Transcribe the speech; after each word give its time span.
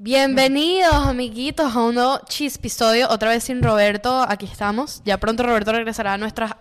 Bienvenidos, 0.00 0.94
amiguitos, 0.94 1.74
a 1.74 1.82
un 1.82 1.96
nuevo 1.96 2.20
chispisodio. 2.28 3.08
Otra 3.10 3.30
vez 3.30 3.42
sin 3.42 3.60
Roberto. 3.60 4.24
Aquí 4.28 4.46
estamos. 4.46 5.02
Ya 5.04 5.18
pronto 5.18 5.42
Roberto 5.42 5.72
regresará 5.72 6.12
a 6.12 6.18
nuestras 6.18 6.52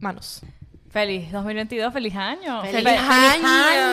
manos. 0.00 0.40
Feliz 0.88 1.30
2022, 1.30 1.92
feliz 1.92 2.16
año. 2.16 2.62
¡Feliz 2.62 2.82
Fe- 2.82 2.96
año! 2.96 3.42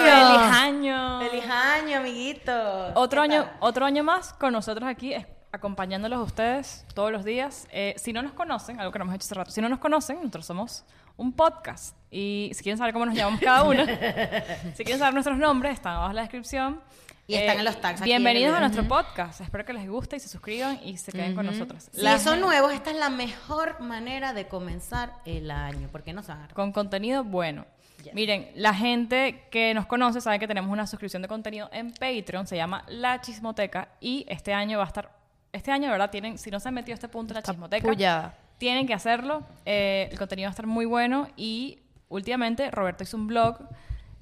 Feliz 0.05 0.57
año. 0.57 1.19
¡Feliz 1.19 1.43
año, 1.49 1.97
amiguitos! 1.97 2.91
Otro 2.95 3.21
¿Qué 3.23 3.33
año, 3.33 3.43
tal? 3.43 3.57
otro 3.59 3.85
año 3.85 4.05
más 4.05 4.31
con 4.31 4.53
nosotros 4.53 4.87
aquí, 4.89 5.13
es- 5.13 5.27
acompañándolos 5.51 6.19
a 6.19 6.23
ustedes 6.23 6.85
todos 6.95 7.11
los 7.11 7.25
días. 7.25 7.67
Eh, 7.73 7.95
si 7.97 8.13
no 8.13 8.21
nos 8.21 8.31
conocen, 8.31 8.79
algo 8.79 8.93
que 8.93 8.99
no 8.99 9.03
hemos 9.03 9.15
hecho 9.15 9.25
hace 9.25 9.35
rato, 9.35 9.51
si 9.51 9.59
no 9.59 9.67
nos 9.67 9.79
conocen, 9.79 10.15
nosotros 10.19 10.45
somos 10.45 10.85
un 11.17 11.33
podcast. 11.33 11.97
Y 12.09 12.51
si 12.53 12.63
quieren 12.63 12.77
saber 12.77 12.93
cómo 12.93 13.05
nos 13.05 13.15
llamamos 13.15 13.41
cada 13.41 13.63
uno, 13.63 13.83
si 14.75 14.83
quieren 14.85 14.97
saber 14.99 15.13
nuestros 15.13 15.37
nombres, 15.37 15.73
están 15.73 15.95
abajo 15.95 16.11
en 16.11 16.15
la 16.15 16.21
descripción. 16.21 16.79
Y 17.25 17.35
están 17.35 17.59
en 17.59 17.65
los 17.65 17.79
tags 17.79 18.01
aquí 18.01 18.09
Bienvenidos 18.09 18.49
en 18.49 18.57
a 18.57 18.59
nuestro 18.59 18.85
podcast. 18.85 19.39
Espero 19.39 19.63
que 19.63 19.71
les 19.71 19.87
guste 19.89 20.17
y 20.17 20.19
se 20.19 20.27
suscriban 20.27 20.79
y 20.83 20.97
se 20.97 21.11
queden 21.13 21.35
con 21.35 21.45
nosotros. 21.45 21.87
Si 21.91 22.01
La 22.01 22.19
son 22.19 22.41
nuevos, 22.41 22.73
esta 22.73 22.91
es 22.91 22.97
la 22.97 23.09
mejor 23.09 23.79
manera 23.79 24.33
de 24.33 24.47
comenzar 24.49 25.13
el 25.23 25.49
año. 25.49 25.87
¿Por 25.87 26.03
qué 26.03 26.11
no 26.11 26.21
saben? 26.21 26.47
con 26.53 26.73
contenido 26.73 27.23
bueno. 27.23 27.65
Miren, 28.11 28.51
la 28.55 28.73
gente 28.73 29.45
que 29.49 29.73
nos 29.73 29.85
conoce 29.85 30.19
sabe 30.19 30.37
que 30.37 30.47
tenemos 30.47 30.69
una 30.69 30.85
suscripción 30.85 31.21
de 31.21 31.29
contenido 31.29 31.69
en 31.71 31.93
Patreon, 31.93 32.45
se 32.45 32.57
llama 32.57 32.83
La 32.89 33.21
Chismoteca 33.21 33.87
y 34.01 34.25
este 34.27 34.53
año 34.53 34.77
va 34.77 34.83
a 34.83 34.87
estar, 34.87 35.09
este 35.53 35.71
año 35.71 35.85
de 35.85 35.91
verdad 35.91 36.09
tienen, 36.09 36.37
si 36.37 36.51
no 36.51 36.59
se 36.59 36.67
han 36.67 36.73
metido 36.73 36.93
a 36.93 36.95
este 36.95 37.07
punto 37.07 37.31
en 37.31 37.35
la 37.35 37.43
Chismoteca, 37.43 37.87
pullada. 37.87 38.35
tienen 38.57 38.85
que 38.85 38.93
hacerlo, 38.93 39.43
eh, 39.65 40.09
el 40.11 40.17
contenido 40.17 40.47
va 40.47 40.49
a 40.49 40.51
estar 40.51 40.67
muy 40.67 40.83
bueno 40.83 41.29
y 41.37 41.79
últimamente 42.09 42.69
Roberto 42.71 43.03
hizo 43.05 43.15
un 43.15 43.27
blog, 43.27 43.57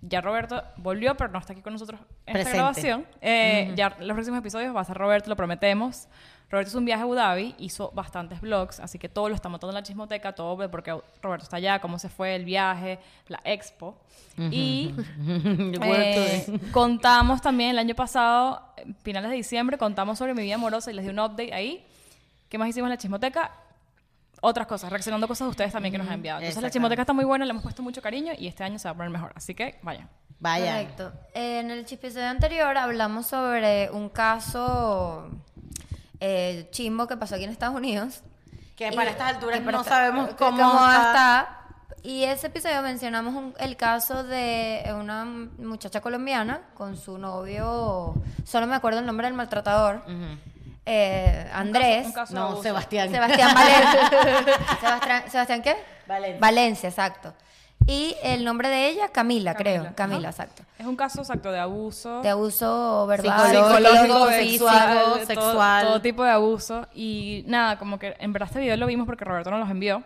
ya 0.01 0.21
Roberto 0.21 0.63
volvió 0.77 1.15
pero 1.15 1.31
no 1.31 1.39
está 1.39 1.53
aquí 1.53 1.61
con 1.61 1.73
nosotros 1.73 1.99
en 2.25 2.37
esta 2.37 2.51
Presente. 2.51 2.57
grabación, 2.57 3.05
Eh, 3.21 3.73
ya 3.75 3.95
los 3.99 4.13
próximos 4.13 4.39
episodios 4.39 4.75
va 4.75 4.81
a 4.81 4.85
ser 4.85 4.97
Roberto, 4.97 5.29
lo 5.29 5.35
prometemos. 5.35 6.07
Roberto 6.49 6.69
hizo 6.69 6.79
un 6.79 6.85
viaje 6.85 6.99
a 7.01 7.03
Abu 7.05 7.15
Dhabi, 7.15 7.55
hizo 7.59 7.91
bastantes 7.91 8.41
vlogs, 8.41 8.81
así 8.81 8.99
que 8.99 9.07
todo 9.07 9.29
lo 9.29 9.35
está 9.35 9.47
montando 9.47 9.71
en 9.71 9.75
la 9.75 9.83
chismoteca, 9.83 10.33
todo 10.33 10.69
porque 10.69 10.91
Roberto 11.21 11.43
está 11.43 11.55
allá, 11.55 11.79
cómo 11.79 11.97
se 11.97 12.09
fue 12.09 12.35
el 12.35 12.43
viaje, 12.43 12.99
la 13.29 13.39
expo. 13.45 13.97
Y 14.37 14.93
eh, 15.81 16.59
contamos 16.73 17.41
también 17.41 17.69
el 17.69 17.79
año 17.79 17.95
pasado, 17.95 18.61
finales 19.01 19.29
de 19.29 19.37
diciembre, 19.37 19.77
contamos 19.77 20.17
sobre 20.17 20.33
mi 20.33 20.41
vida 20.41 20.55
amorosa 20.55 20.91
y 20.91 20.93
les 20.93 21.05
di 21.05 21.11
un 21.11 21.19
update 21.19 21.53
ahí. 21.53 21.85
¿Qué 22.49 22.57
más 22.57 22.67
hicimos 22.67 22.87
en 22.87 22.91
la 22.91 22.97
chismoteca? 22.97 23.51
Otras 24.41 24.65
cosas, 24.67 24.89
reaccionando 24.89 25.25
a 25.25 25.27
cosas 25.27 25.45
de 25.45 25.49
ustedes 25.51 25.71
también 25.71 25.91
que 25.91 25.97
nos 25.99 26.07
han 26.07 26.13
enviado. 26.15 26.39
Entonces 26.41 26.63
la 26.63 26.71
chismoteca 26.71 27.03
está 27.03 27.13
muy 27.13 27.25
buena, 27.25 27.45
le 27.45 27.51
hemos 27.51 27.61
puesto 27.63 27.83
mucho 27.83 28.01
cariño 28.01 28.33
y 28.37 28.47
este 28.47 28.63
año 28.63 28.79
se 28.79 28.87
va 28.87 28.91
a 28.91 28.95
poner 28.95 29.11
mejor. 29.11 29.31
Así 29.35 29.53
que 29.53 29.79
vayan. 29.83 30.09
Vaya. 30.39 30.73
Correcto. 30.73 31.13
En 31.35 31.69
el 31.69 31.85
episodio 31.89 32.27
anterior 32.27 32.75
hablamos 32.75 33.27
sobre 33.27 33.91
un 33.91 34.09
caso 34.09 35.29
eh, 36.19 36.67
chimbo 36.71 37.07
que 37.07 37.17
pasó 37.17 37.35
aquí 37.35 37.43
en 37.43 37.51
Estados 37.51 37.75
Unidos. 37.75 38.21
Que 38.75 38.91
para 38.91 39.09
Y- 39.09 39.13
estas 39.13 39.35
alturas 39.35 39.59
para 39.59 39.71
no 39.73 39.81
esta- 39.81 39.89
sabemos 39.95 40.29
que 40.29 40.35
cómo, 40.35 40.57
está. 40.57 40.95
está. 41.11 41.57
Y 42.03 42.23
ese 42.23 42.47
episodio 42.47 42.81
mencionamos 42.81 43.35
un- 43.35 43.53
el 43.59 43.77
caso 43.77 44.23
de 44.23 44.83
una 44.99 45.23
muchacha 45.23 46.01
colombiana 46.01 46.61
con 46.73 46.97
su 46.97 47.19
novio, 47.19 48.15
solo 48.43 48.65
me 48.65 48.75
acuerdo 48.75 48.99
el 49.01 49.05
nombre 49.05 49.27
del 49.27 49.35
maltratador, 49.35 50.03
eh, 50.85 51.47
Andrés. 51.53 52.05
un 52.07 52.11
caso 52.13 52.33
de 52.33 52.39
No. 52.39 52.61
Sebastián. 52.61 53.09
Sebastián 53.11 53.53
Valencia. 53.53 54.09
Sebastián, 54.81 55.23
¿Sebastián 55.29 55.61
qué? 55.61 55.75
Valencia. 56.07 56.39
Valencia, 56.39 56.89
exacto. 56.89 57.33
Y 57.87 58.15
el 58.21 58.43
nombre 58.45 58.69
de 58.69 58.89
ella, 58.89 59.07
Camila, 59.09 59.55
creo. 59.55 59.89
Camila. 59.95 60.29
Exacto. 60.29 60.61
Es 60.77 60.85
un 60.85 60.95
caso 60.95 61.21
exacto 61.21 61.51
de 61.51 61.59
abuso. 61.59 62.21
De 62.21 62.29
abuso 62.29 63.07
verbal, 63.07 63.49
Psicológico, 63.51 64.29
sexual. 64.29 64.99
todo- 64.99 65.25
sexual. 65.25 65.87
Todo, 65.87 66.01
tipo 66.01 66.23
de 66.23 66.29
abuso. 66.29 66.87
Y 66.93 67.43
nada, 67.47 67.79
como 67.79 67.97
que 67.97 68.15
en 68.19 68.33
verdad 68.33 68.49
este 68.49 68.59
video 68.59 68.77
lo 68.77 68.85
vimos 68.85 69.07
porque 69.07 69.25
Roberto 69.25 69.49
nos 69.49 69.61
los 69.61 69.69
envió. 69.69 70.03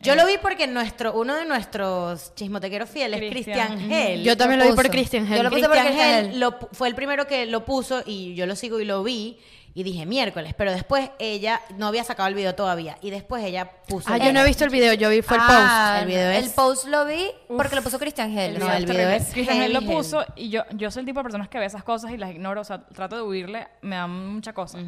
Yo 0.00 0.14
lo 0.14 0.24
vi 0.26 0.34
porque 0.40 0.68
nuestro, 0.68 1.12
uno 1.14 1.34
de 1.34 1.44
nuestros 1.44 2.32
chismotequeros 2.36 2.88
fieles, 2.88 3.18
Cristian. 3.18 3.68
Cristian 3.72 3.90
Gel. 3.90 4.22
Yo 4.22 4.36
también 4.36 4.60
lo 4.60 4.66
vi 4.66 4.70
por 4.72 4.84
puso. 4.84 4.92
Christian 4.92 5.26
Yo 5.26 5.34
Hell. 5.34 5.42
lo 5.42 5.50
puse 5.50 5.62
por 5.62 5.70
Cristian 5.72 5.86
Cristian 5.96 6.14
Gel 6.22 6.30
Gel. 6.30 6.40
lo 6.40 6.58
fue 6.70 6.86
el 6.86 6.94
primero 6.94 7.26
que 7.26 7.46
lo 7.46 7.64
puso 7.64 8.02
y 8.06 8.36
yo 8.36 8.46
lo 8.46 8.54
sigo 8.54 8.78
y 8.78 8.84
lo 8.84 9.02
vi 9.02 9.40
y 9.74 9.82
dije 9.84 10.06
miércoles, 10.06 10.54
pero 10.56 10.72
después 10.72 11.10
ella 11.18 11.60
no 11.76 11.86
había 11.86 12.02
sacado 12.04 12.28
el 12.28 12.34
video 12.34 12.54
todavía 12.54 12.98
y 13.00 13.10
después 13.10 13.44
ella 13.44 13.70
puso 13.86 14.12
Ah, 14.12 14.18
yo 14.18 14.32
no 14.32 14.40
he 14.40 14.44
visto 14.46 14.64
el 14.64 14.70
video, 14.70 14.94
yo 14.94 15.08
vi 15.10 15.22
fue 15.22 15.36
el 15.36 15.42
Ah, 15.46 15.98
El 16.02 16.06
video 16.08 16.30
el 16.30 16.44
es- 16.44 16.50
post 16.52 16.86
lo 16.86 17.04
vi 17.06 17.26
porque 17.48 17.76
lo 17.76 17.82
puso 17.82 17.98
Cristian 17.98 18.36
Hell. 18.36 18.58
No, 18.58 18.72
el 18.72 18.86
video 18.86 19.08
es 19.10 19.30
Cristian 19.32 19.58
Gel 19.58 19.72
lo 19.72 19.82
puso 19.82 20.24
y 20.36 20.48
yo, 20.50 20.62
yo 20.72 20.90
soy 20.90 21.00
el 21.00 21.06
tipo 21.06 21.20
de 21.20 21.24
personas 21.24 21.48
que 21.48 21.58
ve 21.58 21.66
esas 21.66 21.84
cosas 21.84 22.10
y 22.10 22.16
las 22.16 22.30
ignoro, 22.30 22.60
o 22.60 22.64
sea, 22.64 22.84
trato 22.86 23.16
de 23.16 23.22
huirle, 23.22 23.68
me 23.82 23.96
da 23.96 24.06
mucha 24.06 24.52
cosa. 24.52 24.78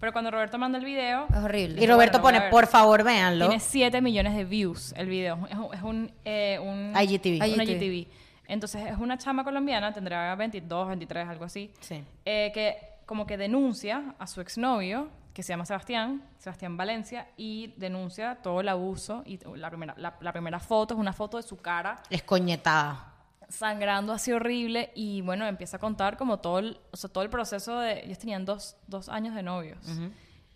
Pero 0.00 0.12
cuando 0.12 0.30
Roberto 0.30 0.58
manda 0.58 0.76
el 0.78 0.84
video, 0.84 1.26
Es 1.30 1.36
horrible. 1.36 1.82
Y 1.82 1.86
Roberto 1.86 2.18
Bueno, 2.20 2.40
pone, 2.40 2.50
por 2.50 2.66
favor, 2.66 3.04
véanlo. 3.04 3.46
tiene 3.48 3.60
7 3.60 4.02
millones 4.02 4.36
de 4.36 4.44
views 4.44 4.92
el 4.98 5.06
video. 5.08 5.46
Es 5.50 5.56
un, 5.56 5.74
es 5.74 5.82
un, 5.82 6.12
eh, 6.26 6.58
un 6.60 6.92
IGTV. 7.00 7.40
un 7.40 7.62
IGTV. 7.62 7.62
IGTV. 7.62 8.08
Entonces 8.46 8.82
es 8.90 8.98
una 8.98 9.16
chama 9.16 9.44
colombiana, 9.44 9.92
tendrá 9.94 10.34
22, 10.34 10.88
23, 10.88 11.26
algo 11.28 11.44
así. 11.46 11.70
Sí. 11.80 12.04
eh, 12.26 12.50
que 12.52 12.76
como 13.06 13.26
que 13.26 13.36
denuncia 13.36 14.14
a 14.18 14.26
su 14.26 14.40
exnovio, 14.40 15.08
que 15.32 15.42
se 15.42 15.52
llama 15.52 15.66
Sebastián, 15.66 16.22
Sebastián 16.38 16.76
Valencia, 16.76 17.26
y 17.36 17.74
denuncia 17.76 18.36
todo 18.42 18.60
el 18.60 18.68
abuso. 18.68 19.22
Y 19.26 19.38
la 19.56 19.68
primera, 19.68 19.94
la, 19.96 20.14
la 20.20 20.32
primera 20.32 20.60
foto 20.60 20.94
es 20.94 21.00
una 21.00 21.12
foto 21.12 21.36
de 21.38 21.42
su 21.42 21.56
cara 21.56 22.00
Escoñetada. 22.08 23.12
sangrando 23.48 24.12
así 24.12 24.32
horrible 24.32 24.90
y 24.94 25.20
bueno, 25.22 25.46
empieza 25.46 25.76
a 25.76 25.80
contar 25.80 26.16
como 26.16 26.38
todo 26.38 26.60
el, 26.60 26.78
o 26.92 26.96
sea, 26.96 27.10
todo 27.10 27.24
el 27.24 27.30
proceso 27.30 27.80
de... 27.80 28.04
Ellos 28.04 28.18
tenían 28.18 28.44
dos, 28.44 28.76
dos 28.86 29.08
años 29.08 29.34
de 29.34 29.42
novios. 29.42 29.78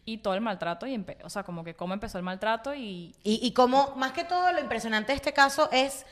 Y 0.05 0.19
todo 0.19 0.33
el 0.35 0.41
maltrato, 0.41 0.87
y 0.87 0.95
empe- 0.95 1.19
o 1.23 1.29
sea, 1.29 1.43
como 1.43 1.65
que 1.65 1.75
cómo 1.75 1.93
empezó 1.93 2.17
el 2.17 2.25
maltrato 2.25 2.75
y... 2.75 3.15
Y, 3.25 3.41
y 3.47 3.53
como, 3.53 3.95
más 3.97 4.13
que 4.13 4.25
todo, 4.25 4.53
lo 4.53 4.61
impresionante 4.61 5.13
de 5.13 5.17
este 5.17 5.33
caso 5.35 5.69
es 5.71 6.07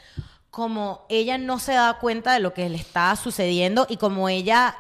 como 0.51 1.07
ella 1.09 1.39
no 1.39 1.59
se 1.59 1.73
da 1.75 1.99
cuenta 1.99 2.33
de 2.33 2.41
lo 2.41 2.53
que 2.53 2.69
le 2.69 2.77
estaba 2.77 3.15
sucediendo 3.17 3.87
y 3.89 3.97
como 3.97 4.29
ella 4.29 4.77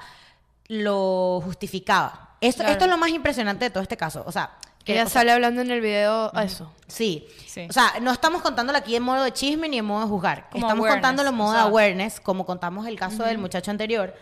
lo 0.69 1.41
justificaba. 1.45 2.37
Esto, 2.41 2.59
Claro. 2.59 2.73
esto 2.73 2.85
es 2.85 2.91
lo 2.91 2.99
más 2.99 3.11
impresionante 3.11 3.65
de 3.67 3.71
todo 3.71 3.83
este 3.83 3.97
caso. 3.97 4.23
O 4.27 4.33
sea, 4.33 4.51
Que 4.85 4.93
ella 4.93 5.05
sea, 5.07 5.21
sale 5.21 5.33
hablando 5.33 5.63
en 5.63 5.71
el 5.71 5.81
video 5.81 6.31
a 6.35 6.45
eso. 6.45 6.73
Sí. 6.87 7.27
Sí. 7.47 7.67
O 7.69 7.73
sea, 7.73 7.95
no 8.01 8.13
estamos 8.13 8.43
contándolo 8.43 8.79
aquí 8.79 8.95
en 8.95 9.03
modo 9.03 9.25
de 9.25 9.33
chisme 9.33 9.69
ni 9.69 9.79
en 9.79 9.85
modo 9.85 10.03
de 10.03 10.09
juzgar. 10.09 10.49
Como 10.51 10.67
estamos 10.67 10.79
awareness, 10.85 10.95
contándolo 10.95 11.29
en 11.31 11.35
modo 11.35 11.49
o 11.49 11.53
de 11.53 11.59
sea. 11.59 11.67
awareness, 11.67 12.21
como 12.21 12.47
contamos 12.47 12.87
el 12.87 12.97
caso 12.99 13.23
del 13.25 13.39
muchacho 13.39 13.71
anterior. 13.71 14.15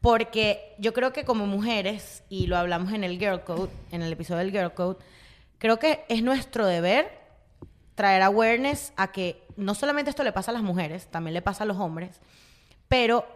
Porque 0.00 0.74
yo 0.78 0.92
creo 0.92 1.12
que 1.12 1.24
como 1.24 1.46
mujeres, 1.46 2.22
y 2.28 2.46
lo 2.46 2.58
hablamos 2.58 2.92
en 2.92 3.04
el 3.04 3.18
Girl 3.18 3.42
Code, 3.42 3.70
en 3.90 4.02
el 4.02 4.12
episodio 4.12 4.40
del 4.40 4.50
Girl 4.52 4.72
Code, 4.74 4.98
creo 5.58 5.78
que 5.78 6.04
es 6.08 6.22
nuestro 6.22 6.66
deber 6.66 7.10
traer 7.94 8.22
awareness 8.22 8.92
a 8.96 9.10
que 9.12 9.42
no 9.56 9.74
solamente 9.74 10.10
esto 10.10 10.22
le 10.22 10.32
pasa 10.32 10.50
a 10.50 10.54
las 10.54 10.62
mujeres, 10.62 11.06
también 11.10 11.32
le 11.34 11.42
pasa 11.42 11.64
a 11.64 11.66
los 11.66 11.78
hombres, 11.78 12.20
pero 12.88 13.26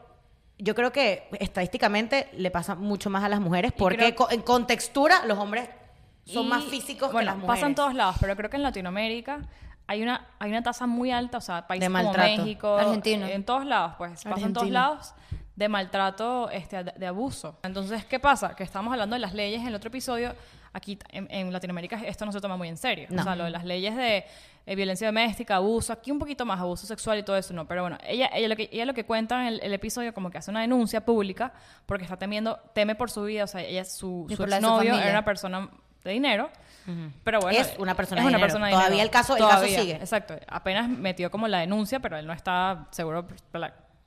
yo 0.58 0.74
creo 0.74 0.92
que 0.92 1.28
estadísticamente 1.40 2.28
le 2.34 2.50
pasa 2.50 2.74
mucho 2.74 3.10
más 3.10 3.22
a 3.24 3.28
las 3.28 3.40
mujeres 3.40 3.72
porque 3.76 4.14
creo- 4.14 4.30
en 4.30 4.42
contextura 4.42 5.24
los 5.26 5.38
hombres 5.38 5.68
son 6.26 6.46
y, 6.46 6.48
más 6.48 6.64
físicos 6.64 7.12
bueno, 7.12 7.20
que 7.20 7.24
las 7.26 7.36
mujeres. 7.36 7.56
pasa 7.56 7.66
en 7.66 7.74
todos 7.74 7.94
lados, 7.94 8.16
pero 8.20 8.36
creo 8.36 8.50
que 8.50 8.56
en 8.56 8.62
Latinoamérica 8.62 9.40
hay 9.86 10.02
una, 10.02 10.26
hay 10.38 10.50
una 10.50 10.62
tasa 10.62 10.86
muy 10.86 11.10
alta, 11.10 11.38
o 11.38 11.40
sea, 11.40 11.66
países 11.66 11.88
como. 11.88 12.12
México, 12.12 12.76
Argentina. 12.76 13.30
en 13.30 13.44
todos 13.44 13.64
lados, 13.64 13.94
pues, 13.96 14.10
pasa 14.24 14.44
en 14.46 14.52
todos 14.52 14.64
Argentina. 14.64 14.80
lados 14.80 15.14
de 15.56 15.68
maltrato, 15.68 16.50
este, 16.50 16.84
de, 16.84 16.92
de 16.96 17.06
abuso. 17.06 17.58
Entonces, 17.62 18.04
¿qué 18.04 18.20
pasa? 18.20 18.54
Que 18.54 18.62
estamos 18.64 18.92
hablando 18.92 19.14
de 19.14 19.20
las 19.20 19.32
leyes 19.34 19.60
en 19.62 19.68
el 19.68 19.74
otro 19.74 19.88
episodio. 19.88 20.34
Aquí 20.74 20.98
en, 21.08 21.26
en 21.30 21.50
Latinoamérica 21.52 22.00
esto 22.04 22.26
no 22.26 22.32
se 22.32 22.40
toma 22.40 22.56
muy 22.58 22.68
en 22.68 22.76
serio. 22.76 23.06
No. 23.10 23.22
O 23.22 23.24
sea, 23.24 23.34
lo 23.34 23.44
de 23.44 23.50
las 23.50 23.64
leyes 23.64 23.96
de 23.96 24.24
eh, 24.70 24.74
violencia 24.76 25.06
doméstica, 25.08 25.56
abuso, 25.56 25.92
aquí 25.92 26.10
un 26.10 26.18
poquito 26.18 26.44
más 26.44 26.60
abuso 26.60 26.86
sexual 26.86 27.18
y 27.18 27.22
todo 27.22 27.36
eso, 27.36 27.54
no. 27.54 27.66
Pero 27.66 27.82
bueno, 27.82 27.98
ella, 28.06 28.28
ella, 28.34 28.48
lo, 28.48 28.56
que, 28.56 28.68
ella 28.72 28.84
lo 28.84 28.94
que 28.94 29.04
cuenta 29.04 29.40
en 29.42 29.54
el, 29.54 29.60
el 29.62 29.72
episodio 29.72 30.12
como 30.14 30.30
que 30.30 30.38
hace 30.38 30.50
una 30.50 30.60
denuncia 30.60 31.04
pública 31.04 31.52
porque 31.86 32.04
está 32.04 32.16
temiendo, 32.16 32.58
teme 32.74 32.94
por 32.94 33.10
su 33.10 33.24
vida. 33.24 33.44
O 33.44 33.46
sea, 33.46 33.62
ella, 33.62 33.84
su, 33.84 34.26
su 34.28 34.28
de 34.28 34.36
su 34.36 34.42
exnovio 34.44 34.94
era 34.98 35.10
una 35.10 35.24
persona 35.24 35.68
de 36.04 36.10
dinero. 36.12 36.50
Pero 37.22 37.40
bueno, 37.40 37.58
Es 37.58 37.74
una 37.78 37.94
persona 37.94 38.20
es 38.20 38.24
de 38.24 38.28
una 38.28 38.36
dinero. 38.38 38.40
persona 38.40 38.66
de 38.66 38.72
Todavía 38.72 38.90
dinero. 38.90 39.04
el 39.04 39.10
caso- 39.10 39.36
el 39.36 39.42
caso 39.42 39.54
Todavía, 39.56 39.78
sigue. 39.80 39.92
Exacto. 39.96 40.36
Apenas 40.48 40.88
metió 40.88 41.30
como 41.30 41.46
la 41.46 41.58
denuncia, 41.58 42.00
pero 42.00 42.16
él 42.16 42.26
no 42.26 42.32
está 42.32 42.86
seguro. 42.92 43.26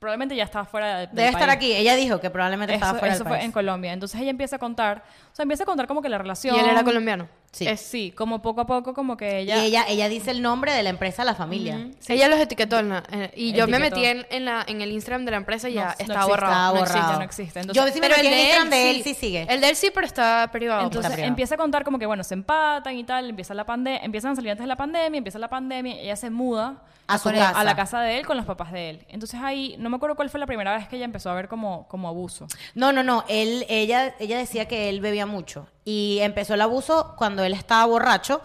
Probablemente 0.00 0.34
ya 0.34 0.42
está 0.42 0.64
fuera 0.64 0.98
de, 0.98 1.06
del 1.06 1.14
Debe 1.14 1.28
estar 1.28 1.42
país. 1.46 1.56
aquí. 1.56 1.72
Ella 1.72 1.94
dijo 1.94 2.18
que 2.20 2.28
probablemente 2.28 2.74
estaba 2.74 2.92
Eso, 2.92 2.98
fuera 2.98 3.14
eso 3.14 3.22
del 3.22 3.28
fue 3.28 3.36
país. 3.36 3.46
en 3.46 3.52
Colombia. 3.52 3.92
Entonces 3.92 4.20
ella 4.20 4.30
empieza 4.30 4.56
a 4.56 4.58
contar, 4.58 5.04
o 5.32 5.34
sea, 5.36 5.44
empieza 5.44 5.62
a 5.62 5.66
contar 5.66 5.86
como 5.86 6.02
que 6.02 6.08
la 6.08 6.18
relación. 6.18 6.56
Y 6.56 6.58
él 6.58 6.66
era 6.70 6.82
colombiano. 6.82 7.28
Sí. 7.52 7.68
Es 7.68 7.80
sí, 7.82 8.12
como 8.16 8.40
poco 8.40 8.62
a 8.62 8.66
poco, 8.66 8.94
como 8.94 9.18
que 9.18 9.40
ella. 9.40 9.58
Y 9.62 9.66
ella, 9.66 9.84
ella 9.86 10.08
dice 10.08 10.30
el 10.30 10.40
nombre 10.40 10.72
de 10.72 10.82
la 10.82 10.88
empresa 10.88 11.20
a 11.20 11.24
la 11.26 11.34
familia. 11.34 11.86
Ella 12.08 12.28
los 12.28 12.40
etiquetó 12.40 12.78
en 12.78 12.88
la- 12.88 13.02
en- 13.10 13.30
y 13.36 13.52
yo 13.52 13.68
me 13.68 13.78
metí 13.78 14.04
en, 14.06 14.26
en 14.30 14.46
la, 14.46 14.64
en 14.66 14.80
el 14.80 14.90
Instagram 14.90 15.26
de 15.26 15.32
la 15.32 15.36
empresa 15.36 15.68
y 15.68 15.74
ya 15.74 15.84
no 15.84 15.90
está 15.90 16.02
existe. 16.04 16.26
borrado. 16.30 16.54
Está 16.54 16.72
no 16.72 16.78
borrado. 16.80 16.98
existe. 16.98 17.16
no 17.18 17.22
existe. 17.24 17.60
Entonces- 17.60 17.84
Yo 17.84 17.92
sí 17.92 18.00
me 18.00 18.08
metí 18.08 18.26
en 18.26 18.38
Instagram 18.38 18.70
de 18.70 18.90
él, 18.90 19.02
sí 19.04 19.12
sigue. 19.14 19.46
El 19.50 19.60
de 19.60 19.68
él 19.68 19.76
sí, 19.76 19.90
pero 19.94 20.06
está 20.06 20.48
privado. 20.50 20.84
Entonces 20.84 21.12
privado. 21.12 21.28
empieza 21.28 21.54
a 21.56 21.58
contar 21.58 21.84
como 21.84 21.98
que, 21.98 22.06
bueno, 22.06 22.24
se 22.24 22.32
empatan 22.32 22.96
y 22.96 23.04
tal, 23.04 23.28
empieza 23.28 23.52
la 23.52 23.64
pandemia, 23.66 24.00
empiezan 24.02 24.32
a 24.32 24.36
salir 24.36 24.50
antes 24.52 24.64
de 24.64 24.68
la 24.68 24.76
pandemia, 24.76 25.18
empieza 25.18 25.38
la 25.38 25.48
pandemia, 25.48 26.00
ella 26.00 26.16
se 26.16 26.30
muda 26.30 26.82
A 27.06 27.18
su 27.18 27.28
casa. 27.28 27.50
a 27.60 27.64
la 27.64 27.76
casa 27.76 28.00
de 28.00 28.16
él 28.18 28.24
con 28.26 28.38
los 28.38 28.46
papás 28.46 28.72
de 28.72 28.88
él. 28.88 29.04
Entonces 29.08 29.38
ahí, 29.42 29.76
no 29.78 29.90
me 29.90 29.96
acuerdo 29.96 30.16
cuál 30.16 30.30
fue 30.30 30.40
la 30.40 30.46
primera 30.46 30.74
vez 30.74 30.88
que 30.88 30.96
ella 30.96 31.04
empezó 31.04 31.28
a 31.28 31.34
ver 31.34 31.48
como, 31.48 31.86
como 31.88 32.08
abuso. 32.08 32.46
No, 32.74 32.92
no, 32.94 33.02
no. 33.02 33.24
Él, 33.28 33.66
ella, 33.68 34.14
ella 34.18 34.38
decía 34.38 34.66
que 34.68 34.88
él 34.88 35.02
bebía 35.02 35.26
mucho. 35.26 35.66
Y 35.84 36.18
empezó 36.20 36.54
el 36.54 36.60
abuso 36.60 37.14
cuando 37.16 37.44
él 37.44 37.54
estaba 37.54 37.84
borracho. 37.86 38.40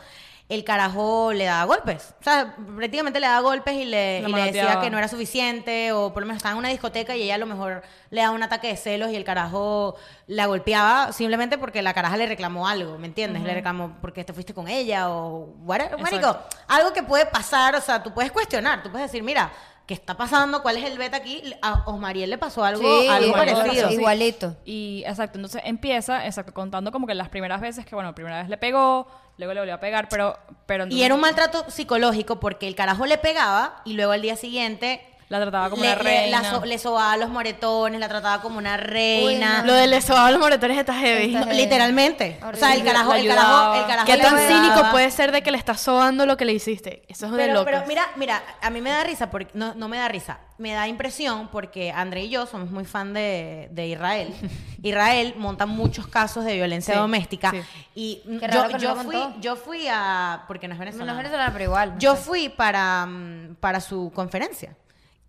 El 0.50 0.64
carajo 0.64 1.34
le 1.34 1.44
daba 1.44 1.66
golpes. 1.66 2.16
O 2.22 2.24
sea, 2.24 2.56
prácticamente 2.78 3.20
le 3.20 3.28
daba 3.28 3.42
golpes 3.42 3.74
y 3.74 3.84
le, 3.84 4.22
La 4.22 4.30
y 4.30 4.32
le 4.32 4.44
decía 4.46 4.80
que 4.80 4.90
no 4.90 4.98
era 4.98 5.10
suficiente. 5.10 5.92
O 5.92 6.14
por 6.14 6.24
lo 6.24 6.28
menos 6.28 6.38
estaba 6.38 6.54
en 6.54 6.60
una 6.60 6.70
discoteca 6.70 7.18
y 7.18 7.24
ella 7.24 7.36
a 7.36 7.38
lo 7.38 7.46
mejor 7.46 7.84
le 8.12 8.22
daba 8.22 8.34
un 8.34 8.42
ataque 8.44 8.70
de 8.70 8.78
celos 8.78 9.12
y 9.12 9.18
el 9.18 9.26
carajo 9.26 9.96
la 10.26 10.46
golpeaba 10.46 11.12
simplemente 11.12 11.58
porque 11.58 11.82
la 11.82 11.94
caraja 11.94 12.16
le 12.16 12.28
reclamó 12.28 12.66
algo, 12.66 12.98
¿me 12.98 13.08
entiendes? 13.08 13.44
Le 13.44 13.56
reclamó 13.56 13.98
porque 14.00 14.24
te 14.24 14.32
fuiste 14.32 14.54
con 14.54 14.70
ella 14.70 15.10
o... 15.10 15.54
whatever. 15.66 16.00
Marico, 16.00 16.40
algo 16.70 16.94
que 16.94 17.04
puede 17.04 17.26
pasar, 17.26 17.76
o 17.76 17.82
sea, 17.82 18.02
tú 18.02 18.14
puedes 18.14 18.32
cuestionar. 18.32 18.82
Tú 18.82 18.90
puedes 18.90 19.12
decir, 19.12 19.24
mira, 19.24 19.52
¿qué 19.88 19.94
está 19.96 20.16
pasando? 20.18 20.62
¿Cuál 20.62 20.78
es 20.78 20.84
el 20.86 20.98
beta 20.98 21.18
aquí? 21.18 21.42
A 21.62 21.84
Osmariel 21.88 22.30
le 22.30 22.38
pasó 22.38 22.64
algo, 22.64 22.82
Sí, 23.02 23.08
algo 23.08 23.32
parecido. 23.34 23.88
sí. 23.90 23.96
Igualito. 23.96 24.56
Y 24.66 25.04
exacto, 25.08 25.38
entonces 25.40 25.62
empieza, 25.66 26.26
exacto, 26.26 26.54
contando 26.54 26.92
como 26.92 27.08
que 27.08 27.16
las 27.16 27.30
primeras 27.30 27.62
veces 27.62 27.86
que, 27.86 27.96
bueno, 27.96 28.14
primera 28.14 28.40
vez 28.42 28.50
le 28.50 28.58
pegó, 28.58 29.08
luego 29.38 29.54
le 29.54 29.62
volvió 29.62 29.74
a 29.76 29.80
pegar, 29.80 30.10
pero... 30.10 30.38
pero 30.66 30.86
Y 30.88 31.04
era 31.04 31.16
un 31.16 31.22
maltrato 31.22 31.66
psicológico 31.70 32.40
porque 32.40 32.68
el 32.68 32.76
carajo 32.76 33.06
le 33.06 33.18
pegaba 33.18 33.82
y 33.86 33.94
luego 33.94 34.12
al 34.12 34.22
día 34.22 34.36
siguiente 34.36 35.02
La 35.30 35.42
trataba 35.42 35.70
como 35.70 35.84
le, 35.84 35.92
una 35.94 36.04
le- 36.04 36.30
la 36.32 36.40
reina. 36.40 36.52
so- 36.60 36.66
le 36.66 36.78
sobaba 36.78 37.18
los 37.18 37.30
moretones, 37.30 38.00
la 38.00 38.08
trataba 38.08 38.42
como 38.42 38.58
una 38.60 38.78
reina. 38.78 39.62
Lo 39.66 39.74
del 39.74 40.02
sobado 40.02 40.32
los 40.32 40.40
moretones 40.40 40.78
está 40.78 40.94
heavy. 40.94 41.34
No, 41.34 41.46
literalmente. 41.48 42.40
O 42.42 42.56
sea, 42.56 42.74
el 42.74 42.84
carajo, 42.84 43.14
el 43.14 43.28
carajo, 43.28 43.74
el 43.76 43.86
carajo 43.88 44.06
¿Qué 44.06 44.16
le 44.16 44.24
tan 44.24 44.38
ayudaba. 44.38 44.64
cínico 44.74 44.92
puede 44.92 45.12
ser 45.12 45.34
de 45.34 45.42
que 45.44 45.52
le 45.52 45.58
estás 45.58 45.82
sobando 45.82 46.26
lo 46.26 46.38
que 46.38 46.46
le 46.46 46.54
hiciste? 46.54 47.04
Eso 47.10 47.26
es 47.26 47.32
de 47.34 47.38
Pero, 47.40 47.54
locos. 47.56 47.66
pero 47.66 47.84
mira, 47.88 48.04
mira, 48.16 48.42
a 48.62 48.70
mí 48.70 48.80
me 48.80 48.90
da 48.90 49.04
risa, 49.04 49.30
porque 49.30 49.50
no, 49.54 49.74
no 49.76 49.90
me 49.90 49.98
da 49.98 50.08
risa, 50.08 50.40
me 50.58 50.72
da 50.72 50.88
impresión 50.88 51.50
porque 51.50 51.92
André 51.92 52.24
y 52.24 52.30
yo 52.30 52.46
somos 52.46 52.72
muy 52.72 52.86
fan 52.86 53.14
de, 53.14 53.68
de 53.72 53.88
Israel. 53.88 54.34
Israel 54.82 55.34
monta 55.38 55.66
muchos 55.66 56.08
casos 56.08 56.46
de 56.46 56.54
violencia 56.56 56.94
Sí, 56.94 57.00
doméstica 57.02 57.52
sí. 57.52 57.62
y 57.96 58.22
Qué 58.40 58.48
yo, 58.54 58.78
yo 58.78 58.96
fui, 58.96 59.16
contó. 59.16 59.40
yo 59.42 59.56
fui 59.58 59.88
a, 59.92 60.44
porque 60.48 60.70
no 60.70 60.74
es 60.76 60.80
No, 60.80 60.86
venezolano. 60.86 61.12
no 61.14 61.18
es 61.20 61.24
venezolana, 61.26 61.52
pero 61.52 61.64
igual. 61.66 61.94
no 61.96 62.00
Yo 62.00 62.16
sé. 62.16 62.22
fui 62.22 62.50
para, 62.50 63.06
mm, 63.06 63.56
para 63.60 63.82
su 63.82 64.10
conferencia. 64.16 64.74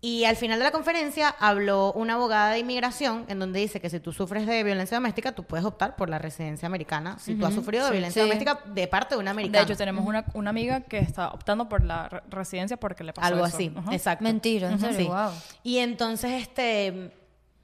Y 0.01 0.23
al 0.23 0.37
final 0.37 0.59
de 0.59 0.63
la 0.63 0.71
conferencia 0.71 1.35
habló 1.39 1.91
una 1.91 2.13
abogada 2.13 2.51
de 2.51 2.59
inmigración 2.59 3.25
en 3.27 3.37
donde 3.37 3.59
dice 3.59 3.81
que 3.81 3.89
si 3.89 3.99
tú 3.99 4.13
sufres 4.13 4.47
de 4.47 4.63
violencia 4.63 4.95
doméstica, 4.95 5.33
tú 5.33 5.43
puedes 5.43 5.65
optar 5.65 5.97
por 5.97 6.09
la 6.09 6.17
residencia 6.19 6.67
americana 6.67 7.19
si 7.19 7.35
tú 7.35 7.45
has 7.45 7.53
sufrido 7.53 7.83
de 7.83 7.89
Sí. 7.89 7.93
violencia 7.93 8.23
Sí. 8.23 8.29
doméstica 8.29 8.61
de 8.65 8.87
parte 8.87 9.15
de 9.15 9.19
una 9.19 9.31
De 9.31 9.31
americana. 9.31 9.65
hecho, 9.65 9.75
tenemos 9.75 10.05
una, 10.05 10.23
una 10.33 10.51
amiga 10.51 10.79
que 10.81 10.99
está 10.99 11.29
optando 11.31 11.67
por 11.67 11.83
la 11.83 12.07
re- 12.07 12.21
residencia 12.29 12.77
porque 12.77 13.03
le 13.03 13.11
pasó 13.11 13.27
Algo 13.27 13.45
eso. 13.45 13.57
así, 13.57 13.73
Ajá. 13.75 13.93
exacto. 13.93 14.23
Mentira, 14.23 14.69
en 14.71 14.79
serio, 14.79 14.97
Sí. 14.99 15.03
wow. 15.07 15.31
Y 15.63 15.79
entonces, 15.79 16.31
este, 16.43 17.11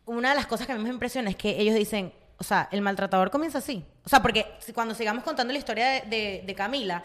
una 0.05 0.29
de 0.31 0.35
las 0.35 0.45
cosas 0.45 0.67
que 0.67 0.73
a 0.73 0.77
mí 0.77 0.83
me 0.83 0.89
impresiona 0.89 1.29
es 1.29 1.37
que 1.37 1.57
ellos 1.61 1.73
dicen, 1.75 2.11
o 2.37 2.43
sea, 2.43 2.67
el 2.73 2.81
maltratador 2.81 3.31
comienza 3.31 3.59
así. 3.59 3.85
O 4.03 4.09
sea, 4.09 4.21
porque 4.21 4.45
cuando 4.73 4.93
sigamos 4.93 5.23
contando 5.23 5.53
la 5.53 5.59
historia 5.59 5.87
de, 5.89 6.01
de- 6.01 6.43
de 6.45 6.53
Camila, 6.53 7.01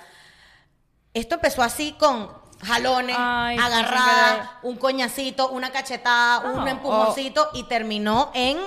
esto 1.14 1.36
empezó 1.36 1.62
así 1.62 1.92
con 2.00 2.28
jalones, 2.62 3.16
Ay, 3.18 3.56
agarrada, 3.58 4.58
un 4.62 4.76
coñacito, 4.76 5.50
una 5.50 5.70
cachetada, 5.70 6.42
No, 6.42 6.62
un 6.62 6.68
empujoncito 6.68 7.48
y 7.54 7.64
terminó 7.64 8.30
en... 8.34 8.58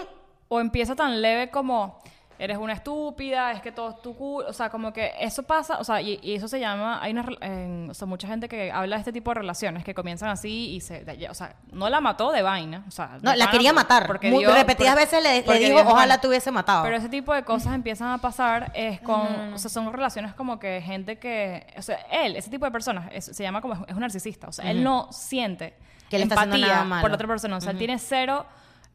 O 0.50 0.60
empieza 0.60 0.96
tan 0.96 1.22
leve 1.22 1.50
como 1.50 2.00
eres 2.40 2.58
una 2.58 2.74
estúpida, 2.74 3.52
es 3.52 3.62
que 3.62 3.72
todo 3.72 3.90
es 3.92 4.02
tu 4.02 4.16
culpa, 4.16 4.50
o 4.50 4.54
sea, 4.54 4.70
como 4.70 4.92
que 4.94 5.12
eso 5.20 5.44
pasa, 5.44 5.78
o 5.80 5.84
sea, 5.84 6.02
y, 6.02 6.20
y 6.22 6.36
eso 6.36 6.48
se 6.48 6.60
llama, 6.60 7.00
hay 7.02 7.12
una, 7.12 7.26
en- 7.42 7.90
o 7.90 7.94
sea, 7.94 8.08
mucha 8.08 8.28
gente 8.28 8.48
que 8.50 8.72
habla 8.72 8.96
de 8.96 9.00
este 9.02 9.12
tipo 9.14 9.32
de 9.32 9.36
relaciones 9.36 9.84
que 9.84 9.94
comienzan 9.94 10.30
así 10.30 10.72
y 10.76 10.82
se, 10.82 11.04
de- 11.04 11.30
o 11.30 11.34
sea, 11.34 11.56
no 11.72 11.90
la 11.90 12.02
mató 12.02 12.32
de 12.32 12.42
vaina, 12.42 12.84
o 12.88 12.92
sea, 12.92 13.18
No, 13.22 13.36
la 13.36 13.50
quería 13.52 13.74
matar. 13.74 14.08
porque 14.08 14.30
Muy- 14.32 14.40
Dios- 14.40 14.54
repetidas 14.54 14.94
porque- 14.94 15.06
veces 15.06 15.24
le, 15.24 15.30
le 15.54 15.60
dijo, 15.66 15.76
Dios 15.78 15.82
ojalá 15.88 16.06
bueno". 16.06 16.20
te 16.22 16.28
hubiese 16.28 16.52
matado. 16.52 16.84
Pero 16.84 16.98
ese 16.98 17.10
tipo 17.10 17.34
de 17.34 17.44
cosas 17.44 17.74
empiezan 17.76 18.10
a 18.10 18.18
pasar 18.18 18.72
es 18.76 19.00
con, 19.02 19.54
o 19.54 19.58
sea, 19.58 19.70
son 19.70 19.92
relaciones 19.92 20.34
como 20.34 20.60
que 20.60 20.82
gente 20.82 21.18
que, 21.20 21.68
o 21.78 21.82
sea, 21.82 21.98
él, 22.12 22.36
ese 22.36 22.50
tipo 22.50 22.66
de 22.66 22.72
personas, 22.72 23.10
es- 23.12 23.26
se 23.26 23.44
llama 23.44 23.62
como, 23.62 23.74
es 23.88 23.94
un 23.94 24.00
narcisista, 24.02 24.48
o 24.48 24.52
sea, 24.52 24.70
él 24.70 24.84
no 24.84 25.08
siente 25.12 25.76
Que 26.10 26.22
está 26.22 26.36
haciendo 26.36 26.56
empatía 26.58 26.74
nada 26.76 26.86
malo. 26.86 27.02
por 27.02 27.10
la 27.12 27.16
otra 27.16 27.28
persona, 27.28 27.58
o 27.58 27.62
sea, 27.62 27.72
él 27.72 27.78
tiene 27.78 27.98
cero 28.00 28.46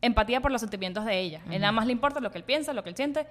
empatía 0.01 0.41
por 0.41 0.51
los 0.51 0.61
sentimientos 0.61 1.05
de 1.05 1.19
ella. 1.19 1.41
Él 1.51 1.61
nada 1.61 1.73
más 1.73 1.87
le 1.87 1.93
importa 1.93 2.21
lo 2.21 2.31
que 2.31 2.39
él 2.39 2.45
piensa, 2.45 2.73
lo 2.73 2.83
que 2.83 2.91
él 2.91 2.97
siente. 2.97 3.27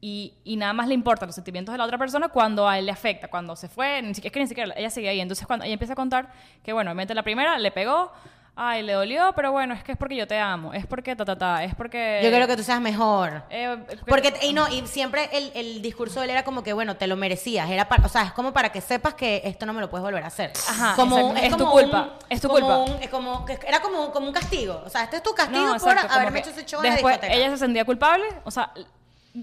Y, 0.00 0.34
y 0.44 0.56
nada 0.56 0.74
más 0.74 0.88
le 0.88 0.94
importan 0.94 1.26
los 1.26 1.34
sentimientos 1.34 1.72
de 1.72 1.78
la 1.78 1.84
otra 1.84 1.96
persona 1.96 2.28
cuando 2.28 2.68
a 2.68 2.78
él 2.78 2.84
le 2.86 2.92
afecta, 2.92 3.28
cuando 3.28 3.56
se 3.56 3.68
fue, 3.68 4.02
ni 4.02 4.14
siquiera, 4.14 4.28
es 4.28 4.32
que 4.32 4.40
ni 4.40 4.46
siquiera 4.46 4.74
ella 4.76 4.90
sigue 4.90 5.08
ahí. 5.08 5.20
Entonces, 5.20 5.46
cuando 5.46 5.64
ella 5.64 5.72
empieza 5.72 5.94
a 5.94 5.96
contar 5.96 6.32
que, 6.62 6.72
bueno, 6.72 6.90
obviamente 6.90 7.14
la 7.14 7.22
primera 7.22 7.58
le 7.58 7.70
pegó, 7.70 8.12
ay, 8.56 8.82
le 8.82 8.94
dolió, 8.94 9.32
pero 9.36 9.52
bueno, 9.52 9.74
es 9.74 9.84
que 9.84 9.92
es 9.92 9.98
porque 9.98 10.16
yo 10.16 10.26
te 10.26 10.38
amo, 10.38 10.72
es 10.72 10.86
porque 10.86 11.14
ta, 11.14 11.24
ta, 11.24 11.36
ta, 11.36 11.62
es 11.62 11.74
porque. 11.74 12.20
Yo 12.24 12.30
quiero 12.30 12.46
que 12.46 12.56
tú 12.56 12.62
seas 12.62 12.80
mejor. 12.80 13.42
eh, 13.50 13.76
Porque, 14.08 14.32
y 14.42 14.52
no, 14.54 14.66
y 14.68 14.86
siempre 14.86 15.28
el, 15.32 15.52
el 15.54 15.82
discurso 15.82 16.20
de 16.20 16.24
él 16.24 16.30
era 16.30 16.42
como 16.44 16.62
que, 16.62 16.72
bueno, 16.72 16.96
te 16.96 17.06
lo 17.06 17.16
merecías. 17.16 17.68
Era 17.70 17.88
para, 17.88 18.04
o 18.06 18.08
sea, 18.08 18.22
es 18.22 18.32
como 18.32 18.52
para 18.52 18.70
que 18.72 18.80
sepas 18.80 19.14
que 19.14 19.42
esto 19.44 19.66
no 19.66 19.72
me 19.72 19.80
lo 19.80 19.90
puedes 19.90 20.02
volver 20.04 20.24
a 20.24 20.28
hacer. 20.28 20.52
Ajá, 20.68 20.94
como. 20.96 21.34
Es 21.36 21.50
tu 21.50 21.58
como 21.58 21.70
culpa, 21.72 22.00
un- 22.02 22.10
es 22.30 22.40
tu 22.40 22.48
culpa. 22.48 22.84
es 23.00 23.08
como, 23.10 23.46
era 23.66 23.80
como, 23.80 24.10
como 24.10 24.26
un 24.26 24.32
castigo. 24.32 24.82
O 24.84 24.90
sea, 24.90 25.04
este 25.04 25.16
es 25.16 25.22
tu 25.22 25.34
castigo 25.34 25.60
No, 25.66 25.78
por 25.78 25.92
exacto, 25.92 26.08
como 26.08 26.20
haberme 26.20 26.38
hecho 26.40 26.50
ese 26.50 26.64
show 26.64 26.80
en 26.80 26.86
la 26.88 26.92
Después 26.94 27.18
ella 27.22 27.50
se 27.50 27.58
sentía 27.58 27.84
culpable, 27.84 28.24
o 28.44 28.50
sea, 28.50 28.72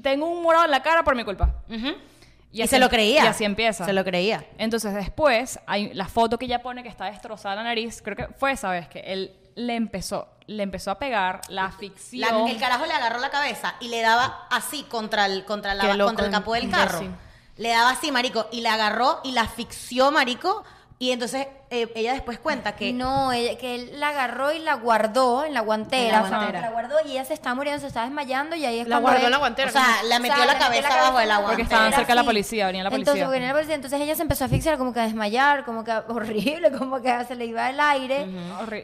tengo 0.02 0.26
un 0.28 0.42
morado 0.42 0.66
en 0.66 0.72
la 0.72 0.82
cara 0.82 1.04
por 1.04 1.16
mi 1.16 1.24
culpa. 1.24 1.52
Ujú. 1.70 1.94
Y, 2.54 2.62
así- 2.62 2.70
se 2.70 2.80
lo 2.80 2.88
creía. 2.90 3.24
Y 3.26 3.28
así 3.28 3.44
empieza. 3.44 3.84
Se 3.86 3.92
lo 3.94 4.04
creía. 4.06 4.46
Entonces 4.58 4.94
después 4.94 5.60
hay 5.66 5.94
la 5.94 6.08
foto 6.08 6.38
que 6.38 6.46
ella 6.46 6.62
pone 6.62 6.84
que 6.84 6.90
está 6.90 7.06
destrozada 7.06 7.56
la 7.56 7.64
nariz, 7.64 8.02
creo 8.02 8.16
que 8.16 8.28
fue 8.38 8.52
esa 8.54 8.70
vez 8.70 8.88
que 8.88 9.00
él 9.00 9.36
le 9.56 9.76
empezó, 9.76 10.28
le 10.48 10.64
empezó 10.64 10.92
a 10.92 10.98
pegar, 11.00 11.42
la. 11.50 11.66
La- 12.20 12.30
el 12.52 12.58
carajo 12.60 12.86
le 12.86 12.94
agarró 12.94 13.20
la 13.20 13.30
cabeza 13.32 13.76
y 13.80 13.88
le 13.90 14.02
daba 14.02 14.48
así 14.50 14.84
contra 14.84 15.26
el, 15.26 15.46
contra 15.46 15.74
la, 15.74 15.84
contra 16.06 16.26
el 16.28 16.32
capó 16.32 16.54
del 16.54 16.70
carro. 16.72 17.00
Le 17.58 17.70
daba 17.70 17.92
así, 17.92 18.12
marico, 18.12 18.48
y 18.52 18.62
la 18.62 18.74
agarró 18.74 19.20
y 19.24 19.32
la 19.32 19.42
asfixió, 19.42 20.10
marico. 20.12 20.64
Y 21.00 21.12
entonces 21.12 21.48
eh, 21.70 21.92
ella 21.96 22.14
después 22.14 22.40
cuenta 22.40 22.76
que 22.78 22.94
No, 22.94 23.34
ella- 23.34 23.58
que 23.58 23.76
él 23.76 24.00
la 24.00 24.10
agarró 24.10 24.54
y 24.54 24.60
la 24.60 24.76
guardó 24.76 25.44
en 25.44 25.54
la 25.54 25.60
guantera. 25.62 26.06
En 26.06 26.12
la 26.14 26.22
o 26.24 26.28
sea, 26.28 26.38
guantera. 26.38 26.62
la 26.62 26.70
guardó 26.72 26.96
y 27.06 27.12
ella 27.12 27.26
se 27.26 27.34
estaba 27.34 27.56
muriendo, 27.56 27.82
se 27.82 27.88
estaba 27.88 28.06
desmayando 28.06 28.56
y 28.56 28.64
ahí 28.66 28.80
es 28.80 28.88
La 28.88 29.00
guardó 29.00 29.20
él- 29.20 29.26
en 29.26 29.32
la 29.32 29.38
guantera. 29.38 29.70
O 29.70 29.72
sea, 29.72 30.04
la 30.08 30.20
metió 30.20 30.36
O 30.36 30.38
sea, 30.38 30.46
la 30.46 30.54
cabeza 30.60 30.82
metió 30.84 30.96
la 30.96 31.02
bajo 31.04 31.18
de 31.20 31.26
la 31.26 31.42
Porque 31.42 31.62
estaban 31.64 31.92
cerca 31.92 32.08
de 32.08 32.16
la 32.16 32.24
policía, 32.24 32.68
venía 32.68 32.84
la 32.84 32.90
policía. 32.90 33.12
Entonces, 33.14 33.32
venía 33.32 33.48
la 33.50 33.54
policía. 33.54 33.76
Entonces 33.76 34.00
ella 34.02 34.16
se 34.16 34.22
empezó 34.22 34.44
a 34.44 34.46
asfixiar, 34.46 34.78
como 34.78 34.94
que 34.94 35.00
a 35.02 35.04
desmayar, 35.04 35.66
como 35.66 35.84
que 35.84 35.92
horrible, 36.08 36.72
como 36.72 37.02
que 37.02 37.26
se 37.26 37.36
le 37.36 37.46
iba 37.48 37.70
el 37.70 37.80
aire. 37.80 38.28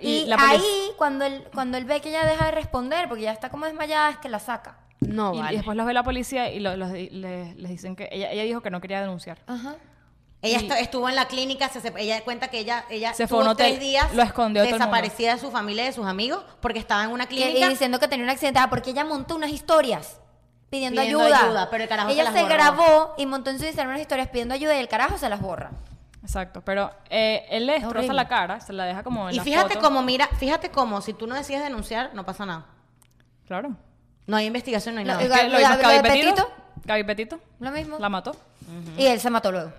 Y, 0.02 0.08
y 0.10 0.26
la 0.26 0.36
ahí, 0.40 0.92
cuando 0.98 1.26
él, 1.26 1.48
cuando 1.54 1.78
él 1.78 1.86
ve 1.86 2.02
que 2.02 2.10
ella 2.10 2.26
deja 2.26 2.46
de 2.46 2.52
responder, 2.52 3.08
porque 3.08 3.24
ya 3.24 3.32
está 3.32 3.50
como 3.50 3.66
desmayada, 3.66 4.10
es 4.10 4.18
que 4.18 4.28
la 4.30 4.40
saca. 4.40 4.76
No, 5.00 5.34
y, 5.34 5.38
y 5.38 5.42
vale. 5.42 5.56
después 5.58 5.78
los 5.78 5.86
ve 5.86 5.94
la 5.94 6.04
policía 6.04 6.52
y 6.52 6.60
lo- 6.60 6.76
los 6.76 6.92
di- 6.92 7.10
le- 7.12 7.54
les 7.56 7.70
dicen 7.72 7.96
que 7.96 8.10
ella, 8.12 8.32
ella 8.32 8.44
dijo 8.44 8.60
que 8.62 8.70
no 8.70 8.82
quería 8.82 9.00
denunciar. 9.00 9.38
Ajá. 9.48 9.76
Ella 10.42 10.60
Y- 10.62 10.82
estuvo 10.82 11.10
en 11.10 11.16
la 11.16 11.26
clínica, 11.28 11.68
se, 11.68 11.82
se- 11.82 11.92
ella 11.98 12.22
cuenta 12.24 12.48
que 12.48 12.60
ella, 12.60 12.86
ella 12.90 13.14
Se 13.14 13.28
fue 13.28 13.38
a 13.38 13.42
tuvo 13.42 13.42
un 13.42 13.48
hotel, 13.54 13.68
tres 13.72 13.80
días 13.82 14.14
lo 14.14 14.24
escondió 14.24 14.62
de 14.62 14.70
todo 14.70 14.78
el 14.78 14.82
mundo. 14.84 14.96
desaparecida 14.96 15.34
de 15.36 15.42
su 15.42 15.52
familia 15.52 15.84
y 15.84 15.88
de 15.88 15.94
sus 15.94 16.06
amigos 16.06 16.44
porque 16.62 16.80
estaba 16.80 17.04
en 17.04 17.12
una 17.12 17.26
clínica. 17.28 17.66
y 17.66 17.70
diciendo 17.70 18.00
que 18.00 18.08
tenía 18.08 18.24
un 18.24 18.30
accidente, 18.30 18.60
ah, 18.60 18.70
porque 18.70 18.92
ella 18.92 19.04
montó 19.04 19.36
unas 19.36 19.50
historias 19.52 20.18
pidiendo, 20.70 21.02
Pidiendo 21.02 21.24
ayuda. 21.26 21.44
ayuda, 21.46 21.70
pero 21.70 21.84
el 21.84 21.90
carajo 21.90 22.08
se 22.10 22.14
ella 22.14 22.24
las 22.24 22.34
se 22.34 22.44
grabó 22.46 23.16
y 23.18 23.26
montó 23.26 23.50
en 23.50 23.60
su 23.60 23.66
Instagram 23.66 23.90
unas 23.90 24.02
historias 24.02 24.30
pidiendo 24.30 24.54
ayuda 24.54 24.76
y 24.78 24.80
el 24.80 24.88
carajo 24.88 25.18
se 25.18 25.28
las 25.28 25.42
borra. 25.42 25.72
Exacto, 26.24 26.62
pero 26.62 26.92
eh, 27.10 27.46
él 27.50 27.66
le 27.66 27.74
destroza 27.74 27.98
horrible. 27.98 28.16
la 28.16 28.28
cara, 28.30 28.60
se 28.62 28.72
la 28.72 28.86
deja 28.86 29.04
como 29.04 29.28
en 29.28 29.36
y 29.36 29.38
la 29.40 29.44
fíjate 29.44 29.74
foto. 29.76 29.86
cómo, 29.88 30.02
mira, 30.04 30.28
fíjate 30.38 30.70
cómo, 30.70 31.02
si 31.02 31.14
tú 31.14 31.28
no 31.28 31.36
decides 31.36 31.64
denunciar, 31.64 32.12
no 32.14 32.26
pasa 32.26 32.46
nada. 32.46 32.66
Claro. 33.46 33.76
No 34.28 34.38
hay 34.38 34.46
investigación, 34.46 34.96
no 34.96 35.00
hay 35.00 35.06
No, 35.08 35.14
nada. 35.16 35.24
¿Lo- 35.28 35.50
lo 35.50 35.58
mismo 35.60 35.76
lo 35.76 36.02
Petito. 36.02 36.36
Petito? 36.36 36.52
Gaby 36.86 37.04
Petito 37.04 37.40
Lo 37.60 37.72
mismo. 37.72 37.98
la 38.00 38.08
mató. 38.10 38.36
Y 38.98 39.06
él 39.06 39.20
se 39.20 39.30
mató 39.30 39.52
luego. 39.52 39.72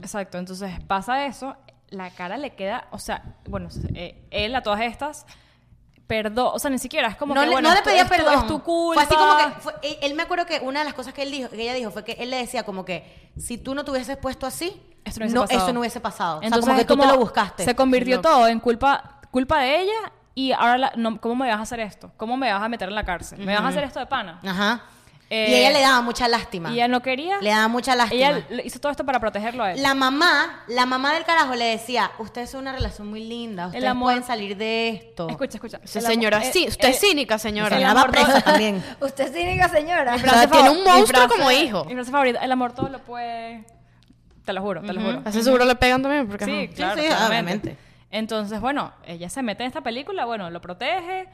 Exacto, 0.00 0.38
entonces 0.38 0.72
pasa 0.86 1.26
eso, 1.26 1.56
la 1.90 2.10
cara 2.10 2.36
le 2.36 2.54
queda, 2.54 2.86
o 2.90 2.98
sea, 2.98 3.22
bueno, 3.48 3.68
eh, 3.94 4.22
él 4.30 4.54
a 4.54 4.62
todas 4.62 4.80
estas, 4.82 5.26
perdón, 6.06 6.50
o 6.54 6.58
sea, 6.58 6.70
ni 6.70 6.78
siquiera, 6.78 7.08
es 7.08 7.16
como 7.16 7.34
no 7.34 7.40
que, 7.40 7.46
le, 7.46 7.52
bueno, 7.52 7.68
no 7.70 7.74
le 7.74 7.82
pedía 7.82 8.02
es 8.02 8.08
tu- 8.08 8.14
perdón. 8.16 8.34
Es 8.34 8.46
tu 8.46 8.62
culpa. 8.62 9.04
Fue 9.06 9.14
así 9.14 9.14
como 9.16 9.36
que, 9.54 9.60
fue- 9.60 9.74
él, 9.82 9.96
él 10.02 10.14
me 10.14 10.22
acuerdo 10.22 10.44
que 10.46 10.60
una 10.60 10.80
de 10.80 10.84
las 10.84 10.94
cosas 10.94 11.14
que 11.14 11.22
él 11.22 11.30
dijo, 11.30 11.48
que 11.48 11.62
ella 11.62 11.74
dijo, 11.74 11.90
fue 11.90 12.04
que 12.04 12.12
él 12.12 12.30
le 12.30 12.36
decía 12.38 12.64
como 12.64 12.84
que 12.84 13.30
si 13.38 13.56
tú 13.58 13.74
no 13.74 13.84
te 13.84 13.90
hubieses 13.92 14.16
puesto 14.18 14.46
así, 14.46 14.80
Esto 15.04 15.20
no 15.20 15.24
hubiese 15.26 15.34
no, 15.34 15.40
pasado. 15.42 15.62
eso 15.64 15.72
no 15.72 15.80
hubiese 15.80 16.00
pasado. 16.00 16.40
Entonces 16.42 16.58
o 16.58 16.66
sea, 16.66 16.66
como 16.66 16.76
que 16.76 16.80
es 16.82 16.86
tú 16.86 16.94
te 16.96 17.00
como 17.00 17.12
lo 17.12 17.18
buscaste. 17.18 17.64
Se 17.64 17.74
convirtió 17.74 18.16
No. 18.16 18.22
todo 18.22 18.46
en 18.48 18.60
culpa, 18.60 19.20
culpa 19.30 19.60
de 19.60 19.80
ella 19.80 20.12
y 20.34 20.52
ahora, 20.52 20.78
la- 20.78 20.92
no, 20.96 21.20
¿cómo 21.20 21.34
me 21.36 21.48
vas 21.48 21.58
a 21.58 21.62
hacer 21.62 21.80
esto? 21.80 22.10
¿Cómo 22.18 22.36
me 22.36 22.52
vas 22.52 22.62
a 22.62 22.68
meter 22.68 22.88
en 22.88 22.94
la 22.94 23.04
cárcel? 23.04 23.38
¿Me 23.40 23.54
vas 23.54 23.64
a 23.64 23.68
hacer 23.68 23.84
esto 23.84 23.98
de 24.00 24.06
pana? 24.06 24.38
Ajá. 24.44 24.82
Eh, 25.34 25.46
y 25.50 25.54
ella 25.54 25.70
le 25.70 25.80
daba 25.80 26.02
mucha 26.02 26.28
lástima. 26.28 26.70
Y 26.70 26.74
ella 26.74 26.88
no 26.88 27.00
quería. 27.00 27.38
Le 27.40 27.48
daba 27.48 27.66
mucha 27.68 27.96
lástima. 27.96 28.28
Ella 28.28 28.62
hizo 28.64 28.78
todo 28.80 28.92
esto 28.92 29.06
para 29.06 29.18
protegerlo 29.18 29.64
a 29.64 29.72
él. 29.72 29.82
La 29.82 29.94
mamá, 29.94 30.62
la 30.68 30.84
mamá 30.84 31.14
del 31.14 31.24
carajo 31.24 31.54
le 31.54 31.64
decía, 31.64 32.10
ustedes 32.18 32.50
son 32.50 32.60
una 32.60 32.72
relación 32.72 33.08
muy 33.08 33.24
linda, 33.24 33.68
ustedes 33.68 33.84
amor- 33.86 34.08
pueden 34.12 34.24
salir 34.24 34.58
de 34.58 34.90
esto. 34.90 35.30
Escucha, 35.30 35.56
escucha. 35.56 35.80
Esa 35.82 36.00
El 36.00 36.04
amor- 36.04 36.14
señora, 36.14 36.44
eh, 36.44 36.50
sí, 36.52 36.66
usted 36.68 36.88
es 36.90 36.96
eh, 37.02 37.06
cínica, 37.08 37.38
señora. 37.38 37.70
Se 37.78 37.82
el 37.82 37.94
la 37.94 38.04
presa 38.08 38.26
todo- 38.32 38.42
también. 38.42 38.84
Usted 39.00 39.24
es 39.24 39.32
cínica, 39.32 39.68
señora. 39.70 40.14
O 40.14 40.18
sea, 40.18 40.46
tiene 40.50 40.68
un 40.68 40.84
monstruo 40.84 41.22
frase- 41.22 41.28
como 41.34 41.50
hijo. 41.50 41.84
Mi 41.86 41.94
frase 41.94 42.10
favorita, 42.10 42.38
el 42.40 42.52
amor 42.52 42.74
todo 42.74 42.90
lo 42.90 42.98
puede... 42.98 43.64
Te 44.44 44.52
lo 44.52 44.60
juro, 44.60 44.82
te 44.82 44.92
lo 44.92 45.00
juro. 45.00 45.22
¿Así 45.24 45.42
seguro 45.42 45.64
le 45.64 45.76
pegan 45.76 46.02
también? 46.02 46.28
Porque, 46.28 46.44
Sí, 46.44 46.50
ajá. 46.64 46.74
claro, 46.74 47.00
sí, 47.00 47.06
claramente. 47.06 47.26
obviamente. 47.70 47.76
Entonces, 48.10 48.60
bueno, 48.60 48.92
ella 49.06 49.30
se 49.30 49.40
mete 49.42 49.62
en 49.62 49.68
esta 49.68 49.80
película, 49.80 50.24
bueno, 50.26 50.50
lo 50.50 50.60
protege. 50.60 51.28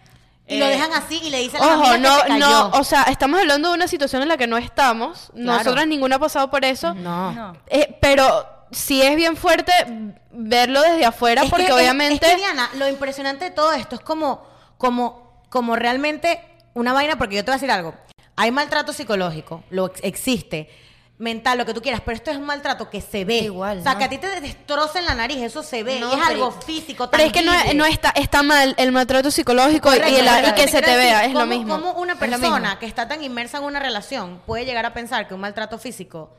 Y 0.48 0.56
eh, 0.56 0.58
lo 0.60 0.66
dejan 0.66 0.92
así 0.94 1.20
y 1.22 1.30
le 1.30 1.38
dicen 1.40 1.62
a 1.62 1.66
la 1.66 1.76
Ojo, 1.76 1.98
no, 1.98 2.16
que 2.16 2.22
se 2.22 2.28
cayó. 2.28 2.48
no, 2.48 2.68
o 2.70 2.84
sea, 2.84 3.02
estamos 3.04 3.38
hablando 3.40 3.68
de 3.68 3.74
una 3.74 3.86
situación 3.88 4.22
en 4.22 4.28
la 4.28 4.36
que 4.36 4.46
no 4.46 4.56
estamos. 4.56 5.30
Claro. 5.34 5.58
Nosotras 5.58 5.86
ninguna 5.86 6.16
ha 6.16 6.18
pasado 6.18 6.50
por 6.50 6.64
eso. 6.64 6.94
No. 6.94 7.32
No. 7.32 7.56
Eh, 7.66 7.96
pero 8.00 8.46
sí 8.70 9.02
es 9.02 9.14
bien 9.16 9.36
fuerte 9.36 9.72
verlo 10.30 10.80
desde 10.82 11.04
afuera 11.04 11.42
Es 11.42 11.46
que- 11.46 11.50
porque 11.50 11.66
es- 11.66 11.72
obviamente... 11.72 12.26
Es 12.26 12.32
que, 12.32 12.38
Diana, 12.38 12.70
lo 12.74 12.88
impresionante 12.88 13.44
de 13.46 13.50
todo 13.50 13.72
esto 13.72 13.94
es 13.96 14.00
como, 14.00 14.46
como, 14.78 15.42
como 15.50 15.76
realmente 15.76 16.40
una 16.74 16.92
vaina, 16.92 17.16
porque 17.18 17.36
yo 17.36 17.44
te 17.44 17.50
voy 17.50 17.54
a 17.54 17.58
decir 17.60 17.70
algo. 17.70 17.94
Hay 18.36 18.50
maltrato 18.50 18.92
psicológico, 18.92 19.64
lo 19.70 19.86
ex- 19.86 20.00
existe, 20.04 20.70
mental, 21.18 21.58
lo 21.58 21.66
que 21.66 21.74
tú 21.74 21.82
quieras, 21.82 22.00
pero 22.04 22.16
esto 22.16 22.30
es 22.30 22.36
un 22.36 22.44
maltrato 22.44 22.88
que 22.90 23.00
se 23.00 23.24
ve. 23.24 23.38
Igual, 23.38 23.78
O 23.78 23.82
sea, 23.82 23.94
¿no? 23.94 23.98
que 23.98 24.04
a 24.04 24.08
ti 24.08 24.18
te 24.18 24.40
destrocen 24.40 25.04
la 25.04 25.14
nariz, 25.16 25.38
eso 25.38 25.62
se 25.64 25.82
ve. 25.82 25.98
No, 25.98 26.08
es 26.10 26.14
pero- 26.14 26.26
algo 26.26 26.52
físico, 26.52 27.10
pero 27.10 27.24
es 27.24 27.32
que 27.32 27.42
no, 27.42 27.52
no 27.74 27.84
está, 27.86 28.10
está 28.10 28.42
mal 28.44 28.74
el 28.78 28.92
maltrato 28.92 29.30
psicológico 29.30 29.92
y, 29.92 29.98
el- 29.98 30.24
y 30.24 30.52
que 30.54 30.62
te 30.64 30.68
se 30.68 30.80
te 30.80 30.96
vea, 30.96 31.18
decir, 31.18 31.28
es 31.30 31.32
lo 31.34 31.40
¿cómo- 31.40 31.52
mismo. 31.54 31.74
cómo 31.74 31.92
una 31.94 32.14
persona 32.16 32.78
que 32.78 32.86
está 32.86 33.08
tan 33.08 33.22
inmersa 33.24 33.58
en 33.58 33.64
una 33.64 33.80
relación 33.80 34.40
puede 34.46 34.64
llegar 34.64 34.86
a 34.86 34.94
pensar 34.94 35.26
que 35.26 35.34
un 35.34 35.40
maltrato 35.40 35.78
físico 35.78 36.34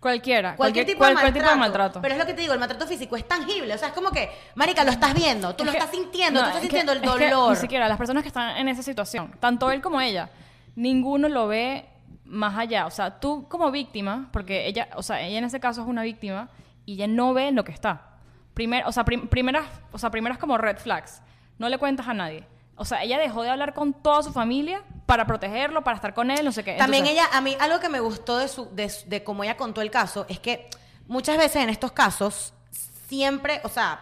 Cualquiera. 0.00 0.54
Cualquier, 0.54 0.86
tipo, 0.86 0.98
cual- 0.98 1.16
de 1.16 1.20
cualquier 1.20 1.42
maltrato, 1.42 1.56
tipo 1.56 1.64
de 1.64 1.68
maltrato. 1.70 2.00
Pero 2.02 2.14
es 2.14 2.20
lo 2.20 2.26
que 2.26 2.32
te 2.34 2.40
digo, 2.42 2.52
el 2.52 2.60
maltrato 2.60 2.86
físico 2.86 3.16
es 3.16 3.26
tangible. 3.26 3.74
O 3.74 3.78
sea, 3.78 3.88
es 3.88 3.94
como 3.94 4.12
que, 4.12 4.30
marica, 4.54 4.84
lo 4.84 4.92
estás 4.92 5.12
viendo, 5.12 5.56
tú 5.56 5.64
Es 5.64 5.66
lo 5.66 5.72
que- 5.72 5.78
estás 5.78 5.90
sintiendo, 5.92 6.38
no, 6.38 6.46
tú 6.46 6.50
estás 6.50 6.62
es 6.62 6.70
que- 6.70 6.76
sintiendo 6.76 6.92
el 6.92 6.98
es 6.98 7.18
que 7.18 7.30
dolor. 7.30 7.50
ni 7.50 7.56
siquiera 7.56 7.88
las 7.88 7.98
personas 7.98 8.22
que 8.22 8.28
están 8.28 8.56
en 8.58 8.68
esa 8.68 8.84
situación, 8.84 9.34
tanto 9.40 9.72
él 9.72 9.80
como 9.82 10.00
ella, 10.00 10.30
ninguno 10.76 11.28
lo 11.28 11.48
ve 11.48 11.84
más 12.28 12.56
allá. 12.56 12.86
O 12.86 12.90
sea, 12.90 13.18
tú 13.18 13.48
como 13.48 13.70
víctima, 13.70 14.28
porque 14.32 14.66
ella, 14.66 14.88
o 14.94 15.02
sea, 15.02 15.20
ella 15.22 15.38
en 15.38 15.44
ese 15.44 15.58
caso 15.60 15.80
es 15.82 15.86
una 15.88 16.02
víctima 16.02 16.48
y 16.86 16.94
ella 16.94 17.06
no 17.08 17.34
ve 17.34 17.50
lo 17.50 17.64
que 17.64 17.72
está. 17.72 18.02
Primer, 18.54 18.84
o 18.86 18.92
sea, 18.92 19.04
prim- 19.04 19.28
primeras, 19.28 19.66
o 19.92 19.98
sea, 19.98 20.10
primeras 20.10 20.38
como 20.38 20.58
red 20.58 20.78
flags. 20.78 21.22
No 21.58 21.68
le 21.68 21.78
cuentas 21.78 22.06
a 22.08 22.14
nadie. 22.14 22.44
O 22.76 22.84
sea, 22.84 23.02
ella 23.02 23.18
dejó 23.18 23.42
de 23.42 23.50
hablar 23.50 23.74
con 23.74 23.92
toda 23.92 24.22
su 24.22 24.32
familia 24.32 24.82
para 25.06 25.26
protegerlo, 25.26 25.82
para 25.82 25.96
estar 25.96 26.14
con 26.14 26.30
él, 26.30 26.44
no 26.44 26.52
sé 26.52 26.62
qué. 26.62 26.74
También 26.74 27.06
Entonces, 27.06 27.26
ella, 27.28 27.36
a 27.36 27.40
mí, 27.40 27.56
algo 27.60 27.80
que 27.80 27.88
me 27.88 27.98
gustó 27.98 28.36
de, 28.38 28.46
su, 28.46 28.72
de, 28.74 28.92
de 29.06 29.24
cómo 29.24 29.42
ella 29.42 29.56
contó 29.56 29.80
el 29.80 29.90
caso 29.90 30.26
es 30.28 30.38
que 30.38 30.68
muchas 31.08 31.36
veces 31.38 31.62
en 31.62 31.70
estos 31.70 31.90
casos, 31.90 32.54
siempre, 33.08 33.60
o 33.64 33.68
sea, 33.68 34.00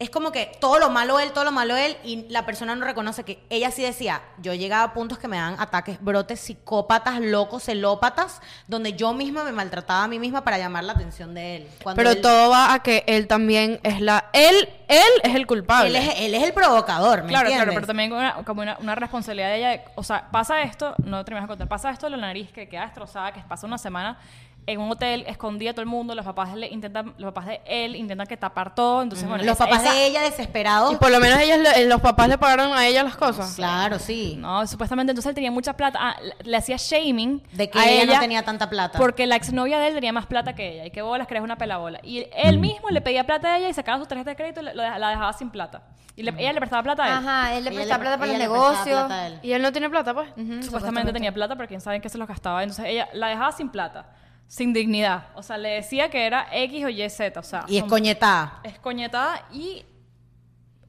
es 0.00 0.10
como 0.10 0.32
que 0.32 0.50
todo 0.60 0.80
lo 0.80 0.90
malo 0.90 1.20
él, 1.20 1.30
todo 1.32 1.44
lo 1.44 1.52
malo 1.52 1.76
él, 1.76 1.96
y 2.02 2.26
la 2.28 2.44
persona 2.44 2.74
no 2.74 2.84
reconoce 2.84 3.22
que 3.22 3.44
ella 3.48 3.70
sí 3.70 3.80
decía, 3.82 4.22
yo 4.38 4.52
llegaba 4.52 4.82
a 4.82 4.92
puntos 4.92 5.18
que 5.18 5.28
me 5.28 5.36
dan 5.36 5.54
ataques, 5.60 6.02
brotes 6.02 6.40
psicópatas, 6.40 7.20
locos, 7.20 7.62
celópatas, 7.62 8.42
donde 8.66 8.94
yo 8.94 9.12
misma 9.14 9.44
me 9.44 9.52
maltrataba 9.52 10.02
a 10.04 10.08
mí 10.08 10.18
misma 10.18 10.42
para 10.42 10.58
llamar 10.58 10.82
la 10.82 10.94
atención 10.94 11.32
de 11.32 11.56
él. 11.56 11.68
Cuando 11.82 11.96
Pero 11.98 12.10
él- 12.10 12.20
todo 12.20 12.50
va 12.50 12.74
a 12.74 12.82
que 12.82 13.04
él 13.06 13.28
también 13.28 13.78
es 13.84 14.00
la... 14.00 14.24
Él, 14.32 14.68
él 14.88 15.00
es 15.22 15.34
el 15.36 15.46
culpable. 15.46 15.88
él 15.90 15.96
es, 15.96 16.14
él 16.18 16.34
es 16.34 16.42
el 16.42 16.52
provocador, 16.52 17.22
¿me 17.22 17.28
Claro, 17.28 17.48
claro, 17.50 17.70
pero 17.72 17.86
también 17.86 18.12
una- 18.12 18.34
como 18.44 18.62
una, 18.62 18.76
una 18.80 18.96
responsabilidad 18.96 19.48
de 19.50 19.56
ella. 19.58 19.68
de- 19.70 19.84
o 19.94 20.02
sea, 20.02 20.28
pasa 20.32 20.62
esto, 20.62 20.94
no 21.04 21.24
terminas 21.24 21.44
de 21.44 21.52
contar, 21.52 21.68
pasa 21.68 21.90
esto 21.90 22.06
de 22.06 22.10
la 22.10 22.16
nariz 22.16 22.50
que 22.50 22.68
queda 22.68 22.82
destrozada, 22.82 23.32
que 23.32 23.40
pasa 23.42 23.64
una 23.66 23.78
semana 23.78 24.18
en 24.66 24.80
un 24.80 24.90
hotel, 24.90 25.24
escondida 25.26 25.70
a 25.70 25.72
todo 25.74 25.82
el 25.82 25.86
mundo, 25.88 26.14
los 26.14 26.24
papás 26.24 26.54
le 26.54 26.68
intentan, 26.68 27.14
los 27.18 27.32
papás 27.32 27.46
de 27.46 27.60
él 27.66 27.96
intentan 27.96 28.26
que 28.26 28.36
tapar 28.36 28.74
todo, 28.74 29.02
entonces 29.02 29.28
bueno, 29.28 29.44
Los 29.44 29.54
esa- 29.56 29.64
papás 29.66 29.82
esa- 29.82 29.92
de 29.92 30.06
ella 30.06 30.22
desesperados. 30.22 30.92
Y 30.92 30.96
por 30.96 31.10
lo 31.10 31.20
menos 31.20 31.38
ellas, 31.38 31.58
le- 31.58 31.86
los 31.86 32.00
papás 32.00 32.28
le 32.28 32.38
pagaron 32.38 32.72
a 32.72 32.86
ella 32.86 33.02
las 33.02 33.16
cosas. 33.16 33.54
Claro, 33.56 33.98
sí. 33.98 34.36
No, 34.38 34.66
supuestamente 34.66 35.10
entonces 35.10 35.28
él 35.28 35.34
tenía 35.34 35.50
mucha 35.50 35.74
plata, 35.76 35.98
ah, 36.00 36.16
le, 36.44 36.56
hacía 36.56 36.76
shaming 36.78 37.42
De 37.52 37.68
que 37.68 37.78
a 37.78 37.88
ella 37.90 38.14
no 38.14 38.20
tenía 38.20 38.42
tanta 38.42 38.70
plata. 38.70 38.98
Porque 38.98 39.26
la 39.26 39.36
exnovia 39.36 39.78
de 39.78 39.88
él 39.88 39.94
tenía 39.94 40.12
más 40.12 40.26
plata 40.26 40.54
que 40.54 40.72
ella 40.74 40.86
y 40.86 40.90
que 40.90 41.02
bolas 41.02 41.28
crees 41.28 41.42
una 41.44 41.56
pelabola. 41.56 42.00
Y 42.02 42.26
él 42.34 42.58
mismo 42.58 42.88
le 42.90 43.00
pedía 43.00 43.24
plata 43.24 43.54
a 43.54 43.58
ella 43.58 43.68
y 43.68 43.74
sacaba 43.74 43.98
su 43.98 44.06
tarjeta 44.06 44.30
de 44.30 44.36
crédito 44.36 44.60
y 44.60 44.64
la 44.74 45.08
dejaba 45.10 45.32
sin 45.34 45.50
plata. 45.50 45.82
Y 46.16 46.22
le- 46.22 46.30
ella 46.38 46.52
le 46.52 46.60
prestaba 46.60 46.82
plata 46.84 47.02
a 47.04 47.08
él. 47.08 47.12
Ajá, 47.26 47.54
él 47.56 47.64
le 47.64 47.70
Ella 47.70 47.78
presta 47.80 47.94
le- 47.96 48.00
plata 48.00 48.18
para 48.18 48.30
el 48.32 48.36
ella 48.40 48.48
prestaba 48.48 49.18
negocio. 49.18 49.40
Y 49.42 49.52
él 49.52 49.60
no 49.62 49.72
tiene 49.72 49.90
plata, 49.90 50.14
pues. 50.14 50.30
Ujú, 50.36 50.62
Supuestamente 50.62 51.12
tenía 51.12 51.32
plata, 51.34 51.56
pero 51.56 51.66
quién 51.68 51.80
sabe 51.80 51.96
en 51.96 52.02
qué 52.02 52.08
se 52.08 52.18
los 52.18 52.28
gastaba. 52.28 52.62
Entonces 52.62 52.86
ella 52.86 53.08
la 53.12 53.26
dejaba 53.28 53.50
sin 53.52 53.68
plata, 53.68 54.06
sin 54.46 54.72
dignidad. 54.72 55.28
O 55.34 55.42
sea, 55.42 55.58
le 55.58 55.70
decía 55.70 56.10
que 56.10 56.26
era 56.26 56.46
X 56.52 56.84
o 56.84 56.88
Y, 56.88 57.08
Z. 57.10 57.38
O 57.40 57.42
sea, 57.42 57.64
Y 57.68 57.78
es 57.78 57.84
coñetada. 57.84 58.60
es 58.64 58.78
coñetada 58.78 59.46
y 59.52 59.84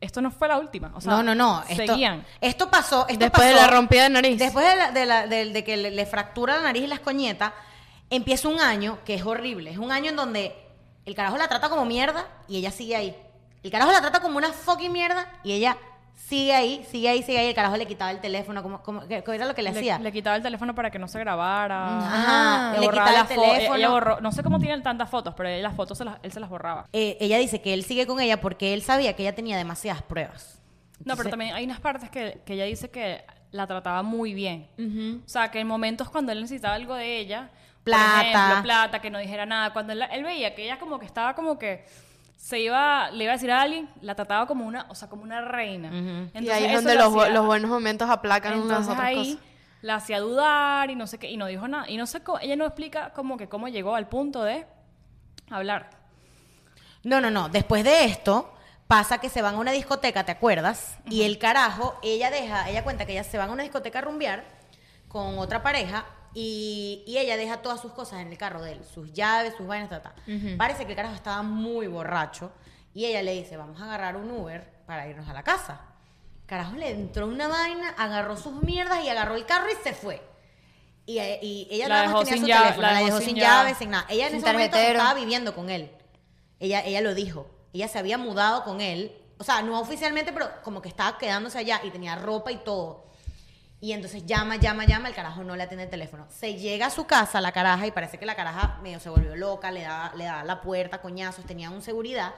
esto 0.01 0.21
no 0.21 0.29
fue 0.29 0.47
la 0.47 0.57
última. 0.57 0.91
O 0.95 1.01
sea, 1.01 1.11
no, 1.13 1.23
no, 1.23 1.33
no. 1.33 1.63
Esto, 1.67 1.75
seguían. 1.87 2.25
Esto 2.41 2.69
pasó. 2.69 3.07
Esto 3.07 3.19
Después 3.19 3.47
de 3.47 3.55
la 3.55 3.67
rompida 3.67 4.03
de 4.03 4.09
nariz. 4.09 4.37
Después 4.37 4.67
de, 4.69 4.75
la- 4.75 4.91
de 4.91 5.05
la- 5.05 5.27
de- 5.27 5.45
de 5.51 5.63
que 5.63 5.77
le, 5.77 5.91
le 5.91 6.05
fractura 6.05 6.57
la 6.57 6.63
nariz 6.63 6.83
y 6.83 6.87
las 6.87 6.99
coñetas, 6.99 7.53
empieza 8.09 8.47
un 8.47 8.59
año 8.59 8.99
que 9.03 9.15
es 9.15 9.25
horrible. 9.25 9.71
Es 9.71 9.77
un 9.79 9.91
año 9.91 10.09
en 10.11 10.15
donde 10.15 10.55
el 11.05 11.15
carajo 11.15 11.37
la 11.37 11.47
trata 11.47 11.69
como 11.69 11.85
mierda 11.85 12.27
y 12.47 12.57
ella 12.57 12.71
sigue 12.71 12.95
ahí. 12.95 13.15
El 13.63 13.71
carajo 13.71 13.91
la 13.91 14.01
trata 14.01 14.19
como 14.19 14.37
una 14.37 14.51
fucking 14.53 14.91
mierda 14.91 15.27
y 15.43 15.53
ella 15.53 15.75
sigue 16.15 16.53
ahí, 16.53 16.85
sigue 16.89 17.09
ahí, 17.09 17.21
sigue 17.23 17.37
ahí. 17.39 17.47
El 17.47 17.53
carajo 17.55 17.77
le 17.77 17.85
quitaba 17.85 18.11
el 18.11 18.19
teléfono, 18.19 18.63
como, 18.63 18.81
como, 18.81 19.01
¿qué, 19.07 19.23
qué 19.23 19.35
era 19.35 19.45
lo 19.45 19.53
que 19.53 19.61
le, 19.61 19.69
hacía? 19.69 19.99
Le 19.99 20.11
quitaba 20.11 20.35
el 20.35 20.41
teléfono 20.41 20.73
para 20.73 20.89
que 20.89 20.97
no 20.99 21.07
se 21.07 21.19
grabara. 21.19 21.97
Ajá, 21.99 22.79
Le 22.79 22.87
quitaba 22.87 23.09
el 23.09 23.15
ella- 23.15 23.25
teléfono. 23.27 23.75
Ella 23.75 23.89
borró, 23.89 24.21
no 24.21 24.31
sé 24.31 24.41
cómo 24.43 24.59
tienen 24.59 24.81
tantas 24.83 25.09
fotos, 25.09 25.33
pero 25.35 25.49
él 25.49 25.61
las 25.61 25.75
fotos 25.75 25.97
se 25.97 26.05
las- 26.05 26.17
él 26.23 26.31
se 26.31 26.39
las 26.39 26.49
borraba. 26.49 26.87
Eh, 26.93 27.17
ella 27.19 27.37
dice 27.37 27.61
que 27.61 27.73
él 27.73 27.83
sigue 27.83 28.07
con 28.07 28.19
ella 28.19 28.41
porque 28.41 28.73
él 28.73 28.81
sabía 28.81 29.15
que 29.15 29.23
ella 29.23 29.35
tenía 29.35 29.57
demasiadas 29.57 30.01
pruebas. 30.03 30.61
No, 31.03 31.15
pero 31.17 31.29
también 31.29 31.53
hay 31.53 31.65
unas 31.65 31.79
partes 31.81 32.09
que, 32.09 32.41
que 32.45 32.53
ella 32.53 32.63
dice 32.65 32.89
que 32.89 33.23
la 33.51 33.67
trataba 33.67 34.01
muy 34.03 34.33
bien. 34.33 34.67
O 35.25 35.27
sea, 35.29 35.51
que 35.51 35.59
en 35.59 35.67
momentos 35.67 36.09
cuando 36.09 36.31
él 36.31 36.41
necesitaba 36.41 36.75
algo 36.75 36.95
de 36.95 37.19
ella, 37.19 37.49
por 37.83 37.93
Plata. 37.93 38.21
ejemplo, 38.21 38.63
plata, 38.63 38.99
que 38.99 39.11
no 39.11 39.19
dijera 39.19 39.45
nada, 39.45 39.71
cuando 39.71 39.93
él, 39.93 40.03
él 40.11 40.23
veía 40.23 40.55
que 40.55 40.63
ella 40.63 40.79
como 40.79 40.97
que 40.97 41.05
estaba 41.05 41.35
como 41.35 41.59
que 41.59 41.85
se 42.35 42.59
iba, 42.59 43.09
le 43.11 43.23
iba 43.23 43.33
a 43.33 43.35
decir 43.37 43.51
a 43.51 43.61
alguien, 43.61 43.89
la 44.01 44.15
trataba 44.15 44.45
como 44.45 44.65
una, 44.65 44.85
o 44.89 44.95
sea, 44.95 45.09
como 45.09 45.23
una 45.23 45.41
reina. 45.41 45.89
y 46.39 46.49
ahí 46.49 46.65
es 46.65 46.73
donde 46.73 46.95
los, 46.95 47.07
hacía- 47.15 47.29
los 47.33 47.45
buenos 47.45 47.69
momentos 47.69 48.09
aplacan 48.09 48.51
las 48.53 48.61
entonces 48.61 48.87
otras 48.93 49.05
ahí 49.07 49.33
cosas. 49.35 49.47
la 49.81 49.95
hacía 49.95 50.19
dudar 50.19 50.89
y 50.91 50.95
no 50.95 51.07
sé 51.07 51.17
qué, 51.17 51.29
y 51.31 51.37
no 51.37 51.47
dijo 51.47 51.67
nada. 51.67 51.89
Y 51.89 51.97
no 51.97 52.05
sé 52.05 52.21
cómo, 52.21 52.39
ella 52.39 52.55
no 52.55 52.65
explica 52.65 53.11
como 53.13 53.37
que 53.37 53.47
cómo 53.49 53.67
llegó 53.67 53.95
al 53.95 54.07
punto 54.07 54.43
de 54.43 54.67
hablar. 55.49 55.89
No, 57.03 57.21
no, 57.21 57.29
no. 57.31 57.49
Después 57.49 57.83
de 57.83 58.05
esto, 58.05 58.51
pasa 58.87 59.19
que 59.19 59.29
se 59.29 59.41
van 59.41 59.55
a 59.55 59.57
una 59.59 59.71
discoteca, 59.71 60.23
¿te 60.23 60.31
acuerdas? 60.31 60.97
Y 61.09 61.23
el 61.23 61.37
carajo, 61.39 61.97
ella 62.03 62.29
deja, 62.31 62.69
ella 62.69 62.83
cuenta 62.83 63.05
que 63.05 63.11
ella 63.13 63.23
se 63.23 63.37
van 63.37 63.49
a 63.49 63.53
una 63.53 63.63
discoteca 63.63 63.99
a 63.99 64.01
rumbear 64.03 64.43
con 65.07 65.37
otra 65.39 65.61
pareja 65.63 66.05
y, 66.35 67.03
y 67.07 67.17
ella 67.17 67.37
deja 67.37 67.61
todas 67.63 67.81
sus 67.81 67.93
cosas 67.93 68.19
en 68.21 68.27
el 68.27 68.37
carro 68.37 68.61
de 68.61 68.73
él, 68.73 68.81
sus 68.93 69.11
llaves, 69.13 69.53
sus 69.55 69.65
vainas, 69.65 69.89
ta, 69.89 70.01
ta. 70.03 70.13
Parece 70.57 70.85
que 70.85 70.91
el 70.91 70.95
carajo 70.95 71.15
estaba 71.15 71.41
muy 71.41 71.87
borracho 71.87 72.51
y 72.93 73.05
ella 73.05 73.23
le 73.23 73.33
dice, 73.33 73.57
vamos 73.57 73.81
a 73.81 73.85
agarrar 73.85 74.17
un 74.17 74.29
Uber 74.29 74.69
para 74.85 75.07
irnos 75.07 75.27
a 75.27 75.33
la 75.33 75.43
casa. 75.43 75.81
Carajo 76.45 76.75
le 76.75 76.91
entró 76.91 77.25
una 77.25 77.47
vaina, 77.47 77.89
agarró 77.97 78.37
sus 78.37 78.61
mierdas 78.61 79.03
y 79.03 79.09
agarró 79.09 79.35
el 79.35 79.45
carro 79.47 79.67
y 79.71 79.75
se 79.83 79.93
fue. 79.93 80.21
Y, 81.07 81.17
eh, 81.19 81.39
y 81.41 81.67
ella 81.71 81.87
La 81.87 81.95
nada 82.05 82.13
más 82.13 82.23
tenía 82.25 82.39
su 82.41 82.45
llave- 82.47 82.61
teléfono, 82.63 82.87
la, 82.87 82.99
dejó 82.99 83.17
sin 83.21 83.35
llave. 83.35 83.39
llave, 83.63 83.75
sin 83.75 83.89
nada. 83.91 84.05
Ella 84.09 84.25
en 84.25 84.29
Sin 84.31 84.39
ese 84.39 84.51
momento 84.51 84.71
tarjetero. 84.71 84.99
estaba 84.99 85.19
viviendo 85.19 85.55
con 85.55 85.69
él. 85.69 85.91
Ella, 86.59 86.83
ella 86.85 87.01
lo 87.01 87.13
dijo. 87.15 87.47
Ella 87.73 87.87
se 87.87 87.97
había 87.99 88.17
mudado 88.17 88.63
con 88.63 88.81
él. 88.81 89.15
O 89.37 89.43
sea, 89.43 89.61
no 89.61 89.79
oficialmente, 89.79 90.31
pero 90.33 90.49
como 90.63 90.81
que 90.81 90.89
estaba 90.89 91.17
quedándose 91.17 91.57
allá 91.59 91.81
y 91.83 91.91
tenía 91.91 92.15
ropa 92.15 92.51
y 92.51 92.57
todo. 92.57 93.05
Y 93.85 93.93
entonces 93.93 94.25
llama, 94.25 94.55
llama, 94.55 94.85
llama, 94.85 95.09
el 95.09 95.13
carajo 95.13 95.43
no 95.43 95.55
le 95.55 95.61
atiende 95.61 95.83
el 95.83 95.91
teléfono. 95.91 96.25
Se 96.35 96.55
llega 96.55 96.87
a 96.87 96.89
su 96.89 97.05
casa 97.05 97.39
la 97.39 97.51
caraja 97.51 97.85
y 97.85 97.91
parece 97.91 98.17
que 98.17 98.25
la 98.25 98.33
caraja 98.33 98.79
medio 98.81 98.99
se 98.99 99.09
volvió 99.09 99.35
loca, 99.35 99.69
le 99.69 99.83
daba, 99.83 100.11
le 100.15 100.25
daba 100.25 100.43
la 100.43 100.59
puerta, 100.59 101.03
coñazos, 101.03 101.45
tenía 101.45 101.69
un 101.69 101.83
seguridad. 101.83 102.33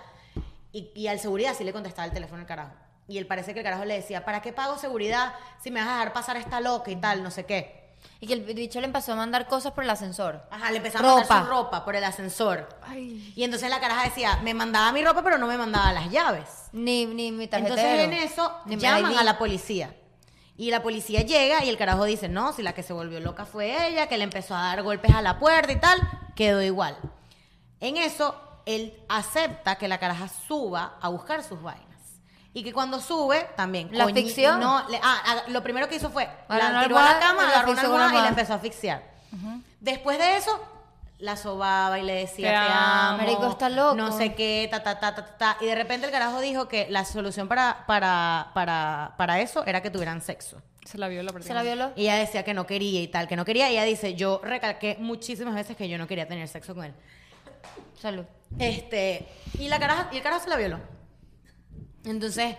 Y, 0.73 0.91
y 0.93 1.07
al 1.07 1.21
seguridad 1.21 1.55
sí 1.57 1.63
le 1.63 1.71
contestaba 1.71 2.05
el 2.05 2.11
teléfono 2.11 2.41
al 2.41 2.47
carajo. 2.47 2.73
Y 3.07 3.17
él 3.17 3.27
parece 3.27 3.53
que 3.53 3.61
el 3.61 3.63
carajo 3.63 3.85
le 3.85 3.93
decía, 3.93 4.25
¿para 4.25 4.41
qué 4.41 4.51
pago 4.51 4.77
seguridad 4.77 5.35
si 5.63 5.71
me 5.71 5.79
vas 5.79 5.87
a 5.87 5.91
dejar 5.93 6.11
pasar 6.11 6.35
esta 6.35 6.59
loca 6.59 6.91
y 6.91 6.97
tal, 6.97 7.23
no 7.23 7.31
sé 7.31 7.45
qué? 7.45 7.95
Y 8.19 8.27
que 8.27 8.33
el 8.33 8.41
bicho 8.41 8.81
le 8.81 8.87
empezó 8.87 9.13
a 9.13 9.15
mandar 9.15 9.47
cosas 9.47 9.71
por 9.71 9.85
el 9.85 9.89
ascensor. 9.89 10.43
Ajá, 10.51 10.69
le 10.71 10.77
empezaba 10.79 11.09
a 11.09 11.15
mandar 11.15 11.45
su 11.45 11.49
ropa 11.49 11.85
por 11.85 11.95
el 11.95 12.03
ascensor. 12.03 12.67
Y 12.93 13.45
entonces 13.45 13.69
la 13.69 13.79
caraja 13.79 14.03
decía, 14.03 14.37
me 14.43 14.53
mandaba 14.53 14.91
mi 14.91 15.01
ropa, 15.01 15.23
pero 15.23 15.37
no 15.37 15.47
me 15.47 15.57
mandaba 15.57 15.93
las 15.93 16.11
llaves. 16.11 16.49
Ni, 16.73 17.05
ni 17.05 17.31
mi 17.31 17.47
tarjetero. 17.47 17.79
Entonces 17.79 18.03
en 18.03 18.13
eso 18.29 18.53
Ni 18.65 18.75
llaman 18.75 19.15
a 19.15 19.23
la 19.23 19.37
policía. 19.37 19.95
Y 20.57 20.71
la 20.71 20.81
policía 20.81 21.21
llega 21.21 21.63
y 21.63 21.69
el 21.69 21.77
carajo 21.77 22.03
dice, 22.05 22.27
no, 22.29 22.51
si 22.51 22.63
la 22.63 22.73
que 22.73 22.81
se 22.83 22.91
volvió 22.93 23.19
loca 23.19 23.45
fue 23.45 23.87
ella, 23.89 24.07
que 24.07 24.17
le 24.17 24.23
empezó 24.23 24.55
a 24.55 24.61
dar 24.63 24.81
golpes 24.83 25.13
a 25.13 25.21
la 25.21 25.37
puerta 25.39 25.71
y 25.71 25.79
tal, 25.79 25.99
quedó 26.35 26.61
igual. 26.63 26.97
En 27.79 27.97
eso, 27.97 28.35
él 28.65 28.99
acepta 29.07 29.75
que 29.75 29.87
la 29.87 29.99
caraja 29.99 30.27
suba 30.27 30.95
a 30.99 31.09
buscar 31.09 31.43
sus 31.43 31.61
vainas. 31.61 31.85
Y 32.53 32.63
que 32.63 32.73
cuando 32.73 32.99
sube, 32.99 33.47
también. 33.55 33.89
¿La 33.91 34.05
asfixió? 34.23 34.57
No, 34.57 34.89
le- 34.89 34.99
ah, 35.03 35.21
ah, 35.27 35.35
lo 35.49 35.61
primero 35.61 35.87
que 35.87 35.95
hizo 35.97 36.09
fue, 36.09 36.27
la 36.57 36.81
tiró 36.83 36.97
a 36.97 37.01
la 37.03 37.19
cama, 37.19 37.43
agarró 37.49 37.71
una 37.73 37.81
almohada 37.97 38.09
y 38.09 38.13
la 38.23 38.29
empezó 38.29 38.53
a 38.53 38.55
asfixiar. 38.55 39.03
Después 39.79 40.17
de 40.17 40.37
eso, 40.37 40.59
la 41.19 41.35
sobaba 41.35 41.97
y 41.99 42.03
le 42.03 42.13
decía, 42.13 42.47
Te 42.47 42.51
te, 42.67 42.73
amo. 42.73 43.09
amo. 43.09 43.17
Marico, 43.17 43.47
está 43.49 43.69
loco. 43.69 43.95
No 43.95 44.15
sé 44.15 44.35
qué, 44.35 44.67
ta, 44.69 44.83
ta, 44.83 44.99
ta, 44.99 45.15
ta, 45.15 45.25
ta, 45.25 45.37
ta. 45.37 45.57
Y 45.61 45.65
de 45.65 45.75
repente 45.75 46.05
el 46.05 46.11
carajo 46.11 46.39
dijo 46.41 46.67
que 46.67 46.87
la 46.89 47.05
solución 47.05 47.47
para, 47.47 47.85
para, 47.87 48.51
para, 48.53 49.15
para 49.17 49.41
eso 49.41 49.65
era 49.65 49.81
que 49.81 49.89
tuvieran 49.89 50.21
sexo. 50.21 50.61
Se 50.85 50.97
la 50.97 51.07
violó. 51.07 51.31
¿Se 51.41 51.53
la 51.53 51.63
violó? 51.63 51.91
Y 51.95 52.03
ella 52.03 52.15
decía 52.15 52.43
que 52.43 52.53
no 52.53 52.65
quería 52.65 53.01
y 53.01 53.07
tal, 53.07 53.27
que 53.27 53.35
no 53.35 53.43
quería. 53.45 53.69
Y 53.69 53.73
ella 53.73 53.83
dice, 53.83 54.13
yo 54.15 54.39
recalqué 54.43 54.95
muchísimas 54.99 55.53
veces 55.55 55.75
que 55.75 55.89
yo 55.89 55.97
no 55.97 56.07
quería 56.07 56.27
tener 56.27 56.47
sexo 56.47 56.73
con 56.75 56.85
él. 56.85 56.93
Salud. 57.99 58.23
Este, 58.59 59.27
y 59.59 59.67
la 59.67 59.79
caraja, 59.79 60.09
y 60.13 60.17
el 60.17 60.23
carajo 60.23 60.43
se 60.43 60.49
la 60.49 60.55
violó. 60.55 60.79
Entonces, 62.05 62.55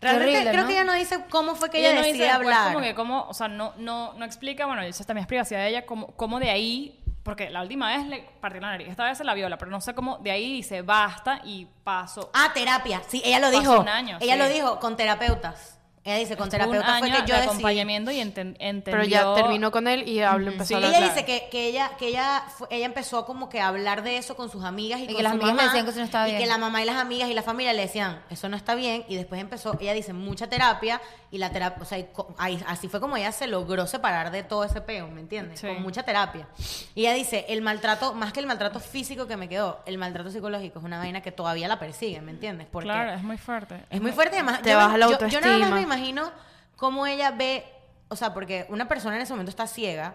realmente 0.00 0.32
horrible, 0.34 0.50
creo 0.50 0.62
¿no? 0.62 0.66
que 0.68 0.74
ella 0.74 0.84
no 0.84 0.92
dice 0.94 1.24
cómo 1.30 1.54
fue 1.54 1.70
que 1.70 1.78
Y 1.80 1.84
ella 1.84 1.94
no 1.94 1.98
dice 2.00 2.12
decide 2.14 2.24
después 2.26 2.48
hablar. 2.56 2.72
como 2.72 2.84
que 2.84 2.94
cómo, 2.94 3.26
o 3.28 3.34
sea, 3.34 3.46
no, 3.48 3.74
no, 3.76 4.12
no 4.14 4.24
explica, 4.24 4.66
bueno, 4.66 4.82
eso 4.82 5.04
también 5.04 5.22
es 5.22 5.28
privacidad 5.28 5.60
de 5.60 5.68
ella, 5.68 5.86
cómo, 5.86 6.08
cómo 6.16 6.40
de 6.40 6.50
ahí, 6.50 6.97
porque 7.28 7.50
la 7.50 7.60
última 7.60 7.94
vez 7.94 8.06
le 8.06 8.26
partió 8.40 8.58
la 8.58 8.70
nariz, 8.70 8.88
esta 8.88 9.04
vez 9.04 9.18
se 9.18 9.22
la 9.22 9.34
viola, 9.34 9.58
pero 9.58 9.70
no 9.70 9.82
sé 9.82 9.94
cómo 9.94 10.16
de 10.16 10.30
ahí 10.30 10.50
dice 10.50 10.80
basta 10.80 11.42
y 11.44 11.66
paso. 11.84 12.30
Ah, 12.32 12.52
terapia. 12.54 13.02
Sí, 13.06 13.20
ella 13.22 13.38
lo 13.38 13.50
dijo. 13.50 13.80
un 13.80 13.88
año, 13.88 14.16
ella 14.18 14.32
sí. 14.32 14.38
lo 14.38 14.48
dijo 14.48 14.80
con 14.80 14.96
terapeutas. 14.96 15.77
Ella 16.08 16.18
dice, 16.18 16.36
con 16.36 16.48
terapeutas 16.48 16.98
fue 16.98 17.10
que 17.10 17.16
yo 17.18 17.22
de 17.24 17.32
decidí. 17.32 17.46
acompañamiento 17.48 18.10
y 18.10 18.18
enten- 18.20 18.56
entendió... 18.58 18.82
Pero 18.84 19.04
ya 19.04 19.34
terminó 19.34 19.70
con 19.70 19.88
él 19.88 20.08
y 20.08 20.20
habló, 20.20 20.50
empezó 20.50 20.68
Sí. 20.68 20.74
a 20.74 20.76
hablar. 20.78 20.94
Ella 20.94 21.08
dice 21.12 21.24
que, 21.24 21.48
que 21.50 21.66
ella 21.68 21.90
que 21.98 22.08
ella 22.08 22.42
fue- 22.56 22.68
ella 22.70 22.86
empezó 22.86 23.24
como 23.26 23.48
que 23.48 23.60
a 23.60 23.68
hablar 23.68 24.02
de 24.02 24.16
eso 24.16 24.36
con 24.36 24.50
sus 24.50 24.64
amigas 24.64 25.00
y, 25.00 25.04
Y 25.04 25.06
con 25.08 25.16
que 25.16 25.22
las 25.22 25.32
su 25.32 25.36
amigas 25.36 25.50
le 25.50 25.56
mamá, 25.56 25.68
decían 25.68 25.84
que 25.84 25.90
eso 25.90 25.98
no 26.00 26.04
estaba 26.04 26.28
y 26.28 26.30
bien. 26.32 26.42
que 26.42 26.46
la 26.48 26.58
mamá 26.58 26.82
y 26.82 26.84
las 26.86 26.96
amigas 26.96 27.28
y 27.30 27.34
la 27.34 27.42
familia 27.42 27.72
le 27.72 27.82
decían 27.82 28.20
eso 28.30 28.48
no 28.48 28.56
está 28.56 28.74
bien 28.74 29.04
y 29.08 29.16
después 29.16 29.40
empezó 29.40 29.76
ella 29.80 29.92
dice 29.92 30.12
mucha 30.12 30.48
terapia 30.48 31.00
y 31.30 31.38
la 31.38 31.50
terapia 31.50 31.82
o 31.82 31.84
sea 31.84 31.98
y 31.98 32.06
ahí- 32.38 32.62
así 32.66 32.88
fue 32.88 33.00
como 33.00 33.16
ella 33.16 33.32
se 33.32 33.46
logró 33.46 33.86
separar 33.86 34.30
de 34.30 34.42
todo 34.42 34.64
ese 34.64 34.80
peo 34.80 35.08
¿me 35.08 35.20
entiendes? 35.20 35.60
Sí. 35.60 35.66
con 35.66 35.82
mucha 35.82 36.02
terapia 36.02 36.46
y 36.94 37.02
ella 37.02 37.12
dice 37.14 37.44
el 37.48 37.62
maltrato 37.62 38.14
más 38.14 38.32
que 38.32 38.40
el 38.40 38.46
maltrato 38.46 38.80
físico 38.80 39.26
que 39.26 39.36
me 39.36 39.48
quedó 39.48 39.80
el 39.86 39.98
maltrato 39.98 40.30
psicológico 40.30 40.78
es 40.78 40.84
una 40.84 40.98
vaina 40.98 41.20
que 41.20 41.32
todavía 41.32 41.68
la 41.68 41.78
persigue 41.78 42.20
¿me 42.20 42.30
entiendes? 42.32 42.66
porque 42.70 42.86
Claro, 42.88 43.12
es 43.12 43.22
muy 43.22 43.36
fuerte. 43.38 43.84
es 43.90 44.00
muy 44.00 44.12
fuerte 44.12 44.36
y 44.36 44.38
además 44.40 44.62
Te 44.62 44.70
yo, 44.70 44.76
baja 44.76 44.96
la 44.98 45.06
yo- 45.06 45.12
yo 45.12 45.40
nada 45.40 45.58
más 45.58 45.68
autoestima. 45.68 45.74
me 45.76 45.80
imagino 45.98 46.30
cómo 46.76 47.06
ella 47.06 47.30
ve, 47.32 47.64
o 48.08 48.16
sea, 48.16 48.32
porque 48.34 48.66
una 48.70 48.88
persona 48.88 49.16
en 49.16 49.22
ese 49.22 49.32
momento 49.32 49.50
está 49.50 49.66
ciega, 49.66 50.14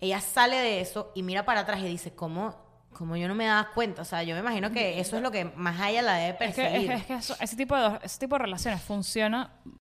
ella 0.00 0.20
sale 0.20 0.56
de 0.56 0.80
eso 0.80 1.12
y 1.14 1.22
mira 1.22 1.44
para 1.44 1.60
atrás 1.60 1.80
y 1.80 1.84
dice, 1.86 2.14
¿cómo, 2.14 2.56
cómo 2.92 3.16
yo 3.16 3.28
no 3.28 3.34
me 3.34 3.46
daba 3.46 3.70
cuenta? 3.72 4.02
O 4.02 4.04
sea, 4.04 4.22
yo 4.24 4.34
me 4.34 4.40
imagino 4.40 4.70
que 4.72 4.98
eso 5.00 5.16
es 5.16 5.22
lo 5.22 5.30
que 5.30 5.44
más 5.44 5.80
a 5.80 5.90
ella 5.90 6.02
la 6.02 6.14
debe 6.14 6.44
Es 6.44 6.54
que, 6.54 6.62
es 6.62 6.70
perseguir. 6.70 6.88
que, 6.88 6.94
es 6.96 7.04
que 7.06 7.14
eso- 7.14 7.36
ese, 7.40 7.56
tipo 7.56 7.76
de, 7.76 7.98
ese 8.02 8.18
tipo 8.18 8.34
de 8.34 8.40
relaciones 8.40 8.82
funciona, 8.82 9.50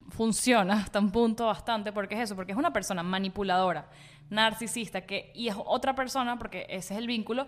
funciona 0.10 0.74
hasta 0.76 1.00
un 1.00 1.12
punto 1.12 1.46
bastante, 1.48 1.92
porque 1.94 2.16
es 2.16 2.22
eso, 2.22 2.36
porque 2.36 2.52
es 2.52 2.58
una 2.58 2.74
persona 2.74 3.04
manipuladora, 3.04 3.88
narcisista, 4.30 5.02
que, 5.02 5.32
y 5.36 5.48
es 5.48 5.56
otra 5.58 5.96
persona, 5.96 6.38
porque 6.38 6.66
ese 6.70 6.94
es 6.94 7.00
el 7.00 7.08
vínculo, 7.08 7.48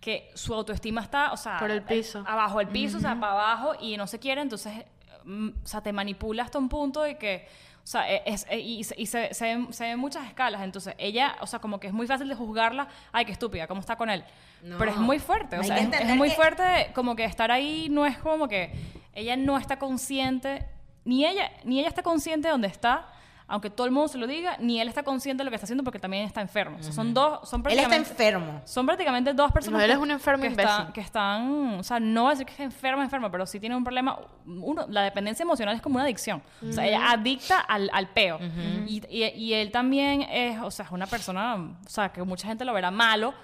que 0.00 0.30
su 0.34 0.52
autoestima 0.52 1.00
está, 1.00 1.32
o 1.32 1.36
sea, 1.36 1.58
Por 1.58 1.70
el 1.70 1.82
piso. 1.82 2.24
abajo 2.26 2.60
el 2.60 2.68
piso, 2.68 2.98
o 2.98 3.00
sea, 3.00 3.18
para 3.18 3.32
abajo, 3.32 3.72
y 3.80 3.96
no 3.96 4.06
se 4.06 4.18
quiere, 4.18 4.40
entonces, 4.40 4.72
mm, 4.76 4.82
o 5.26 5.66
sea, 5.66 5.80
te 5.80 5.92
manipula 5.92 6.42
hasta 6.42 6.58
un 6.58 6.68
punto 6.68 7.02
de 7.02 7.16
que, 7.18 7.46
o 7.82 7.86
sea, 7.86 8.10
e- 8.10 8.22
es, 8.26 8.46
e- 8.48 8.58
y, 8.58 8.84
se, 8.84 8.94
y 9.00 9.06
se, 9.06 9.32
se 9.34 9.44
ven, 9.44 9.72
se 9.72 9.84
ven 9.84 9.98
muchas 9.98 10.26
escalas, 10.26 10.62
entonces 10.62 10.94
ella, 10.98 11.36
o 11.40 11.46
sea, 11.46 11.58
como 11.58 11.80
que 11.80 11.88
es 11.88 11.92
muy 11.92 12.06
fácil 12.06 12.28
de 12.28 12.34
juzgarla, 12.34 12.88
ay, 13.12 13.24
qué 13.24 13.32
estúpida, 13.32 13.66
¿cómo 13.66 13.80
está 13.80 13.96
con 13.96 14.10
él? 14.10 14.24
No. 14.62 14.78
Pero 14.78 14.92
es 14.92 14.96
muy 14.96 15.18
fuerte, 15.18 15.58
o 15.58 15.64
sea, 15.64 15.78
es, 15.78 16.16
muy 16.16 16.30
fuerte 16.30 16.92
como 16.94 17.16
que 17.16 17.24
estar 17.24 17.50
ahí 17.50 17.88
no 17.90 18.06
es 18.06 18.16
como 18.18 18.48
que 18.48 18.72
ella 19.14 19.36
no 19.36 19.58
está 19.58 19.78
consciente, 19.78 20.66
ni 21.04 21.26
ella, 21.26 21.50
ni 21.64 21.80
ella 21.80 21.88
está 21.88 22.02
consciente 22.02 22.48
de 22.48 22.52
dónde 22.52 22.68
está, 22.68 23.08
aunque 23.52 23.68
todo 23.70 23.86
el 23.86 23.92
mundo 23.92 24.08
se 24.08 24.16
lo 24.18 24.26
diga, 24.26 24.56
ni 24.58 24.80
él 24.80 24.88
está 24.88 25.02
consciente 25.02 25.42
de 25.42 25.44
lo 25.44 25.50
que 25.50 25.56
está 25.56 25.66
haciendo 25.66 25.84
porque 25.84 25.98
también 25.98 26.24
está 26.24 26.40
enfermo. 26.40 26.78
O 26.80 26.82
sea, 26.82 26.92
son 26.92 27.12
dos, 27.12 27.48
son 27.48 27.60
Él 27.66 27.78
está 27.78 27.88
prácticamente... 27.88 28.10
enfermo. 28.10 28.62
Son 28.64 28.86
prácticamente 28.86 29.34
dos 29.34 29.52
personas 29.52 29.78
No, 29.78 29.84
él 29.84 29.90
que- 29.90 29.96
es 29.96 30.02
un 30.02 30.10
enfermo 30.10 30.40
que 30.42 30.48
imbécil. 30.48 30.70
están, 30.70 30.92
que 30.92 31.00
están, 31.02 31.74
o 31.78 31.82
sea, 31.82 32.00
no 32.00 32.22
voy 32.22 32.28
a 32.30 32.32
decir 32.32 32.46
que 32.46 32.54
es 32.54 32.60
enfermo, 32.60 33.02
enfermo, 33.02 33.30
pero 33.30 33.44
sí 33.46 33.60
tiene 33.60 33.76
un 33.76 33.84
problema. 33.84 34.18
Uno, 34.46 34.86
la 34.88 35.02
dependencia 35.02 35.42
emocional 35.42 35.76
es 35.76 35.82
como 35.82 35.96
una 35.96 36.04
adicción. 36.04 36.42
O 36.66 36.72
sea, 36.72 36.86
ella 36.86 37.10
adicta 37.12 37.60
al, 37.60 37.90
al 37.92 38.08
peo. 38.08 38.38
y, 38.86 39.02
y- 39.08 39.24
y 39.36 39.52
él 39.54 39.70
también 39.70 40.22
es, 40.22 40.58
o 40.62 40.70
sea, 40.70 40.86
es 40.86 40.90
una 40.90 41.06
persona, 41.06 41.56
o 41.56 41.88
sea, 41.88 42.08
que 42.10 42.22
mucha 42.22 42.48
gente 42.48 42.64
lo 42.64 42.72
verá 42.72 42.90
malo, 42.90 43.34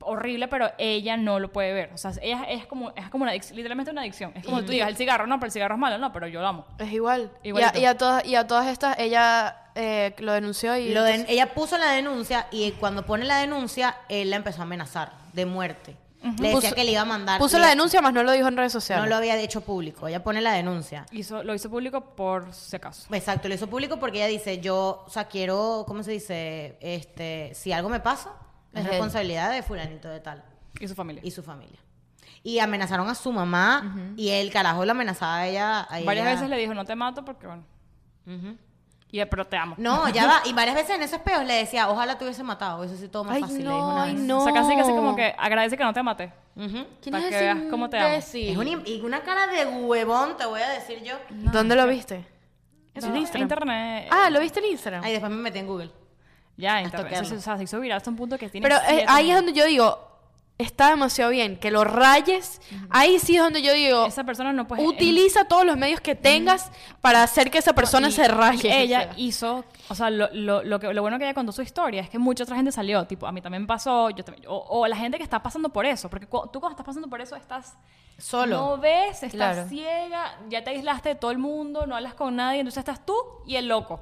horrible, 0.00 0.48
pero 0.48 0.70
ella 0.78 1.16
no 1.16 1.40
lo 1.40 1.52
puede 1.52 1.72
ver. 1.72 1.90
O 1.94 1.98
sea, 1.98 2.12
ella 2.22 2.44
es 2.48 2.66
como, 2.66 2.92
es 2.96 3.08
como 3.08 3.22
una 3.22 3.32
adicción, 3.32 3.56
literalmente 3.56 3.90
una 3.90 4.02
adicción. 4.02 4.32
Es 4.34 4.44
como 4.44 4.62
tú 4.62 4.70
digas, 4.72 4.88
el 4.88 4.96
cigarro, 4.96 5.26
no, 5.26 5.36
pero 5.40 5.46
el 5.46 5.52
cigarro 5.52 5.74
es 5.74 5.80
malo, 5.80 5.98
no, 5.98 6.12
pero 6.12 6.26
yo 6.28 6.40
lo 6.40 6.46
amo. 6.46 6.66
Es 6.78 6.92
igual. 6.92 7.30
Y 7.42 7.46
a, 7.46 7.48
Igualito. 7.48 7.78
y 7.80 7.84
a 7.86 7.96
todas, 7.96 8.24
y 8.26 8.34
a 8.36 8.46
todas 8.46 8.66
estas, 8.68 8.98
ella 8.98 9.56
eh, 9.74 10.14
lo 10.18 10.32
denunció 10.32 10.76
y... 10.76 10.92
Lo 10.92 11.02
de- 11.02 11.10
entonces- 11.12 11.32
ella 11.34 11.54
puso 11.54 11.76
la 11.78 11.90
denuncia 11.92 12.46
y 12.50 12.70
cuando 12.72 13.04
pone 13.04 13.24
la 13.24 13.38
denuncia, 13.38 13.96
él 14.08 14.30
la 14.30 14.36
empezó 14.36 14.60
a 14.60 14.64
amenazar 14.64 15.12
de 15.32 15.46
muerte. 15.46 15.96
Le 16.22 16.30
decía 16.48 16.70
Puso- 16.70 16.74
que 16.74 16.82
le 16.84 16.90
iba 16.90 17.02
a 17.02 17.04
mandar. 17.04 17.38
Puso 17.38 17.56
le- 17.56 17.62
la 17.64 17.68
denuncia, 17.70 18.00
más 18.02 18.12
no 18.12 18.22
lo 18.24 18.32
dijo 18.32 18.48
en 18.48 18.56
redes 18.56 18.72
sociales. 18.72 19.04
No 19.04 19.08
lo 19.08 19.14
había 19.16 19.36
hecho 19.40 19.60
público. 19.60 20.08
Ella 20.08 20.24
pone 20.24 20.40
la 20.40 20.52
denuncia. 20.54 21.06
Hizo, 21.12 21.44
lo 21.44 21.54
hizo 21.54 21.70
público 21.70 22.00
por 22.16 22.52
si 22.52 22.74
acaso. 22.74 23.06
Exacto, 23.14 23.46
lo 23.48 23.54
hizo 23.54 23.68
público 23.68 23.98
porque 24.00 24.18
ella 24.18 24.26
dice, 24.26 24.58
yo, 24.60 25.04
o 25.06 25.10
sea, 25.10 25.26
quiero, 25.26 25.84
¿cómo 25.86 26.02
se 26.02 26.10
dice? 26.12 26.78
Este, 26.80 27.52
si 27.54 27.70
algo 27.72 27.88
me 27.90 28.00
pasa, 28.00 28.30
es 28.74 28.84
responsabilidad 28.86 29.50
de 29.52 29.62
fulanito 29.62 30.08
de 30.08 30.20
tal 30.20 30.44
Y 30.80 30.86
su 30.88 30.94
familia. 30.94 31.22
y 31.24 31.30
su 31.30 31.42
familia. 31.42 31.78
Y 32.42 32.58
amenazaron 32.60 33.08
a 33.08 33.14
su 33.14 33.32
mamá 33.32 34.14
y 34.16 34.28
el 34.30 34.52
carajo 34.52 34.84
la 34.84 34.92
amenazaba 34.92 35.36
a 35.38 35.46
ella. 35.48 35.80
a 35.80 36.00
Varias 36.04 36.26
ella. 36.26 36.34
veces 36.34 36.48
le 36.50 36.56
dijo, 36.58 36.74
no 36.74 36.84
te 36.84 36.94
mato 36.94 37.24
porque, 37.24 37.46
bueno. 37.46 37.64
Ujú. 38.26 38.56
Y 39.10 39.24
pero 39.24 39.46
te 39.46 39.56
amo. 39.56 39.74
No, 39.78 40.08
ya 40.10 40.26
va. 40.28 40.42
Y 40.44 40.52
varias 40.52 40.74
veces 40.76 40.96
en 40.96 41.02
esos 41.02 41.20
peos 41.20 41.44
le 41.44 41.54
decía, 41.54 41.88
ojalá 41.88 42.18
te 42.18 42.24
hubiese 42.24 42.42
matado. 42.42 42.84
Eso 42.84 42.96
sí, 42.96 43.08
todo 43.08 43.24
más 43.24 43.36
Ay, 43.36 43.42
fácil. 43.42 43.58
le 43.58 43.64
no, 43.64 43.74
dijo 43.76 43.88
una 43.88 44.02
ay, 44.02 44.14
vez. 44.14 44.22
no. 44.24 44.38
O 44.38 44.44
sea, 44.44 44.52
casi, 44.52 44.76
casi 44.76 44.90
como 44.90 45.16
que 45.16 45.34
agradece 45.38 45.76
que 45.76 45.84
no 45.84 45.92
te 45.92 46.02
maté. 46.02 46.32
Ujú. 46.56 46.86
¿Quién 47.00 47.12
para 47.12 47.18
es 47.24 47.30
que 47.30 47.36
ese 47.36 47.44
veas 47.44 47.58
cómo 47.70 47.88
te 47.88 47.98
amo. 47.98 48.14
Es 48.14 48.34
un 48.34 48.66
im- 48.66 48.82
y 48.86 49.00
una 49.00 49.22
cara 49.22 49.46
de 49.48 49.64
huevón, 49.66 50.36
te 50.36 50.44
voy 50.46 50.60
a 50.60 50.68
decir 50.68 51.02
yo. 51.02 51.14
¿Dónde 51.30 51.74
lo 51.76 51.86
viste? 51.86 52.24
En 52.94 53.16
Instagram. 53.16 53.42
internet. 53.42 54.08
Ah, 54.10 54.30
¿lo 54.30 54.40
viste 54.40 54.60
en 54.60 54.66
Instagram? 54.66 55.02
Ahí 55.04 55.12
después 55.12 55.30
me 55.32 55.38
metí 55.38 55.58
en 55.58 55.66
Google. 55.66 55.90
Ya, 56.56 56.80
internet. 56.82 57.24
Se, 57.24 57.36
o 57.36 57.40
sea, 57.40 57.56
se 57.56 57.64
hizo 57.64 57.78
viral 57.80 57.96
hasta 57.98 58.10
un 58.10 58.16
punto 58.16 58.38
que 58.38 58.48
tiene. 58.48 58.66
Pero 58.68 58.80
eh, 58.88 59.04
ahí 59.08 59.30
es 59.30 59.36
donde 59.36 59.52
yo 59.52 59.64
digo, 59.66 59.98
está 60.58 60.88
demasiado 60.88 61.30
bien, 61.30 61.58
que 61.58 61.70
lo 61.70 61.84
rayes. 61.84 62.62
Ahí 62.88 63.18
sí 63.18 63.36
es 63.36 63.42
donde 63.42 63.60
yo 63.60 63.74
digo, 63.74 64.06
Esa 64.06 64.24
persona 64.24 64.54
no 64.54 64.66
puede. 64.66 64.86
utiliza 64.86 65.44
todos 65.44 65.66
los 65.66 65.76
medios 65.76 66.00
que 66.00 66.14
tengas 66.14 66.70
para 67.02 67.22
hacer 67.22 67.50
que 67.50 67.58
esa 67.58 67.74
persona 67.74 68.08
y- 68.08 68.12
se 68.12 68.26
raye. 68.26 68.80
ella 68.80 69.10
hizo, 69.18 69.66
o 69.90 69.94
sea, 69.94 70.08
lo, 70.08 70.28
lo, 70.32 70.62
lo, 70.64 70.80
que, 70.80 70.94
lo 70.94 71.02
bueno 71.02 71.18
que 71.18 71.24
ella 71.24 71.34
contó 71.34 71.52
su 71.52 71.60
historia 71.60 72.00
es 72.00 72.08
que 72.08 72.18
mucha 72.18 72.44
otra 72.44 72.56
gente 72.56 72.72
salió, 72.72 73.06
tipo, 73.06 73.26
a 73.26 73.32
mí 73.32 73.42
también 73.42 73.66
pasó, 73.66 74.08
yo 74.08 74.24
también, 74.24 74.46
o, 74.48 74.56
o 74.56 74.86
la 74.86 74.96
gente 74.96 75.18
que 75.18 75.24
está 75.24 75.42
pasando 75.42 75.68
por 75.68 75.84
eso, 75.84 76.08
porque 76.08 76.26
cu- 76.26 76.48
tú 76.50 76.58
cuando 76.58 76.72
estás 76.72 76.86
pasando 76.86 77.06
por 77.08 77.20
eso 77.20 77.36
estás 77.36 77.74
Solo. 78.16 78.56
no 78.56 78.78
ves, 78.78 79.10
estás 79.24 79.32
Claro. 79.32 79.68
ciega, 79.68 80.38
ya 80.48 80.64
te 80.64 80.70
aislaste 80.70 81.10
de 81.10 81.14
todo 81.16 81.32
el 81.32 81.38
mundo, 81.38 81.86
no 81.86 81.94
hablas 81.96 82.14
con 82.14 82.34
nadie, 82.34 82.60
entonces 82.60 82.78
estás 82.78 83.04
tú 83.04 83.14
y 83.46 83.56
el 83.56 83.68
loco. 83.68 84.00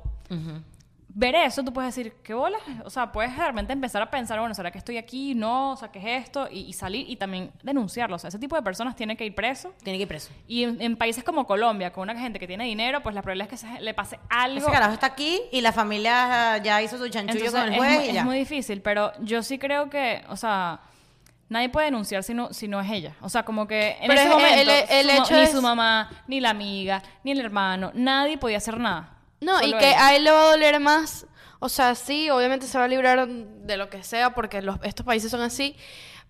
Ver 1.17 1.37
eso, 1.37 1.63
tú 1.63 1.73
puedes 1.73 1.95
decir, 1.95 2.13
¿qué 2.25 2.35
bola? 2.35 2.59
O 2.85 2.91
sea, 2.91 3.13
puedes 3.13 3.37
realmente 3.37 3.73
empezar 3.73 4.03
a 4.03 4.11
pensar, 4.11 4.41
bueno, 4.41 4.53
¿será 4.53 4.73
que 4.73 4.79
estoy 4.79 4.97
aquí? 4.97 5.33
No, 5.37 5.71
o 5.71 5.77
sea, 5.77 5.93
¿qué 5.93 6.01
es 6.17 6.25
esto? 6.25 6.49
Y, 6.51 6.63
y 6.63 6.73
salir 6.73 7.09
y 7.09 7.15
también 7.15 7.53
denunciarlo. 7.63 8.17
O 8.17 8.19
sea, 8.19 8.29
ese 8.29 8.39
tipo 8.41 8.57
de 8.57 8.63
personas 8.63 8.97
tienen 8.97 9.17
que 9.17 9.25
ir 9.25 9.33
preso. 9.33 9.73
Tiene 9.85 9.97
que 9.97 10.03
ir 10.03 10.09
preso. 10.09 10.33
Y 10.49 10.65
en, 10.65 10.83
en 10.83 10.97
países 10.97 11.23
como 11.23 11.47
Colombia, 11.47 11.93
con 11.93 12.03
una 12.11 12.19
gente 12.19 12.41
que 12.41 12.49
tiene 12.49 12.65
dinero, 12.65 13.01
pues 13.05 13.15
la 13.15 13.23
probabilidad 13.23 13.53
es 13.55 13.61
que 13.61 13.67
se- 13.69 13.81
le 13.81 13.95
pase 13.95 14.19
algo. 14.29 14.59
Ese 14.59 14.73
carajo 14.73 14.93
está 14.93 15.07
aquí 15.07 15.41
y 15.53 15.61
la 15.61 15.71
familia 15.71 16.59
ya 16.59 16.83
hizo 16.83 16.99
su 16.99 17.09
chanchullo 17.09 17.45
Entonces, 17.45 17.61
con 17.61 17.69
el 17.69 17.75
es, 17.75 17.79
juez 17.79 17.95
muy, 17.97 18.05
y 18.05 18.09
es 18.09 18.15
ya. 18.15 18.25
muy 18.25 18.39
difícil, 18.41 18.83
pero 18.83 19.13
yo 19.21 19.45
sí 19.45 19.57
creo 19.61 19.89
que, 19.89 20.25
o 20.29 20.37
sea, 20.37 20.81
nadie 21.49 21.69
puede 21.69 21.85
denunciar 21.87 22.25
si 22.25 22.35
no, 22.35 22.53
si 22.53 22.67
no 22.67 22.81
es 22.81 22.91
ella. 22.91 23.15
O 23.21 23.29
sea, 23.29 23.45
como 23.45 23.69
que 23.69 23.91
en 24.01 24.09
Pero 24.09 24.15
ese 24.15 24.25
es- 24.25 24.29
momento, 24.31 24.73
el- 24.73 24.91
el 24.91 25.11
su 25.11 25.17
ma- 25.17 25.25
hecho 25.25 25.35
ni 25.37 25.41
es- 25.43 25.53
su 25.53 25.63
mamá, 25.63 26.11
ni 26.27 26.41
la 26.41 26.51
amiga, 26.51 27.01
ni 27.23 27.31
el 27.31 27.39
hermano, 27.39 27.93
nadie 27.95 28.37
podía 28.37 28.57
hacer 28.57 28.81
nada. 28.81 29.11
No, 29.45 29.63
y 29.63 29.73
que 29.75 29.87
a 29.95 30.15
él 30.17 30.25
le 30.25 30.31
va 30.31 30.43
a 30.43 30.51
doler 30.51 30.81
más. 30.81 31.27
O 31.61 31.69
sea, 31.69 31.95
sí, 31.95 32.29
obviamente 32.31 32.67
se 32.67 32.77
va 32.79 32.85
a 32.85 32.89
librar 32.89 33.27
de 33.29 33.77
lo 33.77 33.89
que 33.91 34.03
sea 34.03 34.35
porque 34.35 34.61
los, 34.63 34.77
estos 34.83 35.05
países 35.07 35.31
son 35.31 35.41
así. 35.41 35.77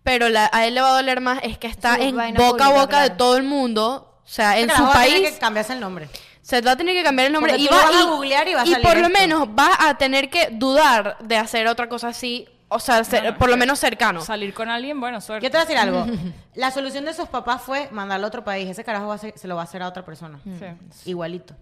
Pero 0.02 0.28
la- 0.28 0.50
a 0.52 0.66
él 0.66 0.74
le 0.74 0.80
va 0.80 0.90
a 0.90 0.96
doler 0.96 1.20
más 1.20 1.40
es 1.42 1.56
que 1.58 1.66
está 1.66 1.96
en 1.96 2.14
boca 2.34 2.66
a 2.66 2.70
boca 2.70 3.02
de 3.02 3.10
todo 3.10 3.36
el 3.36 3.42
mundo. 3.42 4.20
O 4.24 4.28
sea, 4.28 4.58
en 4.58 4.68
su 4.70 4.76
carajo 4.76 4.84
va 4.88 4.90
a 5.00 5.04
tener 5.04 5.20
país 5.22 5.32
que 5.32 5.38
cambiarse 5.38 5.72
el 5.72 5.80
nombre. 5.80 6.08
se 6.42 6.60
va 6.60 6.72
a 6.72 6.76
tener 6.76 6.94
que 6.94 7.02
cambiar 7.02 7.26
el 7.28 7.32
nombre 7.32 7.52
Porque 7.52 7.64
y 7.64 7.68
va 7.68 7.76
vas 7.76 7.96
a 7.96 8.00
y- 8.02 8.06
googlear 8.06 8.48
y 8.48 8.54
va 8.54 8.62
a 8.62 8.66
y 8.66 8.70
salir 8.72 8.86
por 8.86 8.96
lo 8.98 9.08
menos 9.08 9.48
va 9.48 9.70
a 9.88 9.96
tener 9.98 10.28
que 10.30 10.48
dudar 10.52 11.16
de 11.20 11.36
hacer 11.38 11.66
otra 11.68 11.88
cosa 11.88 12.08
así. 12.08 12.46
O 12.68 12.78
sea, 12.80 13.02
ser- 13.04 13.24
No, 13.24 13.30
no, 13.32 13.38
por 13.38 13.48
lo 13.50 13.56
menos 13.56 13.78
cercano. 13.78 14.20
Salir 14.22 14.52
con 14.54 14.68
alguien, 14.68 14.98
bueno, 15.00 15.20
suerte. 15.20 15.44
Yo 15.46 15.50
te 15.50 15.56
voy 15.56 15.62
a 15.62 15.66
decir 15.66 15.78
algo. 15.78 16.06
La 16.54 16.70
solución 16.70 17.04
de 17.06 17.10
esos 17.12 17.28
papás 17.28 17.62
fue 17.62 17.88
mandarlo 17.90 18.26
a 18.26 18.28
otro 18.28 18.44
país. 18.44 18.68
Ese 18.68 18.84
carajo 18.84 19.06
va 19.06 19.14
a 19.14 19.16
hacer- 19.16 19.34
se 19.38 19.48
lo 19.48 19.54
va 19.56 19.62
a 19.62 19.64
hacer 19.64 19.82
a 19.82 19.88
otra 19.88 20.04
persona. 20.04 20.38
Sí. 20.44 21.10
Igualito. 21.10 21.54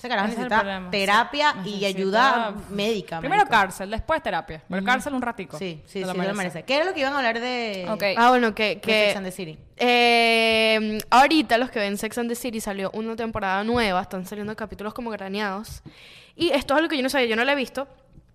Ese 0.00 0.08
carajo 0.08 0.28
Ese 0.28 0.36
es 0.36 0.48
necesita 0.48 0.90
terapia 0.90 1.52
sí. 1.62 1.68
y 1.68 1.72
Necesita- 1.80 1.86
ayuda 1.88 2.54
médica. 2.70 3.18
Primero 3.20 3.42
marico. 3.42 3.50
cárcel, 3.54 3.90
después 3.90 4.22
terapia. 4.22 4.62
Pero 4.66 4.82
cárcel 4.82 5.12
un 5.12 5.20
ratico. 5.20 5.58
Sí, 5.58 5.82
sí, 5.84 6.02
sí, 6.02 6.04
lo 6.04 6.14
merece. 6.14 6.62
¿Qué 6.62 6.76
era 6.76 6.86
lo 6.86 6.94
que 6.94 7.00
iban 7.00 7.12
a 7.12 7.18
hablar 7.18 7.38
de, 7.38 7.84
Ah, 8.16 8.30
bueno, 8.30 8.54
que... 8.54 8.80
que 8.80 9.08
Sex 9.08 9.16
and 9.18 9.26
the 9.26 9.30
City? 9.32 9.58
eh, 9.76 10.98
ahorita 11.10 11.58
los 11.58 11.70
que 11.70 11.80
ven 11.80 11.98
Sex 11.98 12.16
and 12.16 12.30
the 12.30 12.34
City 12.34 12.60
salió 12.62 12.90
una 12.94 13.14
temporada 13.14 13.62
nueva, 13.62 14.00
están 14.00 14.24
saliendo 14.24 14.56
capítulos 14.56 14.94
como 14.94 15.10
graneados. 15.10 15.82
Y 16.34 16.48
esto 16.50 16.72
es 16.72 16.78
algo 16.78 16.88
que 16.88 16.96
yo 16.96 17.02
no 17.02 17.10
sabía, 17.10 17.26
yo 17.26 17.36
no 17.36 17.44
lo 17.44 17.50
he 17.52 17.54
visto, 17.56 17.86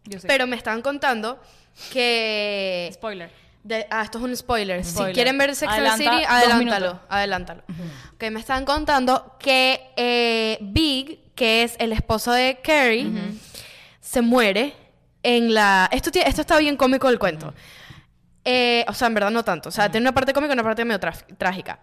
Yo 0.03 0.19
sí. 0.19 0.27
pero 0.27 0.45
me 0.45 0.55
estaban 0.57 0.83
contando 0.83 1.39
que... 1.91 2.91
Spoiler. 2.93 3.31
de- 3.63 3.87
ah, 3.89 4.03
esto 4.03 4.19
es 4.19 4.23
un 4.23 4.35
spoiler. 4.35 4.83
Spoiler. 4.85 5.11
Si 5.11 5.15
quieren 5.15 5.37
ver 5.37 5.55
Sex 5.55 5.71
and 5.73 5.83
the 5.83 5.97
City, 5.97 6.23
adelántalo. 6.27 6.99
Adelántalo. 7.09 7.63
Ok, 8.13 8.23
me 8.31 8.39
estaban 8.39 8.65
contando 8.65 9.35
que 9.39 9.91
eh, 9.95 10.57
Big, 10.61 11.19
que 11.35 11.63
es 11.63 11.75
el 11.79 11.91
esposo 11.91 12.31
de 12.31 12.59
Carrie, 12.63 13.11
se 13.99 14.21
muere 14.21 14.73
en 15.23 15.53
la... 15.53 15.89
Esto, 15.91 16.11
tie- 16.11 16.23
esto 16.25 16.41
está 16.41 16.57
bien 16.59 16.77
cómico 16.77 17.09
el 17.09 17.19
cuento. 17.19 17.53
Eh, 18.43 18.85
o 18.87 18.93
sea, 18.93 19.07
en 19.07 19.13
verdad 19.15 19.31
no 19.31 19.43
tanto. 19.43 19.69
O 19.69 19.71
sea, 19.71 19.89
tiene 19.91 20.03
una 20.05 20.13
parte 20.13 20.31
cómica 20.33 20.53
y 20.53 20.55
una 20.55 20.63
parte 20.63 20.85
medio 20.85 20.99
trágica. 21.37 21.79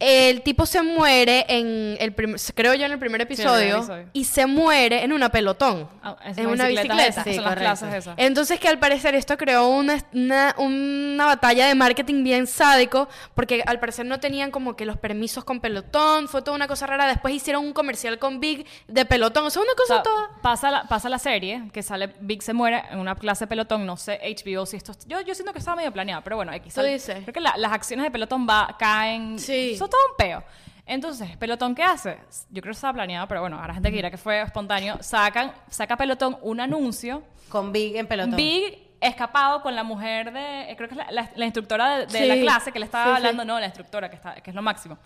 El 0.00 0.42
tipo 0.42 0.64
se 0.64 0.80
muere 0.82 1.44
en 1.48 1.96
el 1.98 2.14
creo 2.54 2.74
yo 2.74 2.86
en 2.86 2.92
el 2.92 2.98
primer 3.00 3.20
episodio, 3.20 3.84
y 4.12 4.24
se 4.24 4.46
muere 4.46 5.02
en 5.02 5.12
una 5.12 5.28
pelotón, 5.30 5.88
Ah, 6.02 6.16
es 6.24 6.38
en 6.38 6.46
una 6.46 6.68
bicicleta 6.68 6.94
bicicleta. 6.94 7.24
Sí, 7.24 7.34
son 7.34 7.44
las 7.44 7.52
correcto. 7.54 7.60
clases 7.80 7.94
esas. 7.94 8.14
Entonces 8.16 8.60
que 8.60 8.68
al 8.68 8.78
parecer 8.78 9.16
esto 9.16 9.36
creó 9.36 9.66
una, 9.68 9.98
una, 10.12 10.54
una 10.58 11.26
batalla 11.26 11.66
de 11.66 11.74
marketing 11.74 12.22
bien 12.22 12.46
sádico, 12.46 13.08
porque 13.34 13.62
al 13.66 13.80
parecer 13.80 14.06
no 14.06 14.20
tenían 14.20 14.52
como 14.52 14.76
que 14.76 14.84
los 14.86 14.96
permisos 14.96 15.42
con 15.44 15.58
pelotón, 15.60 16.28
fue 16.28 16.42
toda 16.42 16.54
una 16.56 16.68
cosa 16.68 16.86
rara. 16.86 17.06
Después 17.08 17.34
hicieron 17.34 17.64
un 17.64 17.72
comercial 17.72 18.20
con 18.20 18.38
Big 18.38 18.66
de 18.86 19.04
pelotón, 19.04 19.46
o 19.46 19.50
sea, 19.50 19.62
una 19.62 19.72
O 19.72 19.76
cosa 19.76 19.94
sea, 19.94 20.02
toda... 20.04 20.30
pasa, 20.42 20.70
la, 20.70 20.84
pasa 20.84 21.08
la 21.08 21.18
serie, 21.18 21.70
que 21.72 21.82
sale 21.82 22.14
Big 22.20 22.42
se 22.42 22.52
muere 22.52 22.84
en 22.92 23.00
una 23.00 23.16
clase 23.16 23.44
de 23.44 23.48
pelotón, 23.48 23.84
no 23.84 23.96
sé, 23.96 24.20
HBO, 24.22 24.64
si 24.64 24.76
esto... 24.76 24.92
Yo, 25.06 25.20
yo 25.22 25.34
siento 25.34 25.52
que 25.52 25.58
estaba 25.58 25.76
medio 25.76 25.92
planeado, 25.92 26.22
pero 26.22 26.36
bueno. 26.36 26.52
Tú 26.72 26.82
dices. 26.82 27.18
Creo 27.24 27.32
que 27.32 27.40
la- 27.40 27.56
las 27.56 27.72
acciones 27.72 28.04
de 28.04 28.10
pelotón 28.12 28.46
va, 28.48 28.76
caen... 28.78 29.38
Sí. 29.40 29.74
Son 29.76 29.87
todo 29.88 30.00
un 30.10 30.16
peo. 30.16 30.42
Entonces, 30.86 31.36
¿pelotón 31.36 31.74
qué 31.74 31.82
hace? 31.82 32.18
Yo 32.50 32.62
creo 32.62 32.72
que 32.72 32.76
estaba 32.76 32.94
planeado, 32.94 33.28
pero 33.28 33.40
bueno, 33.42 33.58
ahora 33.60 33.74
gente 33.74 33.90
que 33.90 33.96
dirá 33.96 34.10
que 34.10 34.16
fue 34.16 34.40
espontáneo. 34.40 34.96
Sacan, 35.02 35.52
saca 35.68 35.96
pelotón 35.96 36.38
un 36.42 36.60
anuncio. 36.60 37.22
Con 37.50 37.72
Big 37.72 37.96
en 37.96 38.06
pelotón. 38.06 38.36
Big 38.36 38.88
escapado 39.00 39.60
con 39.62 39.74
la 39.76 39.84
mujer 39.84 40.32
de... 40.32 40.74
Creo 40.76 40.88
que 40.88 40.94
es 40.94 40.98
la, 40.98 41.10
la- 41.12 41.30
la 41.36 41.44
instructora 41.44 41.98
de, 41.98 42.06
de 42.06 42.18
Sí. 42.18 42.26
la 42.26 42.36
clase 42.36 42.72
que 42.72 42.78
le 42.78 42.86
estaba 42.86 43.04
Sí, 43.04 43.10
sí. 43.10 43.16
hablando. 43.18 43.44
No, 43.44 43.60
la 43.60 43.66
instructora, 43.66 44.08
que, 44.08 44.16
está, 44.16 44.34
que 44.36 44.50
es 44.50 44.56
lo 44.56 44.62
máximo. 44.62 44.98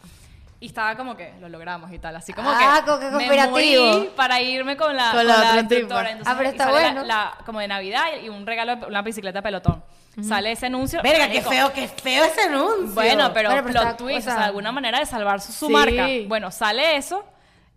Y 0.62 0.66
estaba 0.66 0.94
como 0.96 1.16
que 1.16 1.34
lo 1.40 1.48
logramos 1.48 1.90
y 1.92 1.98
tal. 1.98 2.14
Así 2.14 2.32
como 2.32 2.48
Ah, 2.48 2.82
que 2.86 3.00
que 3.00 3.10
me 3.10 3.46
morí 3.48 4.10
para 4.14 4.40
irme 4.40 4.76
con 4.76 4.94
la, 4.96 5.06
Con 5.10 5.16
con 5.18 5.26
la 5.26 5.34
instructora. 5.60 5.68
tipa. 5.68 6.10
Entonces, 6.10 6.26
Ah, 6.32 6.34
pero 6.38 6.48
está 6.50 6.66
la- 6.66 6.70
bueno. 6.70 7.02
la- 7.04 7.34
como 7.44 7.58
de 7.58 7.66
Navidad 7.66 8.04
y 8.22 8.28
un 8.28 8.46
regalo, 8.46 8.86
una 8.86 9.02
bicicleta 9.02 9.42
pelotón. 9.42 9.82
Sale 10.22 10.52
ese 10.52 10.66
anuncio. 10.66 11.00
Verga, 11.02 11.28
qué 11.28 11.42
feo, 11.42 11.72
qué 11.72 11.88
feo 11.88 12.22
ese 12.24 12.42
anuncio. 12.42 12.94
Bueno, 12.94 13.32
pero, 13.32 13.48
Bueno, 13.48 13.62
pero 13.64 13.72
plot 13.72 13.84
está- 13.84 13.96
twist, 13.96 14.28
o 14.28 14.30
sea- 14.30 14.44
alguna 14.44 14.70
manera 14.70 15.00
de 15.00 15.06
salvar 15.06 15.40
su, 15.40 15.50
su 15.52 15.66
Sí. 15.66 15.72
marca. 15.72 16.06
Bueno, 16.28 16.50
sale 16.52 16.96
eso 16.96 17.24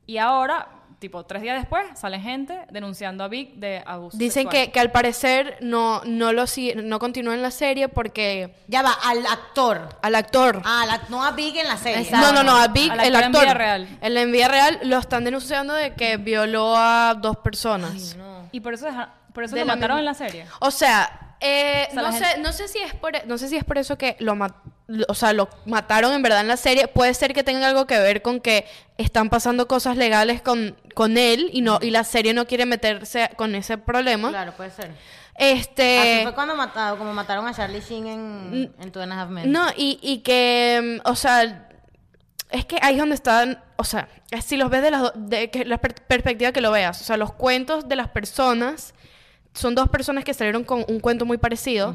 y 0.05 0.17
ahora, 0.19 0.67
tipo, 0.99 1.25
tres 1.25 1.41
días 1.41 1.57
después, 1.59 1.83
sale 1.99 2.19
gente 2.19 2.59
denunciando 2.71 3.23
a 3.23 3.27
Vic 3.27 3.53
de 3.55 3.83
abuso 3.85 4.17
Dicen 4.17 4.43
sexual. 4.43 4.65
que, 4.65 4.71
que 4.71 4.79
al 4.79 4.91
parecer 4.91 5.57
no, 5.61 6.01
no, 6.05 6.31
lo, 6.33 6.47
sigue- 6.47 6.75
no 6.75 6.99
continúa 6.99 7.33
en 7.33 7.41
la 7.41 7.51
serie 7.51 7.89
porque 7.89 8.55
Ya 8.67 8.81
va, 8.81 8.93
al 9.03 9.25
actor. 9.25 9.97
al 10.01 10.15
actor... 10.15 10.61
Ah, 10.65 10.85
la- 10.87 11.01
no 11.09 11.23
a 11.23 11.31
Big 11.31 11.57
en 11.57 11.67
la 11.67 11.77
serie. 11.77 12.01
Exacto. 12.01 12.25
No, 12.27 12.33
no, 12.33 12.43
no, 12.43 12.57
a 12.57 12.63
Al 12.63 12.77
el 12.77 13.15
actor 13.15 13.23
en 13.23 13.31
vida 13.31 13.53
real. 13.53 13.97
En 14.01 14.13
la 14.13 14.25
vida 14.25 14.47
real 14.47 14.79
lo 14.83 14.97
están 14.97 15.23
denunciando 15.23 15.73
de 15.73 15.93
que 15.93 16.17
violó 16.17 16.75
a 16.77 17.13
dos 17.15 17.37
personas. 17.37 18.15
Y 18.51 18.59
por 18.61 18.73
eso, 18.73 18.85
deja- 18.85 19.13
por 19.33 19.43
eso 19.43 19.55
De 19.55 19.61
lo 19.61 19.67
mataron 19.67 19.97
misma- 19.97 19.99
en 19.99 20.05
la 20.05 20.13
serie. 20.13 20.45
O 20.59 20.71
sea, 20.71 21.35
eh, 21.41 21.87
O 21.89 21.93
sea, 21.93 22.01
no, 22.03 22.11
sé, 22.13 22.25
gente- 22.25 22.41
no 22.41 22.53
sé 22.53 22.67
si 22.69 22.79
es 22.79 22.93
por 22.93 23.27
no 23.27 23.37
sé 23.37 23.49
si 23.49 23.57
es 23.57 23.63
por 23.65 23.77
eso 23.77 23.97
que 23.97 24.15
lo 24.19 24.35
ma- 24.35 24.47
lo- 24.47 24.74
o 25.07 25.13
sea, 25.13 25.33
lo 25.33 25.49
mataron 25.65 26.13
en 26.13 26.21
verdad 26.21 26.41
en 26.41 26.47
la 26.47 26.57
serie. 26.57 26.87
Puede 26.87 27.13
ser 27.13 27.33
que 27.33 27.43
tenga 27.43 27.67
algo 27.67 27.87
que 27.87 27.97
ver 27.99 28.21
con 28.21 28.39
que 28.39 28.65
están 28.97 29.29
pasando 29.29 29.67
cosas 29.67 29.97
legales 29.97 30.41
con, 30.41 30.75
con 30.93 31.17
él 31.17 31.49
y 31.53 31.61
no 31.61 31.79
y 31.81 31.89
la 31.91 32.03
serie 32.03 32.33
no 32.33 32.45
quiere 32.45 32.65
meterse 32.65 33.29
con 33.35 33.55
ese 33.55 33.77
problema. 33.77 34.29
Claro, 34.29 34.53
puede 34.53 34.69
ser. 34.71 34.91
Este 35.37 35.99
Así 36.17 36.23
fue 36.23 36.33
cuando 36.35 36.55
mataron, 36.55 36.97
como 36.97 37.13
mataron 37.13 37.45
a 37.47 37.53
Charlie 37.53 37.81
Sheen 37.81 38.07
en, 38.07 38.73
en 38.79 38.91
Two 38.91 39.01
and 39.01 39.11
a 39.11 39.21
Half 39.21 39.29
Men. 39.29 39.51
No, 39.51 39.67
y, 39.75 39.99
y 40.01 40.19
que, 40.19 40.99
mm, 41.03 41.09
o 41.09 41.15
sea, 41.15 41.67
es 42.51 42.65
que 42.65 42.77
ahí 42.81 42.93
es 42.93 42.99
donde 42.99 43.15
están, 43.15 43.61
o 43.75 43.83
sea, 43.83 44.07
si 44.41 44.55
los 44.55 44.69
ves 44.69 44.81
de, 44.81 44.91
las 44.91 45.11
de 45.15 45.49
que 45.49 45.65
la 45.65 45.77
per- 45.79 45.95
perspectiva 45.95 46.53
que 46.53 46.61
lo 46.61 46.71
veas, 46.71 47.01
o 47.01 47.03
sea, 47.03 47.17
los 47.17 47.33
cuentos 47.33 47.89
de 47.89 47.97
las 47.97 48.07
personas, 48.09 48.93
son 49.53 49.75
dos 49.75 49.89
personas 49.89 50.23
que 50.23 50.33
salieron 50.33 50.63
con 50.63 50.85
un 50.87 50.99
cuento 51.01 51.25
muy 51.25 51.37
parecido, 51.37 51.93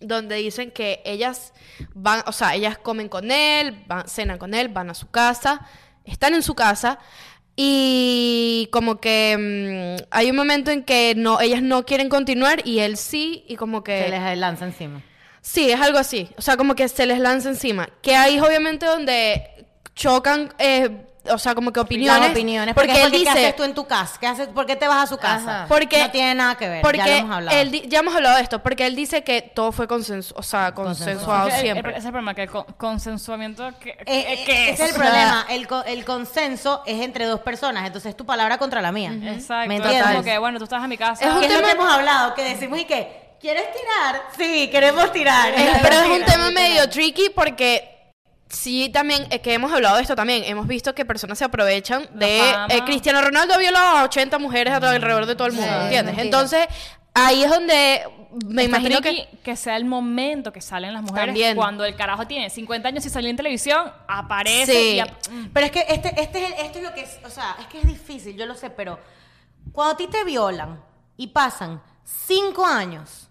donde 0.00 0.36
dicen 0.36 0.70
que 0.70 1.02
ellas 1.04 1.52
van, 1.94 2.22
o 2.26 2.32
sea, 2.32 2.54
ellas 2.54 2.78
comen 2.78 3.08
con 3.08 3.30
él, 3.30 3.84
van, 3.86 4.08
cenan 4.08 4.38
con 4.38 4.54
él, 4.54 4.68
van 4.68 4.90
a 4.90 4.94
su 4.94 5.10
casa, 5.10 5.66
están 6.04 6.34
en 6.34 6.42
su 6.42 6.54
casa. 6.54 6.98
Y 7.56 8.68
como 8.72 9.00
que 9.00 9.98
mm, 10.00 10.06
hay 10.10 10.30
un 10.30 10.36
momento 10.36 10.70
en 10.70 10.82
que 10.82 11.14
no, 11.16 11.40
ellas 11.40 11.62
no 11.62 11.84
quieren 11.84 12.08
continuar 12.08 12.66
y 12.66 12.78
él 12.78 12.96
sí, 12.96 13.44
y 13.48 13.56
como 13.56 13.84
que... 13.84 14.04
Se 14.04 14.08
les 14.08 14.38
lanza 14.38 14.64
encima. 14.64 15.02
Sí, 15.42 15.70
es 15.70 15.80
algo 15.80 15.98
así. 15.98 16.30
O 16.36 16.42
sea, 16.42 16.56
como 16.56 16.74
que 16.74 16.88
se 16.88 17.06
les 17.06 17.18
lanza 17.18 17.48
encima. 17.48 17.88
Que 18.02 18.14
ahí 18.14 18.36
es 18.36 18.42
obviamente 18.42 18.86
donde 18.86 19.66
chocan, 19.94 20.52
eh, 20.58 21.06
o 21.30 21.38
sea, 21.38 21.54
como 21.54 21.72
que 21.72 21.80
opiniones. 21.80 22.20
Las 22.22 22.30
opiniones. 22.30 22.74
Porque, 22.74 22.88
Porque, 22.88 23.02
él 23.04 23.10
¿qué 23.12 23.18
dice... 23.18 23.30
haces 23.30 23.56
tú 23.56 23.64
en 23.64 23.74
tu 23.74 23.86
casa? 23.86 24.16
¿Qué 24.20 24.26
haces? 24.26 24.48
¿Por 24.48 24.64
qué 24.66 24.76
te 24.76 24.88
vas 24.88 25.04
a 25.04 25.06
su 25.06 25.18
casa? 25.18 25.58
Ajá. 25.60 25.66
Porque, 25.68 25.98
no 26.02 26.10
tiene 26.10 26.34
nada 26.34 26.54
que 26.56 26.68
ver. 26.68 26.82
Porque 26.82 26.98
ya 26.98 27.06
lo 27.06 27.12
hemos 27.12 27.36
hablado. 27.36 27.58
él 27.58 27.82
ya 27.88 27.98
hemos 27.98 28.14
hablado 28.14 28.36
de 28.36 28.42
esto. 28.42 28.62
Porque 28.62 28.86
él 28.86 28.96
dice 28.96 29.22
que 29.24 29.42
todo 29.42 29.72
fue 29.72 29.86
consensu 29.86 30.34
o 30.36 30.42
sea, 30.42 30.72
consensuado 30.74 31.48
Es 31.48 31.54
que 31.54 31.60
el- 31.60 31.66
el- 31.66 31.72
siempre. 31.72 31.90
ese 31.92 31.98
es 32.00 32.04
el 32.06 32.10
problema, 32.12 32.34
que 32.34 32.42
el 32.44 32.50
con- 32.50 32.64
consensuamiento... 32.78 33.70
Que, 33.80 33.90
Eh, 33.90 34.04
eh, 34.06 34.70
ese 34.70 34.84
es 34.84 34.90
el 34.90 34.94
problema. 34.96 35.46
El, 35.48 35.66
co- 35.66 35.84
el 35.84 36.04
consenso 36.04 36.82
es 36.86 37.00
entre 37.02 37.24
dos 37.26 37.40
personas. 37.40 37.86
Entonces 37.86 38.10
es 38.10 38.16
tu 38.16 38.24
palabra 38.26 38.58
contra 38.58 38.80
la 38.80 38.92
mía. 38.92 39.12
Exacto. 39.12 39.68
¿Me 39.68 39.76
es 39.76 39.80
entiendes? 39.82 40.10
como 40.12 40.22
que, 40.24 40.38
bueno, 40.38 40.58
tú 40.58 40.64
estás 40.64 40.82
en 40.82 40.88
mi 40.90 40.96
casa. 40.98 41.24
Es 41.24 41.32
un 41.32 41.40
¿Qué 41.40 41.46
es 41.46 41.52
lo 41.52 41.58
tema- 41.58 41.68
que 41.68 41.74
hemos 41.78 41.92
hablado? 41.92 42.34
Que 42.34 42.44
decimos 42.44 42.78
y 42.78 42.84
que, 42.84 43.34
¿quieres 43.40 43.64
tirar? 43.72 44.22
Sí, 44.38 44.68
queremos 44.70 45.12
tirar. 45.12 45.50
Eh, 45.56 45.72
pero 45.82 45.96
es 46.00 46.08
un 46.20 46.24
tema 46.24 46.50
medio 46.50 46.88
tricky 46.88 47.30
porque 47.34 47.99
sí 48.50 48.90
también, 48.92 49.26
eh, 49.30 49.40
que 49.40 49.54
hemos 49.54 49.72
hablado 49.72 49.96
de 49.96 50.02
esto 50.02 50.14
también, 50.16 50.42
hemos 50.44 50.66
visto 50.66 50.94
que 50.94 51.04
personas 51.04 51.38
se 51.38 51.44
aprovechan 51.44 52.06
de... 52.12 52.40
eh, 52.68 52.82
Cristiano 52.84 53.22
Ronaldo 53.22 53.58
violó 53.58 53.78
a 53.78 54.04
80 54.04 54.38
mujeres 54.38 54.74
alrededor 54.74 55.24
de 55.26 55.34
todo 55.36 55.46
el 55.48 55.54
mundo, 55.54 55.68
Sí, 55.70 55.84
¿entiendes? 55.84 56.16
mentira. 56.16 56.22
Entonces, 56.24 56.66
ahí 57.14 57.42
es 57.44 57.50
donde 57.50 58.02
me 58.46 58.64
Está 58.64 58.78
imagino 58.78 59.00
que... 59.00 59.28
que 59.42 59.56
sea 59.56 59.76
el 59.76 59.84
momento 59.84 60.52
que 60.52 60.60
salen 60.60 60.92
las 60.92 61.02
mujeres 61.02 61.26
También. 61.28 61.56
cuando 61.56 61.84
el 61.84 61.96
carajo 61.96 62.26
tiene 62.26 62.50
50 62.50 62.88
años 62.88 63.04
y 63.06 63.10
salió 63.10 63.30
en 63.30 63.36
televisión, 63.36 63.90
aparece 64.06 64.72
Sí. 64.72 64.94
y 64.96 65.00
ap- 65.00 65.28
mm. 65.30 65.46
Pero 65.52 65.66
es 65.66 65.72
que 65.72 65.84
este, 65.88 66.20
este 66.20 66.44
es 66.44 66.52
el- 66.52 66.66
esto 66.66 66.78
es 66.78 66.84
lo 66.84 66.94
que 66.94 67.00
es, 67.02 67.18
o 67.24 67.30
sea, 67.30 67.56
es 67.60 67.66
que 67.66 67.78
es 67.78 67.86
difícil, 67.86 68.36
yo 68.36 68.46
lo 68.46 68.54
sé, 68.54 68.70
pero 68.70 68.98
cuando 69.72 69.94
a 69.94 69.96
ti 69.96 70.06
te 70.06 70.22
violan 70.24 70.80
y 71.16 71.28
pasan 71.28 71.82
cinco 72.04 72.64
años, 72.64 73.28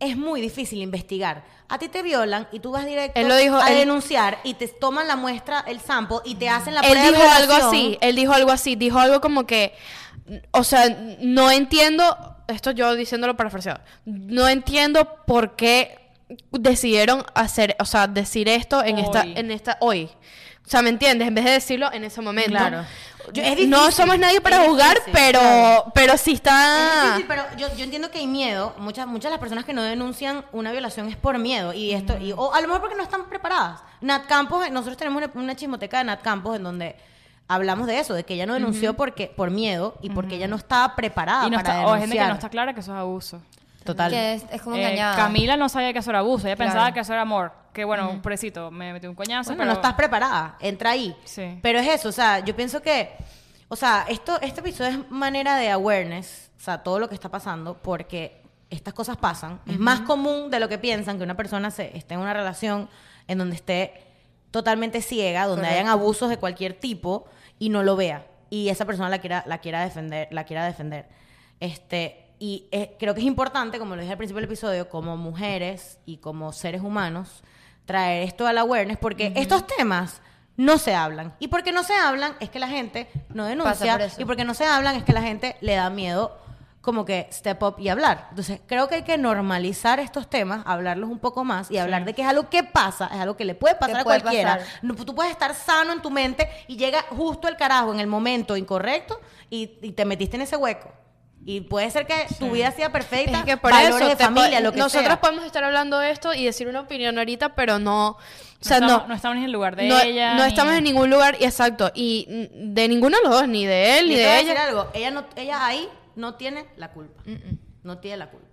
es 0.00 0.16
muy 0.16 0.40
difícil 0.40 0.80
investigar. 0.80 1.44
A 1.70 1.78
ti 1.78 1.88
te 1.88 2.02
violan 2.02 2.48
y 2.50 2.60
tú 2.60 2.70
vas 2.70 2.86
directo 2.86 3.20
Él 3.20 3.28
lo 3.28 3.36
dijo, 3.36 3.56
a 3.56 3.70
él- 3.70 3.78
denunciar 3.78 4.38
y 4.42 4.54
te 4.54 4.68
toman 4.68 5.06
la 5.06 5.16
muestra, 5.16 5.64
el 5.66 5.80
sample 5.80 6.18
y 6.24 6.34
te 6.36 6.48
hacen 6.48 6.74
la 6.74 6.80
Él 6.80 6.92
prueba 6.92 7.04
de 7.04 7.12
dijo 7.12 7.30
algo 7.30 7.52
así, 7.52 7.98
él 8.00 8.16
dijo 8.16 8.32
algo 8.32 8.50
así, 8.50 8.74
dijo 8.76 8.98
algo 8.98 9.20
como 9.20 9.46
que, 9.46 9.74
o 10.50 10.64
sea, 10.64 10.88
no 11.20 11.50
entiendo, 11.50 12.36
esto 12.46 12.70
yo 12.70 12.94
diciéndolo 12.94 13.36
parafraseado, 13.36 13.80
no 14.06 14.48
entiendo 14.48 15.24
por 15.26 15.56
qué 15.56 15.98
decidieron 16.52 17.24
hacer, 17.34 17.76
o 17.80 17.84
sea, 17.84 18.06
decir 18.06 18.48
esto 18.48 18.82
en 18.82 18.98
esta, 18.98 19.22
en 19.22 19.50
esta, 19.50 19.76
hoy. 19.80 20.10
O 20.68 20.70
sea, 20.70 20.82
¿me 20.82 20.90
entiendes? 20.90 21.26
En 21.28 21.34
vez 21.34 21.46
de 21.46 21.52
decirlo 21.52 21.90
en 21.90 22.04
ese 22.04 22.20
momento. 22.20 22.50
Claro. 22.50 22.84
Yo- 23.32 23.42
es 23.42 23.66
no 23.66 23.90
somos 23.90 24.18
nadie 24.18 24.42
para 24.42 24.66
juzgar, 24.66 24.96
difícil, 24.96 25.12
pero, 25.14 25.40
claro. 25.40 25.92
pero 25.94 26.16
sí 26.18 26.32
está... 26.34 26.96
Es 26.96 27.02
difícil, 27.04 27.24
pero 27.26 27.42
yo, 27.56 27.74
yo 27.74 27.84
entiendo 27.84 28.10
que 28.10 28.18
hay 28.18 28.26
miedo. 28.26 28.74
Muchas, 28.76 29.06
muchas 29.06 29.24
de 29.24 29.30
las 29.30 29.40
personas 29.40 29.64
que 29.64 29.72
no 29.72 29.82
denuncian 29.82 30.44
una 30.52 30.70
violación 30.70 31.08
es 31.08 31.16
por 31.16 31.38
miedo. 31.38 31.72
Y 31.72 31.92
esto, 31.94 32.18
y- 32.18 32.32
o 32.36 32.52
a 32.52 32.60
lo 32.60 32.66
mejor 32.68 32.82
porque 32.82 32.96
no 32.96 33.02
están 33.02 33.30
preparadas. 33.30 33.80
Nat 34.02 34.26
Campos, 34.26 34.70
nosotros 34.70 34.98
tenemos 34.98 35.22
una, 35.22 35.30
una 35.42 35.56
chismoteca 35.56 35.98
de 35.98 36.04
Nat 36.04 36.20
Campos 36.20 36.54
en 36.56 36.62
donde 36.64 36.96
hablamos 37.48 37.86
de 37.86 37.98
eso, 38.00 38.12
de 38.12 38.24
que 38.24 38.34
ella 38.34 38.44
no 38.44 38.52
denunció 38.52 38.92
porque, 38.94 39.32
por 39.34 39.50
miedo 39.50 39.96
y 40.02 40.10
porque 40.10 40.36
ella 40.36 40.48
no 40.48 40.56
estaba 40.56 40.94
preparada 40.94 41.46
y 41.46 41.50
no 41.50 41.56
para 41.56 41.76
está, 41.76 41.86
o 41.86 41.92
hay 41.94 42.00
gente 42.00 42.12
que 42.14 42.18
denunciar. 42.18 42.28
no 42.28 42.34
está 42.34 42.48
clara 42.50 42.74
que 42.74 42.80
eso 42.80 42.92
es 42.92 42.98
abuso. 42.98 43.40
Total. 43.88 44.10
Que 44.10 44.34
es, 44.34 44.44
es 44.50 44.60
como 44.62 44.76
Eh, 44.76 44.80
engañada. 44.80 45.16
Camila 45.16 45.56
no 45.56 45.68
sabía 45.68 45.92
que 45.92 45.98
eso 46.00 46.10
era 46.10 46.18
abuso, 46.20 46.46
ella 46.46 46.56
Claro. 46.56 46.70
pensaba 46.70 46.92
que 46.92 47.00
eso 47.00 47.12
era 47.12 47.22
amor. 47.22 47.52
Que 47.72 47.84
bueno, 47.84 48.20
pobrecito, 48.22 48.70
me 48.70 48.92
metió 48.92 49.08
un 49.08 49.16
coñazo, 49.16 49.50
Bueno, 49.50 49.60
pero 49.62 49.70
no 49.70 49.74
estás 49.74 49.94
preparada, 49.94 50.56
entra 50.60 50.90
ahí. 50.90 51.16
Sí. 51.24 51.58
Pero 51.62 51.78
es 51.78 51.86
eso, 51.88 52.08
o 52.08 52.12
sea, 52.12 52.40
yo 52.40 52.54
pienso 52.54 52.82
que, 52.82 53.10
o 53.68 53.76
sea, 53.76 54.04
esto, 54.08 54.38
este 54.42 54.60
episodio 54.60 54.90
es 54.90 55.10
manera 55.10 55.56
de 55.56 55.70
awareness, 55.70 56.50
o 56.56 56.60
sea, 56.60 56.78
todo 56.82 56.98
lo 56.98 57.08
que 57.08 57.14
está 57.14 57.28
pasando, 57.30 57.78
porque 57.78 58.42
estas 58.70 58.92
cosas 58.94 59.16
pasan. 59.16 59.60
Es 59.66 59.78
más 59.78 60.00
común 60.00 60.50
de 60.50 60.60
lo 60.60 60.68
que 60.68 60.76
piensan 60.78 61.16
que 61.18 61.24
una 61.24 61.36
persona 61.36 61.70
se, 61.70 61.96
esté 61.96 62.14
en 62.14 62.20
una 62.20 62.34
relación 62.34 62.88
en 63.26 63.38
donde 63.38 63.56
esté 63.56 64.04
totalmente 64.50 65.00
ciega, 65.00 65.46
donde 65.46 65.62
Correcto. 65.62 65.74
hayan 65.80 65.88
abusos 65.90 66.28
de 66.28 66.36
cualquier 66.38 66.74
tipo 66.74 67.24
y 67.58 67.68
no 67.70 67.82
lo 67.82 67.96
vea. 67.96 68.26
y 68.50 68.70
esa 68.70 68.86
persona 68.86 69.08
la 69.10 69.18
quiera, 69.18 69.44
la 69.46 69.58
quiera 69.58 69.82
defender, 69.84 70.26
la 70.30 70.44
quiera 70.44 70.64
defender. 70.64 71.06
Este, 71.60 72.24
y 72.38 72.66
eh, 72.70 72.96
creo 72.98 73.14
que 73.14 73.20
es 73.20 73.26
importante, 73.26 73.78
como 73.78 73.96
lo 73.96 74.00
dije 74.00 74.12
al 74.12 74.18
principio 74.18 74.40
del 74.40 74.48
episodio, 74.50 74.88
como 74.88 75.16
mujeres 75.16 75.98
y 76.06 76.18
como 76.18 76.52
seres 76.52 76.82
humanos, 76.82 77.42
traer 77.84 78.28
esto 78.28 78.46
al 78.46 78.58
awareness, 78.58 78.98
porque 78.98 79.32
estos 79.34 79.66
temas 79.66 80.20
no 80.56 80.78
se 80.78 80.94
hablan. 80.94 81.34
Y 81.38 81.48
porque 81.48 81.72
no 81.72 81.84
se 81.84 81.94
hablan 81.94 82.34
es 82.40 82.50
que 82.50 82.58
la 82.58 82.68
gente 82.68 83.08
no 83.30 83.44
denuncia. 83.44 83.98
por. 83.98 84.20
Y 84.20 84.24
porque 84.24 84.44
no 84.44 84.54
se 84.54 84.66
hablan 84.66 84.96
es 84.96 85.04
que 85.04 85.12
la 85.12 85.22
gente 85.22 85.56
le 85.60 85.74
da 85.74 85.88
miedo 85.88 86.36
como 86.80 87.04
que 87.04 87.28
step 87.32 87.62
up 87.62 87.74
y 87.78 87.88
hablar. 87.88 88.28
Entonces, 88.30 88.60
creo 88.66 88.88
que 88.88 88.96
hay 88.96 89.02
que 89.02 89.18
normalizar 89.18 90.00
estos 90.00 90.28
temas, 90.30 90.62
hablarlos 90.64 91.10
un 91.10 91.18
poco 91.18 91.44
más 91.44 91.70
y 91.70 91.78
hablar 91.78 92.04
de 92.04 92.14
que 92.14 92.22
es 92.22 92.28
algo 92.28 92.48
que 92.48 92.62
pasa, 92.62 93.10
es 93.12 93.20
algo 93.20 93.36
que 93.36 93.44
le 93.44 93.54
puede 93.54 93.74
pasar 93.74 93.98
a 93.98 94.04
cualquiera. 94.04 94.58
pasar. 94.58 95.04
Tú 95.04 95.14
puedes 95.14 95.32
estar 95.32 95.54
sano 95.54 95.92
en 95.92 96.00
tu 96.00 96.10
mente 96.10 96.48
y 96.66 96.76
llega 96.76 97.04
justo 97.10 97.46
el 97.46 97.56
carajo 97.56 97.92
en 97.92 98.00
el 98.00 98.06
momento 98.06 98.56
incorrecto 98.56 99.20
y, 99.50 99.78
y 99.82 99.92
te 99.92 100.04
metiste 100.04 100.36
en 100.36 100.42
ese 100.42 100.56
hueco. 100.56 100.90
Y 101.50 101.62
puede 101.62 101.90
ser 101.90 102.06
que 102.06 102.26
tu 102.38 102.50
vida 102.50 102.70
sea 102.72 102.92
perfecta, 102.92 103.38
Es 103.38 103.44
que 103.46 103.56
por 103.56 103.70
valores 103.70 103.96
eso 104.02 104.08
de 104.10 104.16
familia, 104.22 104.60
lo 104.60 104.70
que 104.70 104.78
nosotros 104.80 105.06
sea. 105.06 105.18
podemos 105.18 105.46
estar 105.46 105.64
hablando 105.64 105.98
de 105.98 106.10
esto 106.10 106.34
y 106.34 106.44
decir 106.44 106.68
una 106.68 106.80
opinión 106.80 107.16
ahorita, 107.16 107.54
pero 107.54 107.78
no, 107.78 108.08
o 108.10 108.16
sea, 108.60 108.80
no, 108.80 108.86
no, 108.86 108.92
estamos, 108.92 109.08
no 109.08 109.14
estamos 109.14 109.38
en 109.38 109.44
el 109.44 109.52
lugar 109.52 109.74
de 109.74 109.88
no, 109.88 109.98
ella. 109.98 110.34
no 110.34 110.42
ni- 110.44 110.48
estamos 110.50 110.74
en 110.74 110.84
ningún 110.84 111.08
lugar, 111.08 111.36
y 111.40 111.44
exacto, 111.44 111.90
y 111.94 112.50
de 112.52 112.86
ninguno 112.86 113.16
de 113.16 113.22
los 113.22 113.32
dos, 113.32 113.48
ni 113.48 113.64
de 113.64 113.98
él 113.98 114.06
Y 114.06 114.08
ni 114.10 114.14
te 114.16 114.20
voy 114.24 114.28
a 114.28 114.32
de 114.32 114.36
decir 114.40 114.50
ella. 114.52 114.64
algo, 114.66 114.88
ella, 114.92 115.10
no, 115.10 115.24
ella 115.36 115.66
ahí 115.66 115.88
no 116.16 116.34
tiene 116.34 116.66
la 116.76 116.90
culpa. 116.92 117.22
No 117.82 117.96
tiene 117.96 118.18
la 118.18 118.28
culpa. 118.30 118.46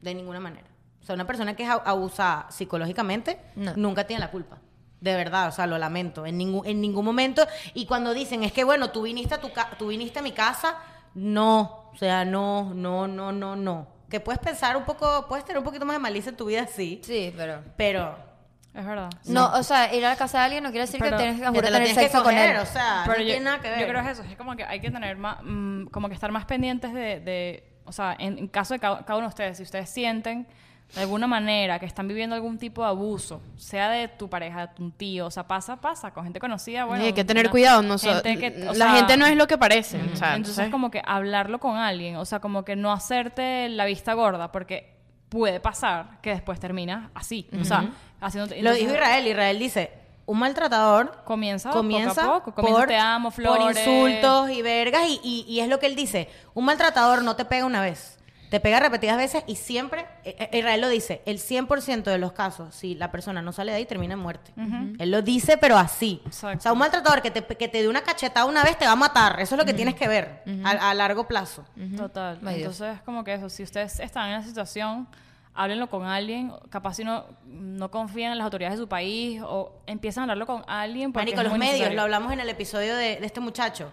De 0.00 0.14
ninguna 0.14 0.40
manera. 0.40 0.66
O 1.02 1.04
sea, 1.04 1.14
una 1.16 1.26
persona 1.26 1.54
que 1.54 1.64
es 1.64 1.68
ab- 1.68 1.82
abusada 1.84 2.46
psicológicamente 2.50 3.38
No. 3.54 3.74
nunca 3.76 4.04
tiene 4.06 4.20
la 4.20 4.30
culpa. 4.30 4.56
De 5.02 5.14
verdad, 5.14 5.48
o 5.48 5.52
sea, 5.52 5.66
lo 5.66 5.76
lamento. 5.76 6.24
En 6.24 6.38
ningún, 6.38 6.66
en 6.66 6.80
ningún 6.80 7.04
momento. 7.04 7.46
Y 7.74 7.84
cuando 7.84 8.14
dicen, 8.14 8.44
es 8.44 8.52
que 8.52 8.64
bueno, 8.64 8.88
tú 8.92 9.02
viniste 9.02 9.34
a, 9.34 9.40
tu 9.42 9.52
ca- 9.52 9.72
tú 9.78 9.88
viniste 9.88 10.20
a 10.20 10.22
mi 10.22 10.32
casa, 10.32 10.76
no. 11.14 11.79
O 11.92 11.96
sea, 11.96 12.24
no, 12.24 12.72
no, 12.74 13.06
no, 13.08 13.32
no, 13.32 13.56
no. 13.56 13.86
Que 14.08 14.20
puedes 14.20 14.40
pensar 14.40 14.76
un 14.76 14.84
poco, 14.84 15.26
puedes 15.28 15.44
tener 15.44 15.58
un 15.58 15.64
poquito 15.64 15.84
más 15.86 15.94
de 15.96 16.00
malicia 16.00 16.30
en 16.30 16.36
tu 16.36 16.46
vida, 16.46 16.66
sí. 16.66 17.00
Sí, 17.04 17.32
pero... 17.36 17.62
Pero. 17.76 18.30
Es 18.72 18.86
verdad. 18.86 19.10
No, 19.26 19.52
o 19.54 19.62
sea, 19.64 19.92
ir 19.94 20.04
a 20.06 20.10
la 20.10 20.16
casa 20.16 20.38
de 20.38 20.44
alguien 20.44 20.62
no 20.62 20.70
quiere 20.70 20.86
decir 20.86 21.00
Pero- 21.00 21.16
que 21.16 21.22
tienes 21.24 21.40
que, 21.40 21.46
que 21.46 21.52
te 21.52 21.70
la 21.70 21.78
tener 21.78 21.82
tienes 21.88 21.94
que 21.96 22.00
sexo 22.08 22.22
con 22.22 22.32
coger, 22.34 22.50
él. 22.56 22.60
o 22.62 22.66
sea, 22.66 23.02
Pero 23.04 23.18
no 23.18 23.22
yo, 23.24 23.26
tiene 23.30 23.44
nada 23.44 23.60
que 23.60 23.68
ver. 23.70 23.80
yo 23.80 23.86
creo 23.88 24.02
que 24.04 24.10
es 24.10 24.18
eso, 24.20 24.28
es 24.30 24.36
como 24.36 24.54
que 24.56 24.64
hay 24.64 24.80
que 24.80 24.90
tener 24.92 25.16
más, 25.16 25.38
mm, 25.42 25.86
como 25.86 26.08
que 26.08 26.14
estar 26.14 26.30
más 26.30 26.44
pendientes 26.44 26.92
de, 26.94 27.18
de- 27.20 27.80
o 27.84 27.90
sea, 27.92 28.14
en, 28.18 28.38
en 28.38 28.46
caso 28.46 28.72
de 28.74 28.78
cada, 28.80 29.04
cada 29.04 29.16
uno 29.18 29.26
de 29.26 29.30
ustedes, 29.30 29.56
si 29.56 29.64
ustedes 29.64 29.90
sienten 29.90 30.46
de 30.94 31.00
alguna 31.02 31.26
manera 31.26 31.78
que 31.78 31.86
están 31.86 32.08
viviendo 32.08 32.34
algún 32.34 32.58
tipo 32.58 32.82
de 32.82 32.88
abuso, 32.88 33.40
sea 33.56 33.88
de 33.90 34.08
tu 34.08 34.28
pareja, 34.28 34.66
de 34.66 34.74
tu 34.74 34.90
tío, 34.90 35.26
o 35.26 35.30
sea, 35.30 35.46
pasa, 35.46 35.76
pasa, 35.80 36.10
con 36.12 36.24
gente 36.24 36.40
conocida, 36.40 36.84
bueno. 36.84 37.04
Y 37.04 37.06
hay 37.08 37.12
que 37.12 37.24
tener 37.24 37.44
una- 37.46 37.50
cuidado, 37.50 37.82
no 37.82 37.96
so- 37.98 38.12
gente 38.12 38.38
que- 38.38 38.62
o 38.68 38.72
la 38.72 38.86
sea, 38.86 38.90
gente 38.96 39.16
no 39.16 39.26
es 39.26 39.36
lo 39.36 39.46
que 39.46 39.56
parece. 39.56 40.00
o 40.12 40.16
sea, 40.16 40.34
entonces, 40.34 40.68
como 40.70 40.90
que 40.90 41.00
hablarlo 41.04 41.60
con 41.60 41.76
alguien, 41.76 42.16
o 42.16 42.24
sea, 42.24 42.40
como 42.40 42.64
que 42.64 42.74
no 42.76 42.90
hacerte 42.92 43.68
la 43.68 43.84
vista 43.84 44.14
gorda, 44.14 44.50
porque 44.50 44.96
puede 45.28 45.60
pasar 45.60 46.20
que 46.22 46.30
después 46.30 46.58
termina 46.58 47.10
así, 47.14 47.48
o 47.60 47.64
sea, 47.64 47.88
haciendo... 48.20 48.52
Lo 48.60 48.72
dijo 48.74 48.92
Israel. 48.92 49.26
Israel 49.28 49.58
dice, 49.60 49.92
un 50.26 50.38
maltratador 50.40 51.22
Comienza, 51.24 51.70
comienza 51.70 52.22
poco 52.22 52.30
a 52.32 52.34
poco, 52.40 52.54
comienza 52.54 52.78
por, 52.80 52.88
te 52.88 52.96
amo, 52.96 53.30
por 53.30 53.34
flores. 53.34 53.78
insultos 53.78 54.50
y 54.50 54.62
vergas 54.62 55.02
y, 55.08 55.20
y- 55.22 55.44
y 55.48 55.60
es 55.60 55.68
lo 55.68 55.78
que 55.80 55.86
él 55.86 55.96
dice 55.96 56.28
un 56.54 56.64
maltratador 56.66 57.22
no 57.24 57.34
te 57.34 57.44
pega 57.44 57.64
una 57.64 57.80
vez 57.80 58.18
te 58.50 58.60
pega 58.60 58.80
repetidas 58.80 59.16
veces 59.16 59.44
y 59.46 59.54
siempre 59.56 60.04
eh, 60.24 60.36
eh, 60.52 60.58
Israel 60.58 60.80
lo 60.82 60.88
dice 60.88 61.22
el 61.24 61.38
100% 61.38 62.02
de 62.02 62.18
los 62.18 62.32
casos 62.32 62.74
si 62.74 62.94
la 62.94 63.10
persona 63.10 63.40
no 63.40 63.52
sale 63.52 63.72
de 63.72 63.78
ahí 63.78 63.86
termina 63.86 64.14
en 64.14 64.20
muerte 64.20 64.52
él 64.98 65.10
lo 65.10 65.22
dice 65.22 65.56
pero 65.56 65.78
así 65.78 66.20
Exacto. 66.26 66.58
o 66.58 66.60
sea 66.60 66.72
un 66.72 66.78
maltratador 66.80 67.22
que 67.22 67.30
te, 67.30 67.42
que 67.44 67.68
te 67.68 67.80
dé 67.80 67.88
una 67.88 68.02
cachetada 68.02 68.44
una 68.46 68.62
vez 68.64 68.76
te 68.76 68.84
va 68.84 68.92
a 68.92 68.96
matar 68.96 69.40
eso 69.40 69.54
es 69.54 69.58
lo 69.58 69.64
que 69.64 69.72
tienes 69.72 69.94
que 69.94 70.08
ver 70.08 70.42
a, 70.64 70.90
a 70.90 70.94
largo 70.94 71.26
plazo 71.26 71.64
Total. 71.96 72.38
Ay. 72.44 72.56
Entonces, 72.58 73.00
como 73.04 73.24
que 73.24 73.34
eso, 73.34 73.48
si 73.48 73.62
ustedes 73.62 74.00
están 74.00 74.28
en 74.30 74.38
una 74.38 74.44
situación, 74.44 75.06
háblenlo 75.54 75.88
con 75.88 76.04
alguien, 76.04 76.52
capaz 76.70 76.94
si 76.94 77.04
no, 77.04 77.24
no 77.46 77.90
confían 77.90 78.32
en 78.32 78.38
las 78.38 78.44
autoridades 78.44 78.78
de 78.78 78.82
su 78.84 78.88
país 78.88 79.40
o 79.44 79.72
empiezan 79.86 80.22
a 80.22 80.24
hablarlo 80.24 80.46
con 80.46 80.64
alguien. 80.66 81.12
Marico, 81.14 81.38
es 81.40 81.44
los 81.44 81.52
medios, 81.52 81.72
necesario. 81.72 81.96
lo 81.96 82.02
hablamos 82.02 82.32
en 82.32 82.40
el 82.40 82.48
episodio 82.48 82.96
de, 82.96 83.16
de 83.16 83.26
este 83.26 83.40
muchacho. 83.40 83.90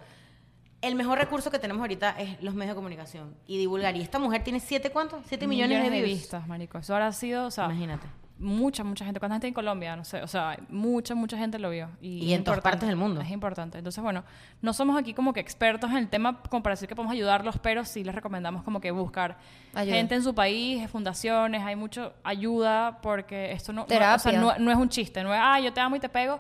El 0.88 0.96
mejor 0.96 1.18
recurso 1.18 1.52
que 1.52 1.60
tenemos 1.60 1.82
ahorita 1.82 2.12
es 2.20 2.42
los 2.42 2.54
medios 2.54 2.74
de 2.74 2.76
comunicación 2.76 3.36
y 3.46 3.58
divulgar. 3.58 3.96
Y 3.98 4.02
esta 4.02 4.20
mujer 4.20 4.44
tiene 4.44 4.60
siete, 4.60 4.90
¿cuántos? 4.90 5.20
Siete 5.26 5.46
millones, 5.48 5.84
de, 5.84 5.90
views. 5.90 6.06
vistas, 6.06 6.48
marico. 6.48 6.78
Eso 6.78 6.94
ahora 6.94 7.08
ha 7.08 7.12
sido, 7.12 7.46
o 7.48 7.52
sea, 7.52 7.66
Imagínate. 7.66 8.08
mucha, 8.40 8.84
mucha 8.86 9.04
gente. 9.04 9.20
¿Cuánta 9.20 9.36
gente 9.36 9.48
en 9.48 9.54
Colombia? 9.54 9.96
No 9.98 10.06
sé, 10.06 10.22
o 10.22 10.28
sea, 10.28 10.58
mucha, 10.70 11.14
mucha 11.14 11.38
gente 11.38 11.60
lo 11.60 11.70
vio. 11.72 11.90
Y, 12.02 12.24
Y 12.26 12.34
en 12.34 12.44
todas 12.46 12.62
partes 12.62 12.88
del 12.88 12.96
mundo. 12.96 13.20
Es 13.20 13.30
importante. 13.32 13.78
Entonces, 13.80 14.02
bueno, 14.02 14.24
no 14.62 14.72
somos 14.74 14.98
aquí 14.98 15.14
como 15.14 15.34
que 15.34 15.40
expertos 15.42 15.90
en 15.92 15.98
el 15.98 16.08
tema 16.08 16.42
como 16.50 16.64
para 16.64 16.74
decir 16.76 16.88
que 16.88 16.96
podemos 16.96 17.14
ayudarlos, 17.14 17.58
pero 17.62 17.84
sí 17.84 18.04
les 18.06 18.16
recomendamos 18.16 18.64
como 18.64 18.80
que 18.80 18.92
buscar 18.92 19.38
Ayuda. 19.74 19.96
gente 19.96 20.16
en 20.16 20.24
su 20.24 20.34
país, 20.34 20.90
fundaciones, 20.90 21.64
hay 21.64 21.76
mucho 21.76 22.14
ayuda 22.24 23.00
porque 23.02 23.52
esto 23.52 23.74
no, 23.74 23.82
no- 23.82 23.86
o 23.86 23.90
sea, 23.90 24.18
Terapia. 24.18 24.40
no, 24.40 24.58
no 24.58 24.72
es 24.72 24.78
un 24.78 24.88
chiste, 24.90 25.22
no 25.24 25.34
es, 25.34 25.40
ah, 25.44 25.60
yo 25.60 25.74
te 25.74 25.82
amo 25.82 25.96
y 25.98 26.00
te 26.00 26.08
pego, 26.08 26.40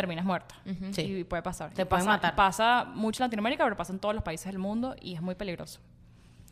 terminas 0.00 0.24
muerta. 0.24 0.54
Sí. 0.92 1.02
Y 1.02 1.24
puede 1.24 1.42
pasar. 1.42 1.70
Te 1.70 1.84
pueden 1.86 2.06
pasa, 2.06 2.16
matar. 2.16 2.34
Pasa 2.36 2.84
mucho 2.94 3.22
en 3.22 3.26
Latinoamérica, 3.28 3.64
pero 3.64 3.76
pasa 3.76 3.92
en 3.92 3.98
todos 3.98 4.14
los 4.14 4.24
países 4.24 4.46
del 4.46 4.58
mundo 4.58 4.94
y 5.00 5.14
es 5.14 5.20
muy 5.22 5.34
peligroso. 5.34 5.80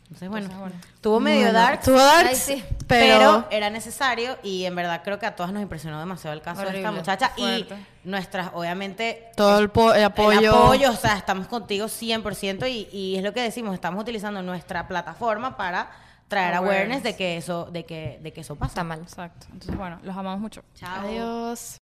Entonces, 0.03 0.29
bueno, 0.29 0.45
Entonces, 0.45 0.71
bueno. 0.79 0.85
tuvo 1.01 1.19
medio 1.19 1.51
dark, 1.51 1.79
Estuvo 1.79 1.97
dark, 1.97 2.33
sí. 2.33 2.63
pero, 2.87 3.17
pero, 3.17 3.47
era 3.51 3.69
necesario 3.69 4.37
y 4.41 4.63
en 4.63 4.73
verdad 4.73 5.01
creo 5.03 5.19
que 5.19 5.25
a 5.25 5.35
todas 5.35 5.51
nos 5.51 5.61
impresionó 5.61 5.99
demasiado 5.99 6.33
el 6.33 6.41
caso 6.41 6.61
de 6.61 6.67
esta 6.67 6.77
Horrible. 6.79 6.97
muchacha 6.97 7.29
Fuerte. 7.35 7.75
y 7.75 8.07
nuestras, 8.09 8.51
obviamente, 8.53 9.31
todo 9.35 9.59
el, 9.59 9.69
po- 9.69 9.93
el 9.93 10.05
apoyo. 10.05 10.39
El 10.39 10.47
apoyo, 10.47 10.91
o 10.91 10.95
sea, 10.95 11.17
estamos 11.17 11.47
contigo 11.47 11.87
100% 11.87 12.69
y, 12.69 12.87
y 12.97 13.17
es 13.17 13.23
lo 13.23 13.33
que 13.33 13.41
decimos, 13.41 13.73
estamos 13.73 14.01
utilizando 14.01 14.41
nuestra 14.41 14.87
plataforma 14.87 15.57
para 15.57 15.91
traer 16.29 16.53
awareness, 16.55 16.77
Awareness. 16.99 17.03
de 17.03 17.15
que 17.17 17.35
eso 17.37 17.65
de 17.65 17.85
que 17.85 18.19
de 18.23 18.31
que 18.31 18.41
eso 18.41 18.55
pasa. 18.55 18.69
Está 18.71 18.83
mal. 18.85 18.99
Exacto. 19.01 19.47
Entonces, 19.51 19.75
bueno, 19.77 19.99
los 20.03 20.15
amamos 20.15 20.39
mucho. 20.39 20.63
Chao. 20.75 21.05
Adiós. 21.05 21.75